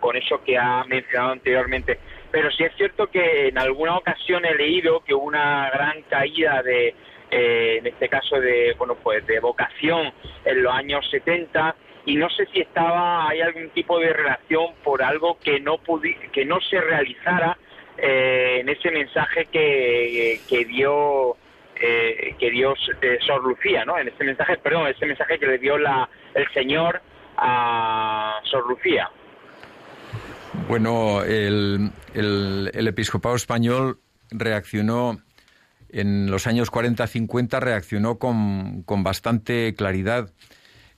con 0.00 0.16
eso 0.16 0.42
que 0.42 0.56
ha 0.56 0.82
mencionado 0.84 1.32
anteriormente 1.32 1.98
pero 2.30 2.50
sí 2.50 2.64
es 2.64 2.74
cierto 2.76 3.08
que 3.08 3.48
en 3.48 3.58
alguna 3.58 3.96
ocasión 3.96 4.44
he 4.44 4.54
leído 4.54 5.00
que 5.00 5.14
hubo 5.14 5.24
una 5.24 5.70
gran 5.70 6.02
caída 6.02 6.62
de, 6.62 6.94
eh, 7.30 7.76
en 7.78 7.86
este 7.86 8.08
caso 8.08 8.40
de, 8.40 8.74
bueno, 8.78 8.96
pues 8.96 9.26
de 9.26 9.40
vocación 9.40 10.12
en 10.44 10.62
los 10.62 10.72
años 10.72 11.08
70 11.10 11.74
y 12.06 12.16
no 12.16 12.30
sé 12.30 12.46
si 12.46 12.60
estaba, 12.60 13.28
hay 13.28 13.40
algún 13.40 13.68
tipo 13.70 13.98
de 13.98 14.12
relación 14.12 14.74
por 14.82 15.02
algo 15.02 15.38
que 15.38 15.60
no 15.60 15.78
pudi 15.78 16.14
que 16.32 16.44
no 16.44 16.60
se 16.60 16.80
realizara 16.80 17.58
eh, 17.98 18.58
en 18.60 18.68
ese 18.68 18.90
mensaje 18.90 19.46
que, 19.46 20.40
que 20.48 20.64
dio 20.64 21.36
eh, 21.80 22.34
que 22.38 22.50
dio 22.50 22.74
eh, 23.02 23.18
Sor 23.24 23.44
Lucía, 23.44 23.84
¿no? 23.84 23.98
En 23.98 24.08
ese 24.08 24.24
mensaje, 24.24 24.56
perdón, 24.58 24.88
ese 24.88 25.06
mensaje 25.06 25.38
que 25.38 25.46
le 25.46 25.58
dio 25.58 25.78
la, 25.78 26.08
el 26.34 26.48
Señor 26.52 27.00
a 27.36 28.40
Sor 28.44 28.66
Lucía. 28.68 29.08
Bueno, 30.68 31.22
el, 31.22 31.92
el, 32.14 32.88
episcopado 32.88 33.34
español 33.34 34.00
reaccionó 34.30 35.22
en 35.88 36.30
los 36.30 36.46
años 36.46 36.70
40-50, 36.70 37.60
reaccionó 37.60 38.18
con, 38.18 38.82
con, 38.82 39.02
bastante 39.02 39.74
claridad. 39.74 40.30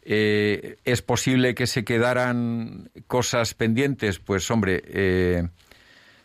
Eh, 0.02 0.76
¿Es 0.84 1.02
posible 1.02 1.54
que 1.54 1.66
se 1.66 1.84
quedaran 1.84 2.90
cosas 3.06 3.54
pendientes? 3.54 4.18
Pues 4.18 4.50
hombre, 4.50 4.82
eh, 4.86 5.48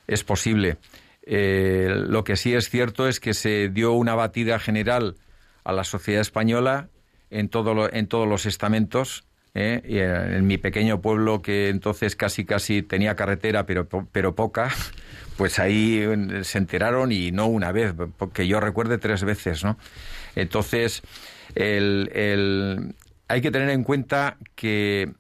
es 0.08 0.24
posible. 0.24 0.78
Eh, 1.24 1.90
lo 2.08 2.24
que 2.24 2.36
sí 2.36 2.54
es 2.54 2.70
cierto 2.70 3.08
es 3.08 3.20
que 3.20 3.34
se 3.34 3.70
dio 3.70 3.94
una 3.94 4.16
batida 4.16 4.60
general 4.60 5.16
a 5.64 5.74
la 5.74 5.84
sociedad 5.84 6.22
española 6.22 6.90
en, 7.30 7.50
todo 7.50 7.74
lo, 7.74 7.92
en 7.92 8.08
todos 8.08 8.28
los 8.28 8.46
estamentos 8.46 9.26
¿eh? 9.56 9.82
y 9.88 10.00
en 10.00 10.46
mi 10.46 10.58
pequeño 10.58 11.02
pueblo 11.02 11.42
que 11.42 11.70
entonces 11.70 12.16
casi 12.16 12.46
casi 12.46 12.84
tenía 12.84 13.16
carretera 13.16 13.66
pero 13.66 13.88
pero 14.12 14.36
poca 14.36 14.70
pues 15.38 15.58
ahí 15.58 16.06
se 16.44 16.58
enteraron 16.58 17.12
y 17.12 17.32
no 17.32 17.48
una 17.48 17.72
vez 17.72 17.94
porque 18.18 18.48
yo 18.48 18.60
recuerde 18.60 18.98
tres 18.98 19.24
veces 19.24 19.64
no 19.64 19.78
entonces 20.36 21.02
el, 21.56 22.12
el, 22.14 22.96
hay 23.28 23.42
que 23.42 23.52
tener 23.52 23.70
en 23.70 23.84
cuenta 23.84 24.38
que 24.56 25.14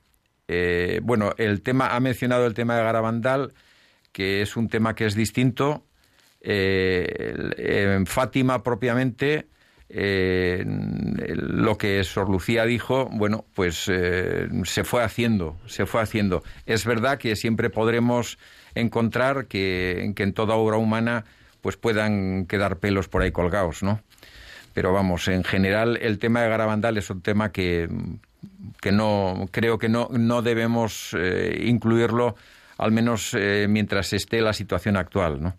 eh, 0.48 1.00
bueno 1.02 1.34
el 1.38 1.62
tema 1.62 1.96
ha 1.96 2.00
mencionado 2.00 2.46
el 2.46 2.54
tema 2.54 2.76
de 2.76 2.84
Garabandal 2.84 3.54
que 4.12 4.42
es 4.42 4.58
un 4.58 4.68
tema 4.68 4.96
que 4.96 5.06
es 5.06 5.16
distinto 5.16 5.86
eh, 6.42 7.34
en 7.58 8.06
Fátima 8.06 8.62
propiamente 8.64 9.48
eh, 9.98 10.66
lo 10.66 11.78
que 11.78 12.04
Sor 12.04 12.30
Lucía 12.30 12.66
dijo, 12.66 13.08
bueno, 13.14 13.46
pues 13.54 13.86
eh, 13.88 14.50
se 14.66 14.84
fue 14.84 15.02
haciendo, 15.02 15.56
se 15.68 15.86
fue 15.86 16.02
haciendo. 16.02 16.44
Es 16.66 16.86
verdad 16.86 17.18
que 17.18 17.38
siempre 17.38 17.70
podremos 17.70 18.38
encontrar 18.76 19.46
que, 19.46 20.14
en 20.14 20.34
toda 20.34 20.56
obra 20.56 20.76
humana 20.76 21.24
pues 21.62 21.78
puedan 21.78 22.46
quedar 22.46 22.80
pelos 22.80 23.08
por 23.08 23.22
ahí 23.22 23.32
colgados, 23.32 23.84
¿no? 23.84 24.02
Pero 24.74 24.92
vamos, 24.92 25.30
en 25.30 25.46
general 25.46 25.98
el 26.02 26.20
tema 26.20 26.42
de 26.42 26.50
Garabandal 26.50 26.98
es 26.98 27.10
un 27.10 27.22
tema 27.22 27.54
que, 27.54 27.88
que 28.82 28.92
no 28.92 29.48
creo 29.50 29.78
que 29.78 29.88
no, 29.88 30.10
no 30.12 30.42
debemos 30.42 31.16
eh, 31.18 31.64
incluirlo 31.66 32.36
al 32.78 32.92
menos 32.92 33.34
mientras 33.70 34.12
esté 34.12 34.42
la 34.42 34.52
situación 34.52 34.98
actual, 34.98 35.42
¿no? 35.42 35.56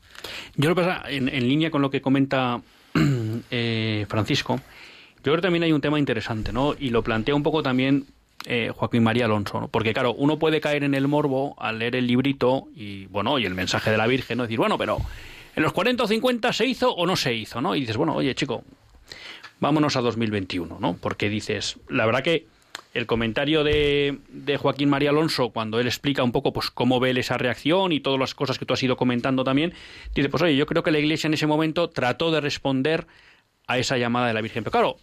Yo 0.57 0.69
lo 0.69 0.75
que 0.75 0.83
pasa, 0.83 1.05
en 1.09 1.49
línea 1.49 1.71
con 1.71 1.81
lo 1.81 1.89
que 1.89 2.03
comenta 2.03 2.61
eh, 3.51 4.07
Francisco, 4.09 4.57
yo 4.57 5.23
creo 5.23 5.37
que 5.37 5.43
también 5.43 5.65
hay 5.65 5.73
un 5.73 5.81
tema 5.81 5.99
interesante, 5.99 6.53
¿no? 6.53 6.75
Y 6.79 6.91
lo 6.91 7.03
plantea 7.03 7.35
un 7.35 7.43
poco 7.43 7.63
también 7.63 8.07
eh, 8.45 8.71
Joaquín 8.75 9.03
María 9.03 9.25
Alonso, 9.25 9.61
¿no? 9.61 9.69
Porque 9.69 9.93
claro, 9.93 10.15
uno 10.15 10.39
puede 10.39 10.61
caer 10.61 10.85
en 10.85 10.95
el 10.95 11.09
morbo 11.09 11.57
al 11.59 11.79
leer 11.79 11.97
el 11.97 12.07
librito 12.07 12.69
y, 12.75 13.07
bueno, 13.07 13.39
y 13.39 13.45
el 13.45 13.55
mensaje 13.55 13.91
de 13.91 13.97
la 13.97 14.07
Virgen, 14.07 14.39
¿no? 14.39 14.45
Decir, 14.45 14.59
bueno, 14.59 14.79
pero 14.79 14.99
en 15.57 15.63
los 15.63 15.73
40 15.73 16.05
o 16.05 16.07
50 16.07 16.53
se 16.53 16.67
hizo 16.67 16.95
o 16.95 17.07
no 17.07 17.17
se 17.17 17.35
hizo, 17.35 17.61
¿no? 17.61 17.75
Y 17.75 17.81
dices, 17.81 17.97
bueno, 17.97 18.15
oye, 18.15 18.35
chico, 18.35 18.63
vámonos 19.59 19.97
a 19.97 20.01
2021, 20.01 20.79
¿no? 20.81 20.97
Porque 21.01 21.29
dices, 21.29 21.79
la 21.89 22.07
verdad 22.07 22.23
que 22.23 22.47
el 22.97 23.07
comentario 23.07 23.63
de, 23.63 24.19
de, 24.29 24.57
Joaquín 24.57 24.89
María 24.89 25.11
Alonso, 25.11 25.51
cuando 25.51 25.79
él 25.79 25.87
explica 25.87 26.23
un 26.23 26.33
poco 26.33 26.53
pues 26.53 26.71
cómo 26.71 26.99
ve 26.99 27.11
él 27.11 27.19
esa 27.19 27.37
reacción 27.37 27.93
y 27.93 28.01
todas 28.01 28.19
las 28.19 28.35
cosas 28.35 28.59
que 28.59 28.65
tú 28.65 28.75
has 28.75 28.83
ido 28.83 28.97
comentando 28.97 29.45
también, 29.45 29.75
dice, 30.15 30.29
pues 30.29 30.43
oye, 30.43 30.57
yo 30.57 30.67
creo 30.67 30.83
que 30.83 30.91
la 30.91 30.99
Iglesia 30.99 31.29
en 31.29 31.35
ese 31.35 31.47
momento 31.47 31.91
trató 31.91 32.31
de 32.31 32.41
responder 32.41 33.07
a 33.67 33.79
esa 33.79 33.99
llamada 33.99 34.29
de 34.29 34.35
la 34.35 34.41
Virgen. 34.41 34.65
Pero 34.65 34.73
claro, 34.73 34.97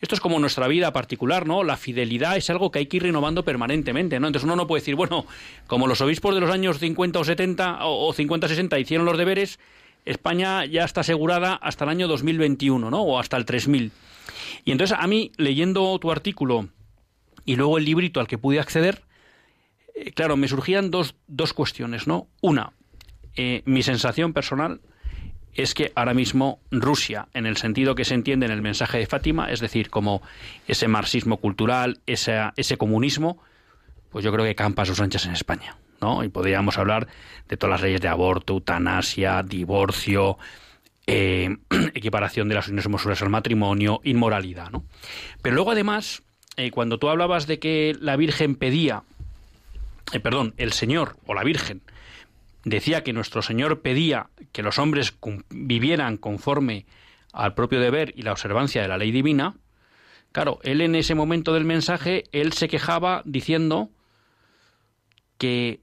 esto 0.00 0.14
es 0.14 0.20
como 0.20 0.38
nuestra 0.38 0.68
vida 0.68 0.92
particular, 0.92 1.46
¿no? 1.46 1.64
La 1.64 1.76
fidelidad 1.76 2.36
es 2.36 2.48
algo 2.50 2.70
que 2.70 2.78
hay 2.78 2.86
que 2.86 2.98
ir 2.98 3.02
renovando 3.02 3.44
permanentemente, 3.44 4.20
¿no? 4.20 4.28
Entonces 4.28 4.44
uno 4.44 4.56
no 4.56 4.66
puede 4.66 4.80
decir, 4.80 4.94
bueno, 4.94 5.26
como 5.66 5.86
los 5.86 6.00
obispos 6.00 6.34
de 6.34 6.40
los 6.40 6.50
años 6.50 6.78
50 6.78 7.18
o 7.18 7.24
70 7.24 7.78
o 7.82 8.14
50-60 8.14 8.80
hicieron 8.80 9.06
los 9.06 9.18
deberes, 9.18 9.58
España 10.04 10.64
ya 10.64 10.84
está 10.84 11.02
asegurada 11.02 11.54
hasta 11.54 11.84
el 11.84 11.90
año 11.90 12.08
2021, 12.08 12.90
¿no? 12.90 13.02
O 13.02 13.18
hasta 13.18 13.36
el 13.36 13.44
3000. 13.44 13.92
Y 14.64 14.72
entonces 14.72 14.96
a 14.98 15.06
mí, 15.06 15.32
leyendo 15.36 15.98
tu 15.98 16.10
artículo 16.10 16.68
y 17.44 17.56
luego 17.56 17.78
el 17.78 17.84
librito 17.84 18.20
al 18.20 18.28
que 18.28 18.38
pude 18.38 18.60
acceder, 18.60 19.02
eh, 19.94 20.12
claro, 20.12 20.36
me 20.36 20.48
surgían 20.48 20.90
dos, 20.90 21.14
dos 21.26 21.52
cuestiones, 21.52 22.06
¿no? 22.06 22.28
Una, 22.40 22.72
eh, 23.36 23.62
mi 23.64 23.82
sensación 23.82 24.32
personal 24.32 24.80
es 25.54 25.74
que 25.74 25.92
ahora 25.94 26.14
mismo 26.14 26.60
Rusia, 26.70 27.28
en 27.34 27.46
el 27.46 27.56
sentido 27.56 27.94
que 27.94 28.04
se 28.04 28.14
entiende 28.14 28.46
en 28.46 28.52
el 28.52 28.62
mensaje 28.62 28.98
de 28.98 29.06
Fátima, 29.06 29.50
es 29.50 29.60
decir, 29.60 29.90
como 29.90 30.22
ese 30.68 30.88
marxismo 30.88 31.38
cultural, 31.38 32.00
ese, 32.06 32.38
ese 32.56 32.76
comunismo, 32.76 33.42
pues 34.10 34.24
yo 34.24 34.32
creo 34.32 34.44
que 34.44 34.54
campa 34.54 34.82
a 34.82 34.86
sus 34.86 35.00
anchas 35.00 35.26
en 35.26 35.32
España. 35.32 35.76
¿no? 36.00 36.24
Y 36.24 36.28
podríamos 36.28 36.78
hablar 36.78 37.08
de 37.48 37.56
todas 37.56 37.72
las 37.72 37.82
leyes 37.82 38.00
de 38.00 38.08
aborto, 38.08 38.54
eutanasia, 38.54 39.42
divorcio, 39.42 40.38
eh, 41.06 41.56
equiparación 41.94 42.48
de 42.48 42.54
las 42.54 42.66
uniones 42.68 42.86
homosexuales 42.86 43.22
al 43.22 43.30
matrimonio, 43.30 44.00
inmoralidad, 44.04 44.70
¿no? 44.70 44.84
Pero 45.42 45.56
luego 45.56 45.72
además, 45.72 46.22
eh, 46.60 46.70
cuando 46.70 46.98
tú 46.98 47.08
hablabas 47.08 47.46
de 47.46 47.58
que 47.58 47.96
la 47.98 48.16
Virgen 48.16 48.54
pedía, 48.54 49.02
eh, 50.12 50.20
perdón, 50.20 50.52
el 50.58 50.74
Señor 50.74 51.16
o 51.24 51.32
la 51.32 51.42
Virgen 51.42 51.80
decía 52.64 53.02
que 53.02 53.14
nuestro 53.14 53.40
Señor 53.40 53.80
pedía 53.80 54.28
que 54.52 54.62
los 54.62 54.78
hombres 54.78 55.14
vivieran 55.48 56.18
conforme 56.18 56.84
al 57.32 57.54
propio 57.54 57.80
deber 57.80 58.12
y 58.14 58.22
la 58.22 58.32
observancia 58.32 58.82
de 58.82 58.88
la 58.88 58.98
ley 58.98 59.10
divina, 59.10 59.54
claro, 60.32 60.58
él 60.62 60.82
en 60.82 60.94
ese 60.96 61.14
momento 61.14 61.54
del 61.54 61.64
mensaje, 61.64 62.24
él 62.32 62.52
se 62.52 62.68
quejaba 62.68 63.22
diciendo 63.24 63.88
que 65.38 65.80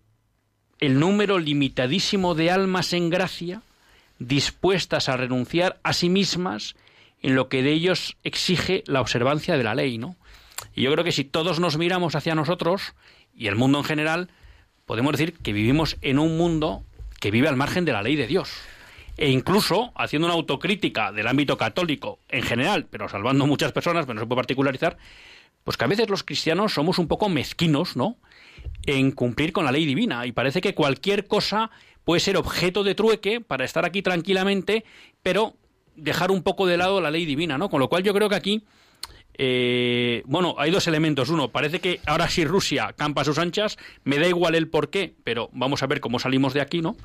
el 0.80 0.99
número 0.99 1.39
limitadísimo 1.39 2.36
de 2.36 2.51
almas 2.51 2.93
en 2.93 3.09
gracia 3.09 3.63
dispuestas 4.19 5.09
a 5.09 5.17
renunciar 5.17 5.80
a 5.82 5.93
sí 5.93 6.09
mismas 6.09 6.75
en 7.23 7.34
lo 7.34 7.49
que 7.49 7.63
de 7.63 7.73
ellos 7.73 8.15
exige 8.23 8.84
la 8.86 9.01
observancia 9.01 9.57
de 9.57 9.63
la 9.63 9.73
ley, 9.73 9.97
¿no? 9.97 10.15
Y 10.78 10.84
yo 10.84 10.91
creo 10.91 11.03
que 11.03 11.11
si 11.11 11.23
todos 11.23 11.59
nos 11.59 11.75
miramos 11.80 12.13
hacia 12.13 12.36
nosotros 12.36 12.93
y 13.34 13.47
el 13.47 13.55
mundo 13.55 13.80
en 13.80 13.84
general, 13.84 14.30
podemos 14.86 15.11
decir 15.11 15.34
que 15.34 15.51
vivimos 15.51 15.97
en 16.03 16.19
un 16.19 16.38
mundo 16.38 16.84
que 17.19 17.32
vive 17.32 17.47
al 17.47 17.55
margen 17.55 17.84
de 17.84 17.93
la 17.93 18.03
ley 18.03 18.15
de 18.15 18.28
Dios. 18.28 18.51
E 19.17 19.32
incluso 19.32 19.91
haciendo 19.95 20.28
una 20.28 20.36
autocrítica 20.36 21.11
del 21.11 21.25
ámbito 21.25 21.57
católico 21.57 22.19
en 22.30 22.43
general, 22.43 22.86
pero 22.91 23.09
salvando 23.09 23.47
muchas 23.47 23.71
personas, 23.71 24.05
pero 24.05 24.13
no 24.13 24.21
se 24.21 24.28
puede 24.28 24.38
particularizar, 24.38 24.99
pues 25.63 25.78
que 25.78 25.86
a 25.86 25.88
veces 25.88 26.11
los 26.11 26.23
cristianos 26.23 26.75
somos 26.75 26.99
un 26.99 27.07
poco 27.07 27.28
mezquinos, 27.28 27.95
¿no? 27.95 28.17
En 28.86 29.11
cumplir 29.11 29.53
con 29.53 29.65
la 29.65 29.71
ley 29.71 29.84
divina. 29.84 30.28
Y 30.28 30.32
parece 30.32 30.61
que 30.61 30.75
cualquier 30.75 31.25
cosa 31.25 31.71
puede 32.03 32.19
ser 32.19 32.38
objeto 32.38 32.84
de 32.84 32.93
trueque 32.93 33.41
para 33.41 33.65
estar 33.65 33.84
aquí 33.84 34.03
tranquilamente, 34.03 34.86
pero 35.23 35.55
dejar 35.95 36.30
un 36.30 36.43
poco 36.43 36.67
de 36.67 36.78
lado 36.78 37.01
la 37.01 37.09
ley 37.09 37.25
divina, 37.25 37.57
¿no? 37.57 37.67
Con 37.67 37.80
lo 37.80 37.89
cual 37.89 38.03
yo 38.03 38.13
creo 38.13 38.30
que 38.30 38.36
aquí, 38.36 38.63
eh, 39.38 40.23
bueno, 40.25 40.55
hay 40.57 40.71
dos 40.71 40.88
elementos. 40.88 41.29
Uno, 41.29 41.49
parece 41.49 41.79
que 41.79 41.99
ahora 42.05 42.29
sí 42.29 42.45
Rusia 42.45 42.93
campa 42.97 43.21
a 43.21 43.25
sus 43.25 43.38
anchas, 43.38 43.77
me 44.03 44.17
da 44.17 44.27
igual 44.27 44.55
el 44.55 44.67
por 44.67 44.89
qué, 44.89 45.15
pero 45.23 45.49
vamos 45.53 45.83
a 45.83 45.88
ver 45.88 45.99
cómo 45.99 46.19
salimos 46.19 46.53
de 46.53 46.61
aquí, 46.61 46.81
¿no? 46.81 46.95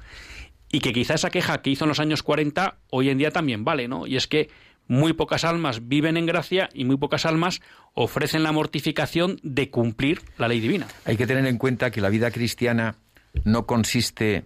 Y 0.70 0.80
que 0.80 0.92
quizá 0.92 1.14
esa 1.14 1.30
queja 1.30 1.60
que 1.60 1.70
hizo 1.70 1.84
en 1.84 1.90
los 1.90 2.00
años 2.00 2.22
40 2.22 2.78
hoy 2.90 3.10
en 3.10 3.18
día 3.18 3.30
también 3.30 3.64
vale, 3.64 3.88
¿no? 3.88 4.06
Y 4.06 4.16
es 4.16 4.26
que 4.26 4.48
muy 4.88 5.12
pocas 5.12 5.44
almas 5.44 5.88
viven 5.88 6.16
en 6.16 6.26
gracia 6.26 6.68
y 6.72 6.84
muy 6.84 6.96
pocas 6.96 7.26
almas 7.26 7.60
ofrecen 7.94 8.42
la 8.42 8.52
mortificación 8.52 9.38
de 9.42 9.70
cumplir 9.70 10.22
la 10.38 10.48
ley 10.48 10.60
divina. 10.60 10.86
Hay 11.04 11.16
que 11.16 11.26
tener 11.26 11.46
en 11.46 11.58
cuenta 11.58 11.90
que 11.90 12.00
la 12.00 12.08
vida 12.08 12.30
cristiana 12.30 12.96
no 13.44 13.66
consiste 13.66 14.44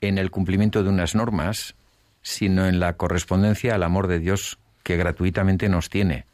en 0.00 0.18
el 0.18 0.30
cumplimiento 0.30 0.82
de 0.82 0.88
unas 0.88 1.14
normas, 1.14 1.74
sino 2.22 2.66
en 2.66 2.80
la 2.80 2.96
correspondencia 2.96 3.74
al 3.74 3.82
amor 3.82 4.06
de 4.06 4.20
Dios 4.20 4.58
que 4.82 4.96
gratuitamente 4.96 5.68
nos 5.68 5.90
tiene, 5.90 6.24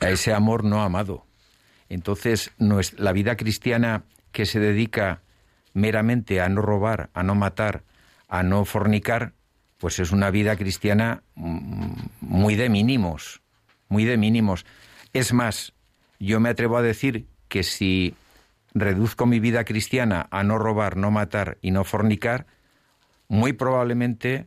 a 0.00 0.10
ese 0.10 0.32
amor 0.32 0.64
no 0.64 0.82
amado. 0.82 1.26
Entonces, 1.88 2.52
la 2.96 3.12
vida 3.12 3.36
cristiana 3.36 4.04
que 4.32 4.46
se 4.46 4.60
dedica 4.60 5.22
meramente 5.74 6.40
a 6.40 6.48
no 6.48 6.62
robar, 6.62 7.10
a 7.14 7.22
no 7.22 7.34
matar, 7.34 7.84
a 8.28 8.42
no 8.42 8.64
fornicar, 8.64 9.34
pues 9.78 9.98
es 9.98 10.12
una 10.12 10.30
vida 10.30 10.56
cristiana 10.56 11.22
mm, 11.34 11.92
muy 12.20 12.54
de 12.54 12.68
mínimos, 12.68 13.42
muy 13.88 14.04
de 14.04 14.16
mínimos. 14.16 14.66
Es 15.12 15.32
más, 15.32 15.72
yo 16.18 16.38
me 16.38 16.50
atrevo 16.50 16.76
a 16.76 16.82
decir 16.82 17.26
que 17.48 17.62
si 17.62 18.14
reduzco 18.72 19.26
mi 19.26 19.40
vida 19.40 19.64
cristiana 19.64 20.28
a 20.30 20.44
no 20.44 20.58
robar, 20.58 20.96
no 20.96 21.10
matar 21.10 21.58
y 21.60 21.72
no 21.72 21.84
fornicar, 21.84 22.46
muy 23.26 23.52
probablemente 23.52 24.46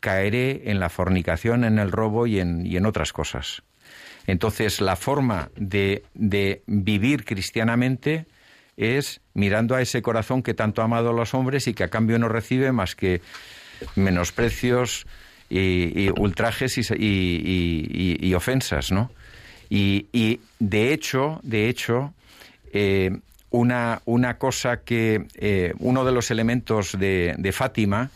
caeré 0.00 0.70
en 0.70 0.80
la 0.80 0.88
fornicación, 0.88 1.64
en 1.64 1.78
el 1.78 1.92
robo 1.92 2.26
y 2.26 2.40
en, 2.40 2.66
y 2.66 2.76
en 2.76 2.86
otras 2.86 3.12
cosas. 3.12 3.62
Entonces, 4.28 4.80
la 4.82 4.94
forma 4.94 5.50
de, 5.56 6.04
de, 6.12 6.62
vivir 6.66 7.24
cristianamente 7.24 8.26
es 8.76 9.22
mirando 9.32 9.74
a 9.74 9.80
ese 9.80 10.02
corazón 10.02 10.42
que 10.42 10.52
tanto 10.52 10.82
ha 10.82 10.84
amado 10.84 11.10
a 11.10 11.12
los 11.14 11.32
hombres 11.32 11.66
y 11.66 11.72
que 11.72 11.82
a 11.82 11.88
cambio 11.88 12.18
no 12.18 12.28
recibe 12.28 12.70
más 12.70 12.94
que 12.94 13.22
menosprecios 13.96 15.06
y, 15.48 16.10
ultrajes 16.10 16.78
y, 16.78 18.34
ofensas, 18.34 18.92
¿no? 18.92 19.10
Y, 19.70 20.40
de 20.58 20.92
hecho, 20.92 21.40
de 21.42 21.70
hecho, 21.70 22.12
eh, 22.72 23.18
una, 23.50 24.02
una, 24.04 24.36
cosa 24.36 24.82
que 24.82 25.26
eh, 25.36 25.72
uno 25.78 26.04
de 26.04 26.12
los 26.12 26.30
elementos 26.30 26.92
de, 26.98 27.50
Fátima, 27.54 28.10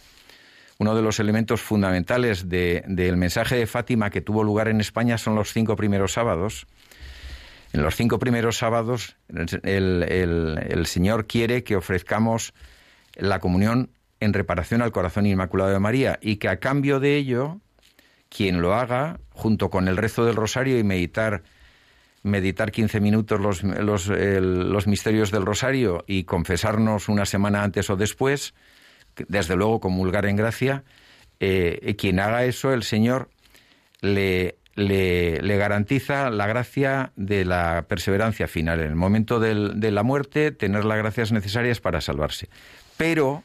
uno 0.83 0.95
de 0.95 1.03
los 1.03 1.21
elementos 1.21 1.61
fundamentales 1.61 2.49
del 2.49 3.17
mensaje 3.17 3.57
de 3.57 3.67
Fátima 3.67 4.11
que 4.11 4.21
tuvo 4.21 4.43
lugar 4.43 4.69
en 4.69 4.81
España 4.81 5.17
son 5.17 5.35
los 5.35 5.53
cinco 5.53 5.77
primeros 5.77 6.13
sábados. 6.13 6.67
En 7.73 7.83
los 7.83 7.97
cinco 7.97 8.19
primeros 8.19 8.59
sábados 8.59 9.17
el 9.63 10.85
Señor 10.87 11.27
quiere 11.27 11.63
que 11.63 11.77
ofrezcamos 11.77 12.53
la 13.15 13.39
comunión 13.39 13.91
en 14.21 14.33
reparación 14.33 14.83
al 14.83 14.93
corazón 14.93 15.27
inmaculado 15.27 15.71
de 15.71 15.79
María 15.79 16.19
y 16.21 16.37
que 16.37 16.49
a 16.49 16.59
cambio 16.59 17.01
de 17.01 17.17
ello, 17.17 17.61
quien 18.29 18.61
lo 18.61 18.75
haga, 18.75 19.21
junto 19.31 19.71
con 19.71 19.89
el 19.89 19.97
rezo 19.97 20.25
del 20.25 20.37
rosario 20.37 20.79
y 20.79 20.85
meditar 20.85 21.43
meditar 22.25 22.71
15 22.71 23.01
minutos 23.01 23.41
los, 23.41 23.63
los, 23.65 24.87
misterios 24.87 25.33
del 25.33 25.45
rosario 25.45 26.05
y 26.07 26.23
confesarnos 26.23 27.09
una 27.09 27.27
semana 27.27 27.65
antes 27.65 27.91
o 27.91 27.97
después, 27.97 28.55
desde 29.29 29.57
luego 29.57 29.81
comulgar 29.81 30.27
en 30.27 30.37
gracia, 30.37 30.85
eh, 31.41 31.95
quien 31.99 32.21
haga 32.21 32.45
eso, 32.45 32.73
el 32.73 32.83
Señor 32.83 33.31
le, 34.01 34.57
le, 34.75 35.57
garantiza 35.57 36.31
la 36.31 36.47
gracia 36.47 37.13
de 37.17 37.45
la 37.45 37.87
perseverancia 37.89 38.49
final. 38.49 38.81
En 38.81 38.87
el 38.87 38.97
momento 38.97 39.41
de 39.41 39.91
la 39.91 40.03
muerte, 40.03 40.53
tener 40.53 40.85
las 40.85 40.99
gracias 40.99 41.33
necesarias 41.33 41.81
para 41.81 42.01
salvarse. 42.01 42.49
Pero 42.97 43.45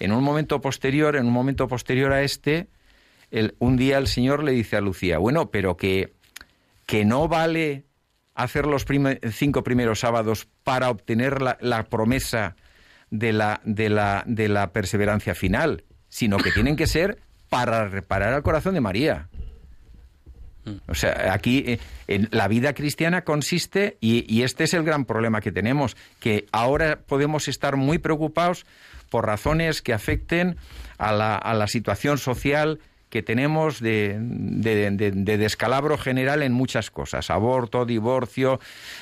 en 0.00 0.12
un 0.12 0.24
momento 0.24 0.60
posterior, 0.60 1.16
en 1.16 1.26
un 1.26 1.32
momento 1.32 1.68
posterior 1.68 2.12
a 2.12 2.22
este, 2.22 2.68
un 3.58 3.76
día 3.76 3.98
el 3.98 4.08
Señor 4.08 4.42
le 4.42 4.52
dice 4.52 4.76
a 4.76 4.80
Lucía, 4.80 5.18
bueno, 5.18 5.50
pero 5.50 5.76
que, 5.76 6.12
que 6.86 7.04
no 7.04 7.28
vale 7.28 7.84
hacer 8.34 8.66
los 8.66 8.84
cinco 9.30 9.62
primeros 9.62 10.00
sábados 10.00 10.48
para 10.64 10.90
obtener 10.90 11.40
la, 11.40 11.84
promesa 11.84 12.56
de 13.12 13.32
la, 13.32 13.60
de, 13.64 13.90
la, 13.90 14.24
de 14.26 14.48
la 14.48 14.72
perseverancia 14.72 15.34
final, 15.34 15.84
sino 16.08 16.38
que 16.38 16.50
tienen 16.50 16.76
que 16.76 16.86
ser 16.86 17.18
para 17.50 17.86
reparar 17.86 18.32
al 18.32 18.42
corazón 18.42 18.74
de 18.74 18.80
María. 18.80 19.28
O 20.88 20.94
sea, 20.94 21.32
aquí 21.34 21.64
eh, 21.66 21.78
en 22.08 22.28
la 22.30 22.48
vida 22.48 22.72
cristiana 22.72 23.22
consiste, 23.22 23.98
y, 24.00 24.24
y, 24.32 24.44
este 24.44 24.64
es 24.64 24.74
el 24.74 24.82
gran 24.82 25.04
problema 25.04 25.40
que 25.40 25.52
tenemos, 25.52 25.96
que 26.20 26.46
ahora 26.52 27.00
podemos 27.00 27.48
estar 27.48 27.76
muy 27.76 27.98
preocupados 27.98 28.64
por 29.10 29.26
razones 29.26 29.82
que 29.82 29.92
afecten 29.92 30.56
a 30.96 31.12
la, 31.12 31.36
a 31.36 31.52
la 31.52 31.66
situación 31.66 32.16
social 32.16 32.80
que 33.12 33.22
tenemos 33.22 33.78
de, 33.78 34.16
de, 34.18 35.36
descalabro 35.36 35.98
general 35.98 36.42
en 36.42 36.54
muchas 36.54 36.90
cosas, 36.90 37.28
aborto, 37.28 37.84
divorcio, 37.84 38.58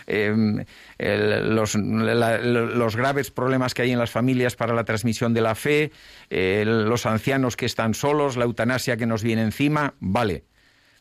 em, 0.08 0.64
los, 0.98 1.76
los, 1.76 2.96
graves 2.96 3.30
problemas 3.30 3.72
que 3.72 3.82
hay 3.82 3.92
en 3.92 4.00
las 4.00 4.10
familias 4.10 4.56
para 4.56 4.74
la 4.74 4.82
transmisión 4.82 5.32
de 5.32 5.42
la 5.42 5.54
fe, 5.54 5.92
los 6.28 7.06
ancianos 7.06 7.54
que 7.54 7.66
están 7.66 7.94
solos, 7.94 8.36
la 8.36 8.46
eutanasia 8.46 8.96
que 8.96 9.06
nos 9.06 9.22
viene 9.22 9.42
encima, 9.42 9.94
vale. 10.00 10.42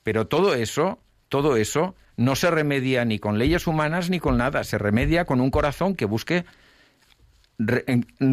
Pero 0.03 0.27
todo 0.27 0.53
eso, 0.53 0.99
todo 1.29 1.57
eso 1.57 1.95
no 2.15 2.35
se 2.35 2.51
remedia 2.51 3.05
ni 3.05 3.17
con 3.17 3.39
leyes 3.39 3.65
humanas 3.65 4.11
ni 4.11 4.19
con 4.19 4.37
nada, 4.37 4.63
se 4.63 4.77
remedia 4.77 5.25
con 5.25 5.41
un 5.41 5.49
corazón 5.49 5.95
que 5.95 6.05
busque 6.05 6.45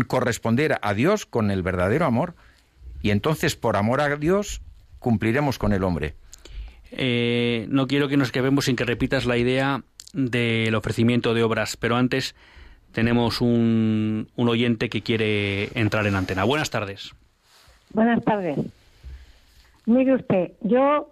corresponder 0.07 0.79
a 0.83 0.93
Dios 0.93 1.24
con 1.24 1.51
el 1.51 1.62
verdadero 1.62 2.05
amor. 2.05 2.35
Y 3.01 3.11
entonces, 3.11 3.57
por 3.57 3.77
amor 3.77 4.01
a 4.03 4.16
Dios, 4.16 4.62
cumpliremos 4.99 5.59
con 5.59 5.72
el 5.72 5.84
hombre. 5.84 6.14
Eh, 6.92 7.66
no 7.68 7.86
quiero 7.86 8.09
que 8.09 8.16
nos 8.16 8.32
quedemos 8.32 8.66
sin 8.66 8.76
que 8.76 8.84
repitas 8.84 9.26
la 9.26 9.36
idea 9.36 9.82
del 10.12 10.74
ofrecimiento 10.74 11.34
de 11.34 11.42
obras, 11.42 11.76
pero 11.76 11.97
antes 11.97 12.34
tenemos 12.92 13.40
un, 13.40 14.28
un 14.36 14.49
oyente 14.49 14.88
que 14.88 15.03
quiere 15.03 15.68
entrar 15.78 16.07
en 16.07 16.14
antena. 16.14 16.44
Buenas 16.44 16.70
tardes. 16.70 17.12
Buenas 17.92 18.24
tardes. 18.24 18.59
Mire 19.86 20.14
usted, 20.14 20.53
yo 20.62 21.11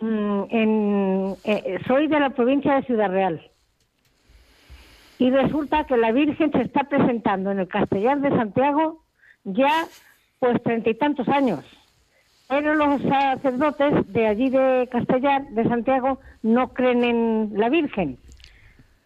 mm, 0.00 1.32
eh, 1.44 1.78
soy 1.86 2.08
de 2.08 2.20
la 2.20 2.30
provincia 2.30 2.74
de 2.74 2.82
Ciudad 2.82 3.10
Real 3.10 3.40
y 5.18 5.30
resulta 5.30 5.84
que 5.84 5.96
la 5.96 6.12
Virgen 6.12 6.50
se 6.52 6.62
está 6.62 6.84
presentando 6.84 7.50
en 7.50 7.60
el 7.60 7.68
Castellar 7.68 8.20
de 8.20 8.30
Santiago 8.30 9.02
ya 9.44 9.86
pues 10.40 10.62
treinta 10.62 10.90
y 10.90 10.94
tantos 10.94 11.28
años. 11.28 11.64
Pero 12.48 12.74
los 12.74 13.02
sacerdotes 13.02 14.12
de 14.12 14.26
allí 14.26 14.50
de 14.50 14.88
Castellar, 14.90 15.48
de 15.48 15.64
Santiago, 15.64 16.20
no 16.42 16.72
creen 16.72 17.04
en 17.04 17.50
la 17.54 17.68
Virgen. 17.68 18.18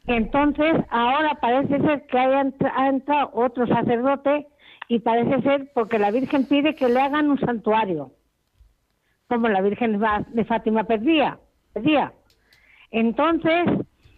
Entonces, 0.06 0.74
ahora 0.90 1.36
parece 1.40 1.80
ser 1.80 2.06
que 2.06 2.18
ha 2.18 2.88
entrado 2.88 3.30
otro 3.32 3.66
sacerdote 3.66 4.46
y 4.88 4.98
parece 4.98 5.40
ser 5.42 5.70
porque 5.72 5.98
la 5.98 6.10
Virgen 6.10 6.46
pide 6.46 6.74
que 6.74 6.88
le 6.88 7.00
hagan 7.00 7.30
un 7.30 7.38
santuario, 7.38 8.10
como 9.28 9.48
la 9.48 9.60
Virgen 9.60 10.00
de 10.00 10.44
Fátima 10.44 10.84
perdía. 10.84 11.38
perdía. 11.72 12.12
Entonces, 12.90 13.66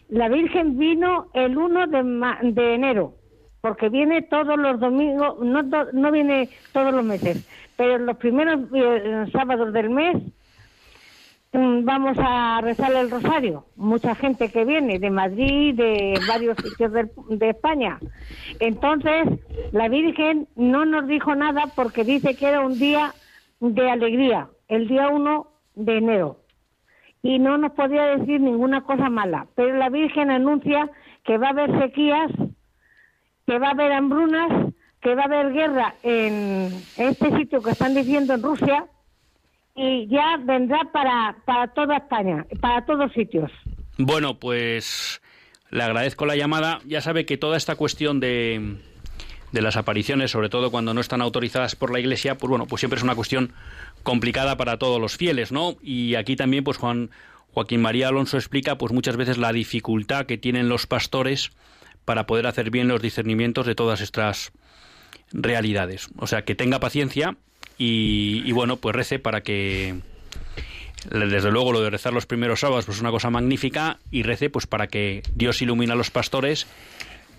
la 0.09 0.29
Virgen 0.29 0.79
vino 0.79 1.29
el 1.35 1.59
1 1.59 1.87
de, 1.89 2.75
enero, 2.75 3.15
porque 3.61 3.89
viene 3.89 4.23
todos 4.23 4.59
los 4.59 4.81
domingos, 4.81 5.39
no, 5.41 5.63
no 5.63 6.11
viene 6.11 6.49
todos 6.73 6.95
los 6.95 7.05
meses, 7.05 7.47
pero 7.77 7.99
los 7.99 8.17
primeros 8.17 8.61
eh, 8.75 9.27
sábados 9.33 9.73
del 9.73 9.91
mes 9.91 10.17
mm, 11.53 11.85
vamos 11.85 12.17
a 12.21 12.61
rezar 12.63 12.93
el 12.95 13.11
rosario. 13.11 13.67
Mucha 13.77 14.15
gente 14.15 14.51
que 14.51 14.65
viene 14.65 14.99
de 14.99 15.11
Madrid, 15.11 15.75
de 15.75 16.21
varios 16.29 16.57
sitios 16.59 16.93
de, 16.93 17.09
de, 17.31 17.51
España. 17.51 17.99
Entonces, 18.61 19.29
la 19.73 19.89
Virgen 19.89 20.49
no 20.57 20.85
nos 20.85 21.07
dijo 21.07 21.35
nada 21.35 21.65
porque 21.75 22.05
dice 22.05 22.37
que 22.37 22.47
era 22.47 22.61
un 22.61 22.79
día 22.79 23.15
de 23.61 23.91
alegría, 23.91 24.49
el 24.69 24.89
día 24.89 25.09
1 25.09 25.47
de 25.75 25.97
enero 25.99 26.43
y 27.23 27.39
no 27.39 27.57
nos 27.57 27.73
podía 27.73 28.05
decir 28.17 28.41
ninguna 28.41 28.83
cosa 28.83 29.09
mala. 29.09 29.47
Pero 29.55 29.77
la 29.77 29.89
Virgen 29.89 30.31
anuncia 30.31 30.91
que 31.25 31.39
va 31.39 31.49
a 31.49 31.51
haber 31.51 31.79
sequías, 31.81 32.31
que 33.47 33.59
va 33.59 33.69
a 33.69 33.73
haber 33.73 33.93
hambrunas, 33.93 34.72
que 35.03 35.15
va 35.15 35.23
a 35.23 35.25
haber 35.25 35.53
guerra 35.53 35.95
en 36.03 36.73
este 36.97 37.37
sitio 37.37 37.61
que 37.61 37.73
están 37.73 37.95
diciendo 37.95 38.35
en 38.35 38.43
Rusia 38.43 38.87
y 39.75 40.07
ya 40.07 40.39
vendrá 40.39 40.81
para, 40.93 41.37
para 41.45 41.69
toda 41.69 41.97
España, 41.97 42.47
para 42.61 42.85
todos 42.87 43.13
sitios. 43.13 43.51
Bueno, 43.99 44.39
pues 44.39 45.21
le 45.71 45.83
agradezco 45.83 46.25
la 46.25 46.37
llamada. 46.37 46.79
Ya 46.87 47.01
sabe 47.01 47.27
que 47.27 47.37
toda 47.37 47.57
esta 47.57 47.75
cuestión 47.75 48.21
de, 48.21 48.77
de 49.51 49.63
las 49.63 49.77
apariciones, 49.77 50.31
sobre 50.31 50.49
todo 50.49 50.71
cuando 50.71 50.95
no 50.95 51.01
están 51.01 51.21
autorizadas 51.21 51.75
por 51.75 51.93
la 51.93 51.99
Iglesia, 51.99 52.37
pues 52.39 52.51
bueno, 52.51 52.67
pues 52.67 52.81
siempre 52.81 52.99
es 52.99 53.03
una 53.03 53.17
cuestión 53.17 53.53
complicada 54.05 54.57
para 54.57 54.79
todos 54.79 55.01
los 55.01 55.17
fieles, 55.17 55.51
¿no? 55.51 55.77
Y 55.83 56.15
aquí 56.15 56.37
también, 56.37 56.63
pues 56.63 56.77
Juan 56.77 57.11
Joaquín 57.53 57.83
María 57.83 58.09
Alonso 58.09 58.37
explica, 58.37 58.79
pues 58.79 58.93
muchas 58.93 59.17
veces 59.17 59.37
la 59.39 59.53
dificultad 59.53 60.27
que 60.27 60.39
tienen 60.39 60.69
los 60.69 60.87
pastores 60.87 61.51
para 62.05 62.27
poder 62.27 62.47
hacer 62.47 62.71
bien 62.71 62.89
los 62.89 63.03
discernimientos 63.03 63.67
de 63.67 63.75
todas 63.75 64.01
estas 64.01 64.53
realidades. 65.33 66.09
O 66.17 66.27
sea, 66.27 66.45
que 66.45 66.55
tenga 66.55 66.81
paciencia 66.81 67.37
y, 67.79 68.51
bueno, 68.53 68.77
pues 68.77 68.95
rece 68.95 69.19
para 69.19 69.41
que 69.41 69.97
desde 71.11 71.51
luego 71.51 71.73
lo 71.73 71.81
de 71.81 71.91
rezar 71.91 72.13
los 72.13 72.27
primeros 72.27 72.61
sábados 72.61 72.85
pues 72.85 72.99
es 72.99 73.01
una 73.01 73.11
cosa 73.11 73.29
magnífica 73.29 73.99
y 74.13 74.23
rece 74.23 74.51
pues 74.51 74.69
para 74.69 74.87
que 74.87 75.25
Dios 75.35 75.61
ilumine 75.61 75.93
a 75.93 75.97
los 75.97 76.13
pastores 76.13 76.69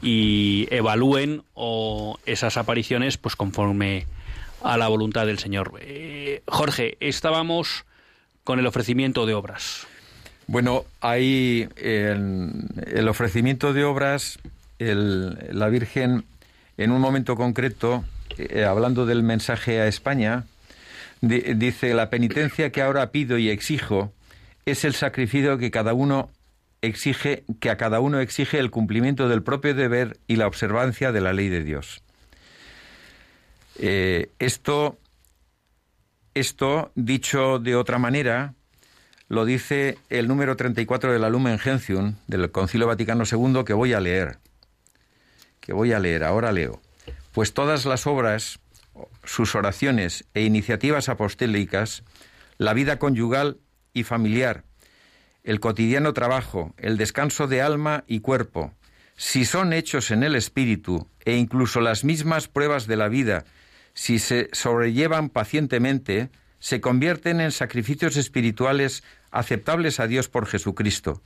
y 0.02 0.68
evalúen 0.70 1.44
o 1.54 2.20
esas 2.26 2.58
apariciones 2.58 3.18
pues 3.18 3.38
conforme 3.38 4.06
a 4.62 4.78
la 4.78 4.89
voluntad 4.89 5.26
del 5.26 5.39
Señor. 5.39 5.80
Eh, 5.80 6.41
Jorge, 6.46 6.98
estábamos 7.00 7.86
con 8.44 8.60
el 8.60 8.68
ofrecimiento 8.68 9.26
de 9.26 9.34
obras. 9.34 9.88
Bueno, 10.48 10.86
hay 11.00 11.70
el, 11.78 13.08
ofrecimiento 13.08 13.74
de 13.74 13.86
obras, 13.86 14.39
la 14.78 15.70
Virgen, 15.70 16.26
en 16.78 16.91
un 16.91 17.01
momento 17.01 17.36
concreto, 17.36 18.03
eh, 18.38 18.65
hablando 18.65 19.05
del 19.05 19.24
mensaje 19.24 19.80
a 19.80 19.88
España, 19.88 20.45
dice, 21.21 21.93
la 21.93 22.09
penitencia 22.09 22.71
que 22.71 22.82
ahora 22.82 23.11
pido 23.11 23.38
y 23.38 23.49
exijo 23.49 24.11
es 24.65 24.84
el 24.84 24.93
sacrificio 24.93 25.57
que 25.57 25.71
cada 25.71 25.93
uno 25.93 26.30
exige, 26.82 27.43
que 27.59 27.69
a 27.69 27.78
cada 27.78 27.99
uno 27.99 28.19
exige 28.19 28.59
el 28.59 28.71
cumplimiento 28.71 29.30
del 29.30 29.41
propio 29.41 29.74
deber 29.74 30.17
y 30.28 30.36
la 30.36 30.47
observancia 30.47 31.11
de 31.11 31.21
la 31.21 31.34
ley 31.34 31.49
de 31.49 31.63
Dios. 31.63 32.01
Eh, 33.80 34.30
esto, 34.39 34.99
esto, 36.34 36.91
dicho 36.95 37.59
de 37.59 37.76
otra 37.76 37.99
manera, 37.99 38.53
lo 39.30 39.45
dice 39.45 39.97
el 40.09 40.28
número 40.28 40.55
34 40.55 41.13
de 41.13 41.19
la 41.19 41.30
Lumen 41.30 41.57
Gentium 41.57 42.15
del 42.28 42.51
Concilio 42.51 42.88
Vaticano 42.88 43.24
II 43.30 43.63
que 43.65 43.74
voy 43.74 43.93
a 43.93 43.99
leer. 43.99 44.38
Que 45.64 45.72
voy 45.72 45.93
a 45.93 45.99
leer, 45.99 46.26
ahora 46.26 46.51
leo. 46.51 46.82
Pues 47.32 47.53
todas 47.53 47.86
las 47.86 48.05
obras, 48.05 48.59
sus 49.24 49.55
oraciones 49.55 50.26
e 50.34 50.41
iniciativas 50.41 51.07
apostólicas, 51.07 52.03
la 52.57 52.74
vida 52.74 52.99
conyugal 52.99 53.59
y 53.93 54.03
familiar, 54.03 54.66
el 55.45 55.61
cotidiano 55.61 56.11
trabajo, 56.11 56.74
el 56.76 56.97
descanso 56.97 57.47
de 57.47 57.61
alma 57.61 58.03
y 58.07 58.20
cuerpo, 58.20 58.74
si 59.16 59.45
son 59.45 59.72
hechos 59.72 60.11
en 60.11 60.24
el 60.24 60.36
espíritu 60.36 61.07
e 61.24 61.38
incluso 61.38 61.80
las 61.80 62.03
mismas 62.03 62.49
pruebas 62.49 62.86
de 62.86 62.97
la 62.97 63.07
vida 63.07 63.45
si 63.93 64.20
se 64.20 64.49
sobrellevan 64.51 65.30
pacientemente, 65.30 66.30
se 66.59 66.82
convierten 66.82 67.41
en 67.41 67.51
sacrificios 67.51 68.18
espirituales 68.18 69.03
aceptables 69.32 69.99
a 69.99 70.07
Dios 70.07 70.30
por 70.30 70.47
Jesucristo, 70.47 71.22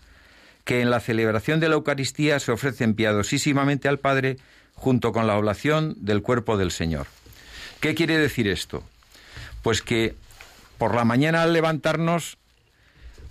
que 0.67 0.81
en 0.81 0.89
la 0.89 0.99
celebración 0.99 1.61
de 1.61 1.69
la 1.69 1.75
Eucaristía 1.75 2.41
se 2.41 2.51
ofrecen 2.51 2.93
piadosísimamente 2.93 3.87
al 3.87 3.99
Padre 3.99 4.35
junto 4.73 5.13
con 5.13 5.25
la 5.25 5.37
oblación 5.37 5.95
del 5.95 6.21
cuerpo 6.21 6.57
del 6.57 6.71
Señor. 6.71 7.07
¿Qué 7.79 7.95
quiere 7.95 8.17
decir 8.17 8.49
esto? 8.49 8.83
Pues 9.63 9.81
que 9.81 10.13
por 10.77 10.93
la 10.93 11.05
mañana 11.05 11.41
al 11.41 11.53
levantarnos, 11.53 12.37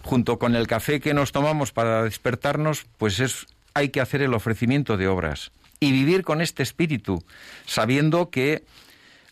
junto 0.02 0.38
con 0.38 0.56
el 0.56 0.66
café 0.66 0.98
que 0.98 1.12
nos 1.12 1.30
tomamos 1.30 1.72
para 1.72 2.04
despertarnos, 2.04 2.86
pues 2.96 3.20
es, 3.20 3.46
hay 3.74 3.90
que 3.90 4.00
hacer 4.00 4.22
el 4.22 4.32
ofrecimiento 4.32 4.96
de 4.96 5.06
obras 5.06 5.52
y 5.78 5.92
vivir 5.92 6.22
con 6.24 6.40
este 6.40 6.62
espíritu, 6.62 7.22
sabiendo 7.66 8.30
que 8.30 8.64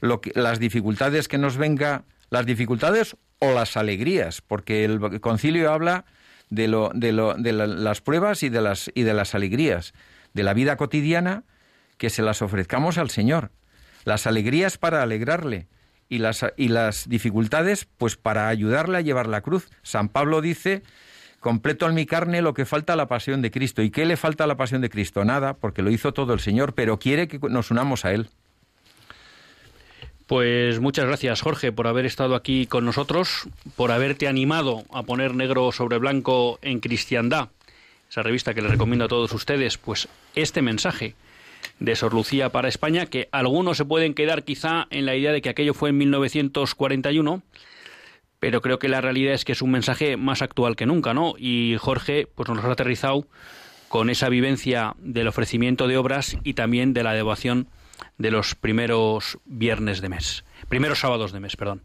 las 0.03 0.59
dificultades 0.59 1.27
que 1.27 1.39
nos 1.39 1.57
venga, 1.57 2.05
las 2.29 2.45
dificultades 2.45 3.17
o 3.39 3.53
las 3.53 3.79
alegrías, 3.79 4.43
porque 4.43 4.85
el 4.85 5.23
concilio 5.23 5.73
habla 5.73 6.05
de, 6.55 6.69
lo, 6.69 6.91
de, 6.95 7.13
lo, 7.13 7.35
de 7.35 7.53
las 7.53 8.01
pruebas 8.01 8.43
y 8.43 8.49
de 8.49 8.61
las, 8.61 8.91
y 8.95 9.03
de 9.03 9.15
las 9.15 9.35
alegrías, 9.35 9.93
de 10.33 10.43
la 10.43 10.55
vida 10.55 10.77
cotidiana, 10.77 11.45
que 11.99 12.11
se 12.11 12.23
las 12.23 12.43
ofrezcamos 12.43 12.99
al 12.99 13.11
Señor. 13.11 13.51
Las 14.05 14.27
alegrías 14.27 14.79
para 14.79 15.03
alegrarle 15.03 15.69
y 16.09 16.19
las, 16.19 16.45
y 16.57 16.69
las 16.69 17.09
dificultades 17.09 17.87
pues 17.99 18.17
para 18.17 18.49
ayudarle 18.49 18.99
a 18.99 19.01
llevar 19.01 19.27
la 19.27 19.41
cruz. 19.41 19.69
San 19.83 20.09
Pablo 20.09 20.41
dice, 20.41 20.83
completo 21.41 21.89
en 21.89 21.95
mi 21.95 22.07
carne 22.07 22.43
lo 22.43 22.55
que 22.55 22.65
falta 22.65 22.93
a 22.93 22.97
la 22.97 23.09
pasión 23.09 23.43
de 23.43 23.51
Cristo. 23.51 23.83
¿Y 23.83 23.91
qué 23.91 24.05
le 24.05 24.17
falta 24.17 24.45
a 24.45 24.47
la 24.47 24.57
pasión 24.57 24.81
de 24.81 24.91
Cristo? 24.91 25.25
Nada, 25.25 25.55
porque 25.55 25.83
lo 25.83 25.91
hizo 25.91 26.13
todo 26.13 26.35
el 26.35 26.41
Señor, 26.41 26.75
pero 26.75 26.99
quiere 26.99 27.29
que 27.29 27.39
nos 27.39 27.71
unamos 27.71 28.05
a 28.05 28.13
Él. 28.13 28.29
Pues 30.27 30.81
muchas 30.81 31.05
gracias, 31.05 31.43
Jorge, 31.43 31.71
por 31.71 31.87
haber 31.87 32.07
estado 32.07 32.35
aquí 32.35 32.67
con 32.67 32.87
nosotros, 32.87 33.47
por 33.77 33.93
haberte 33.93 34.27
animado 34.27 34.85
a 34.91 35.03
poner 35.03 35.35
negro 35.35 35.71
sobre 35.71 35.99
blanco 35.99 36.59
en 36.63 36.81
Cristiandad, 36.81 37.51
esa 38.09 38.23
revista 38.23 38.55
que 38.55 38.63
les 38.63 38.71
recomiendo 38.71 39.05
a 39.05 39.09
todos 39.09 39.33
ustedes, 39.33 39.77
pues 39.77 40.09
este 40.35 40.63
mensaje 40.63 41.15
de 41.79 41.95
Sor 41.95 42.15
Lucía 42.15 42.49
para 42.49 42.69
España, 42.69 43.05
que 43.05 43.29
algunos 43.33 43.77
se 43.77 43.85
pueden 43.85 44.15
quedar 44.15 44.45
quizá 44.45 44.87
en 44.89 45.05
la 45.05 45.15
idea 45.15 45.31
de 45.31 45.43
que 45.43 45.51
aquello 45.51 45.75
fue 45.75 45.91
en 45.91 45.99
1941, 45.99 47.43
pero 48.41 48.63
creo 48.63 48.79
que 48.79 48.89
la 48.89 49.03
realidad 49.03 49.35
es 49.35 49.45
que 49.45 49.53
es 49.53 49.61
un 49.61 49.73
mensaje 49.73 50.17
más 50.17 50.41
actual 50.41 50.75
que 50.75 50.87
nunca, 50.87 51.13
¿no? 51.13 51.35
Y 51.37 51.77
Jorge, 51.79 52.27
pues 52.35 52.49
nos 52.49 52.65
ha 52.65 52.73
aterrizado 52.73 53.27
con 53.89 54.09
esa 54.09 54.31
vivencia 54.31 54.95
del 55.01 55.29
ofrecimiento 55.29 55.87
de 55.87 55.99
obras 55.99 56.39
y 56.45 56.55
también 56.55 56.95
de 56.95 57.03
la 57.03 57.13
devoción 57.13 57.69
de 58.19 58.31
los 58.31 58.55
primeros 58.55 59.39
viernes 59.45 60.01
de 60.01 60.09
mes, 60.09 60.45
primeros 60.69 61.01
sábados 61.01 61.33
de 61.33 61.41
mes, 61.41 61.57
perdón. 61.57 61.83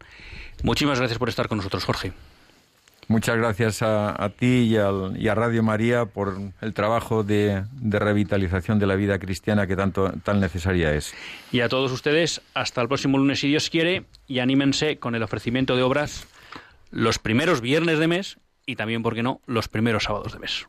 Muchísimas 0.62 0.98
gracias 0.98 1.18
por 1.18 1.28
estar 1.28 1.48
con 1.48 1.58
nosotros, 1.58 1.84
Jorge. 1.84 2.12
Muchas 3.08 3.36
gracias 3.38 3.82
a, 3.82 4.30
ti 4.38 4.46
y, 4.46 4.74
y, 4.74 5.28
a 5.28 5.34
Radio 5.34 5.64
María 5.64 6.04
por 6.04 6.38
el 6.60 6.74
trabajo 6.74 7.24
de, 7.24 7.64
de, 7.72 7.98
revitalización 7.98 8.78
de 8.78 8.86
la 8.86 8.94
vida 8.94 9.18
cristiana 9.18 9.66
que 9.66 9.74
tanto 9.74 10.12
tan 10.22 10.38
necesaria 10.38 10.94
es. 10.94 11.12
Y 11.50 11.58
a 11.60 11.68
todos 11.68 11.90
ustedes, 11.90 12.40
hasta 12.54 12.80
el 12.80 12.86
próximo 12.86 13.18
lunes 13.18 13.40
si 13.40 13.48
Dios 13.48 13.68
quiere, 13.68 14.04
y 14.28 14.38
anímense 14.38 14.98
con 14.98 15.16
el 15.16 15.24
ofrecimiento 15.24 15.74
de 15.74 15.82
obras 15.82 16.28
los 16.92 17.18
primeros 17.18 17.60
viernes 17.60 17.98
de 17.98 18.06
mes 18.06 18.38
y 18.66 18.76
también, 18.76 19.02
¿por 19.02 19.14
qué 19.14 19.24
no?, 19.24 19.40
los 19.46 19.66
primeros 19.68 20.04
sábados 20.04 20.32
de 20.32 20.38
mes. 20.38 20.68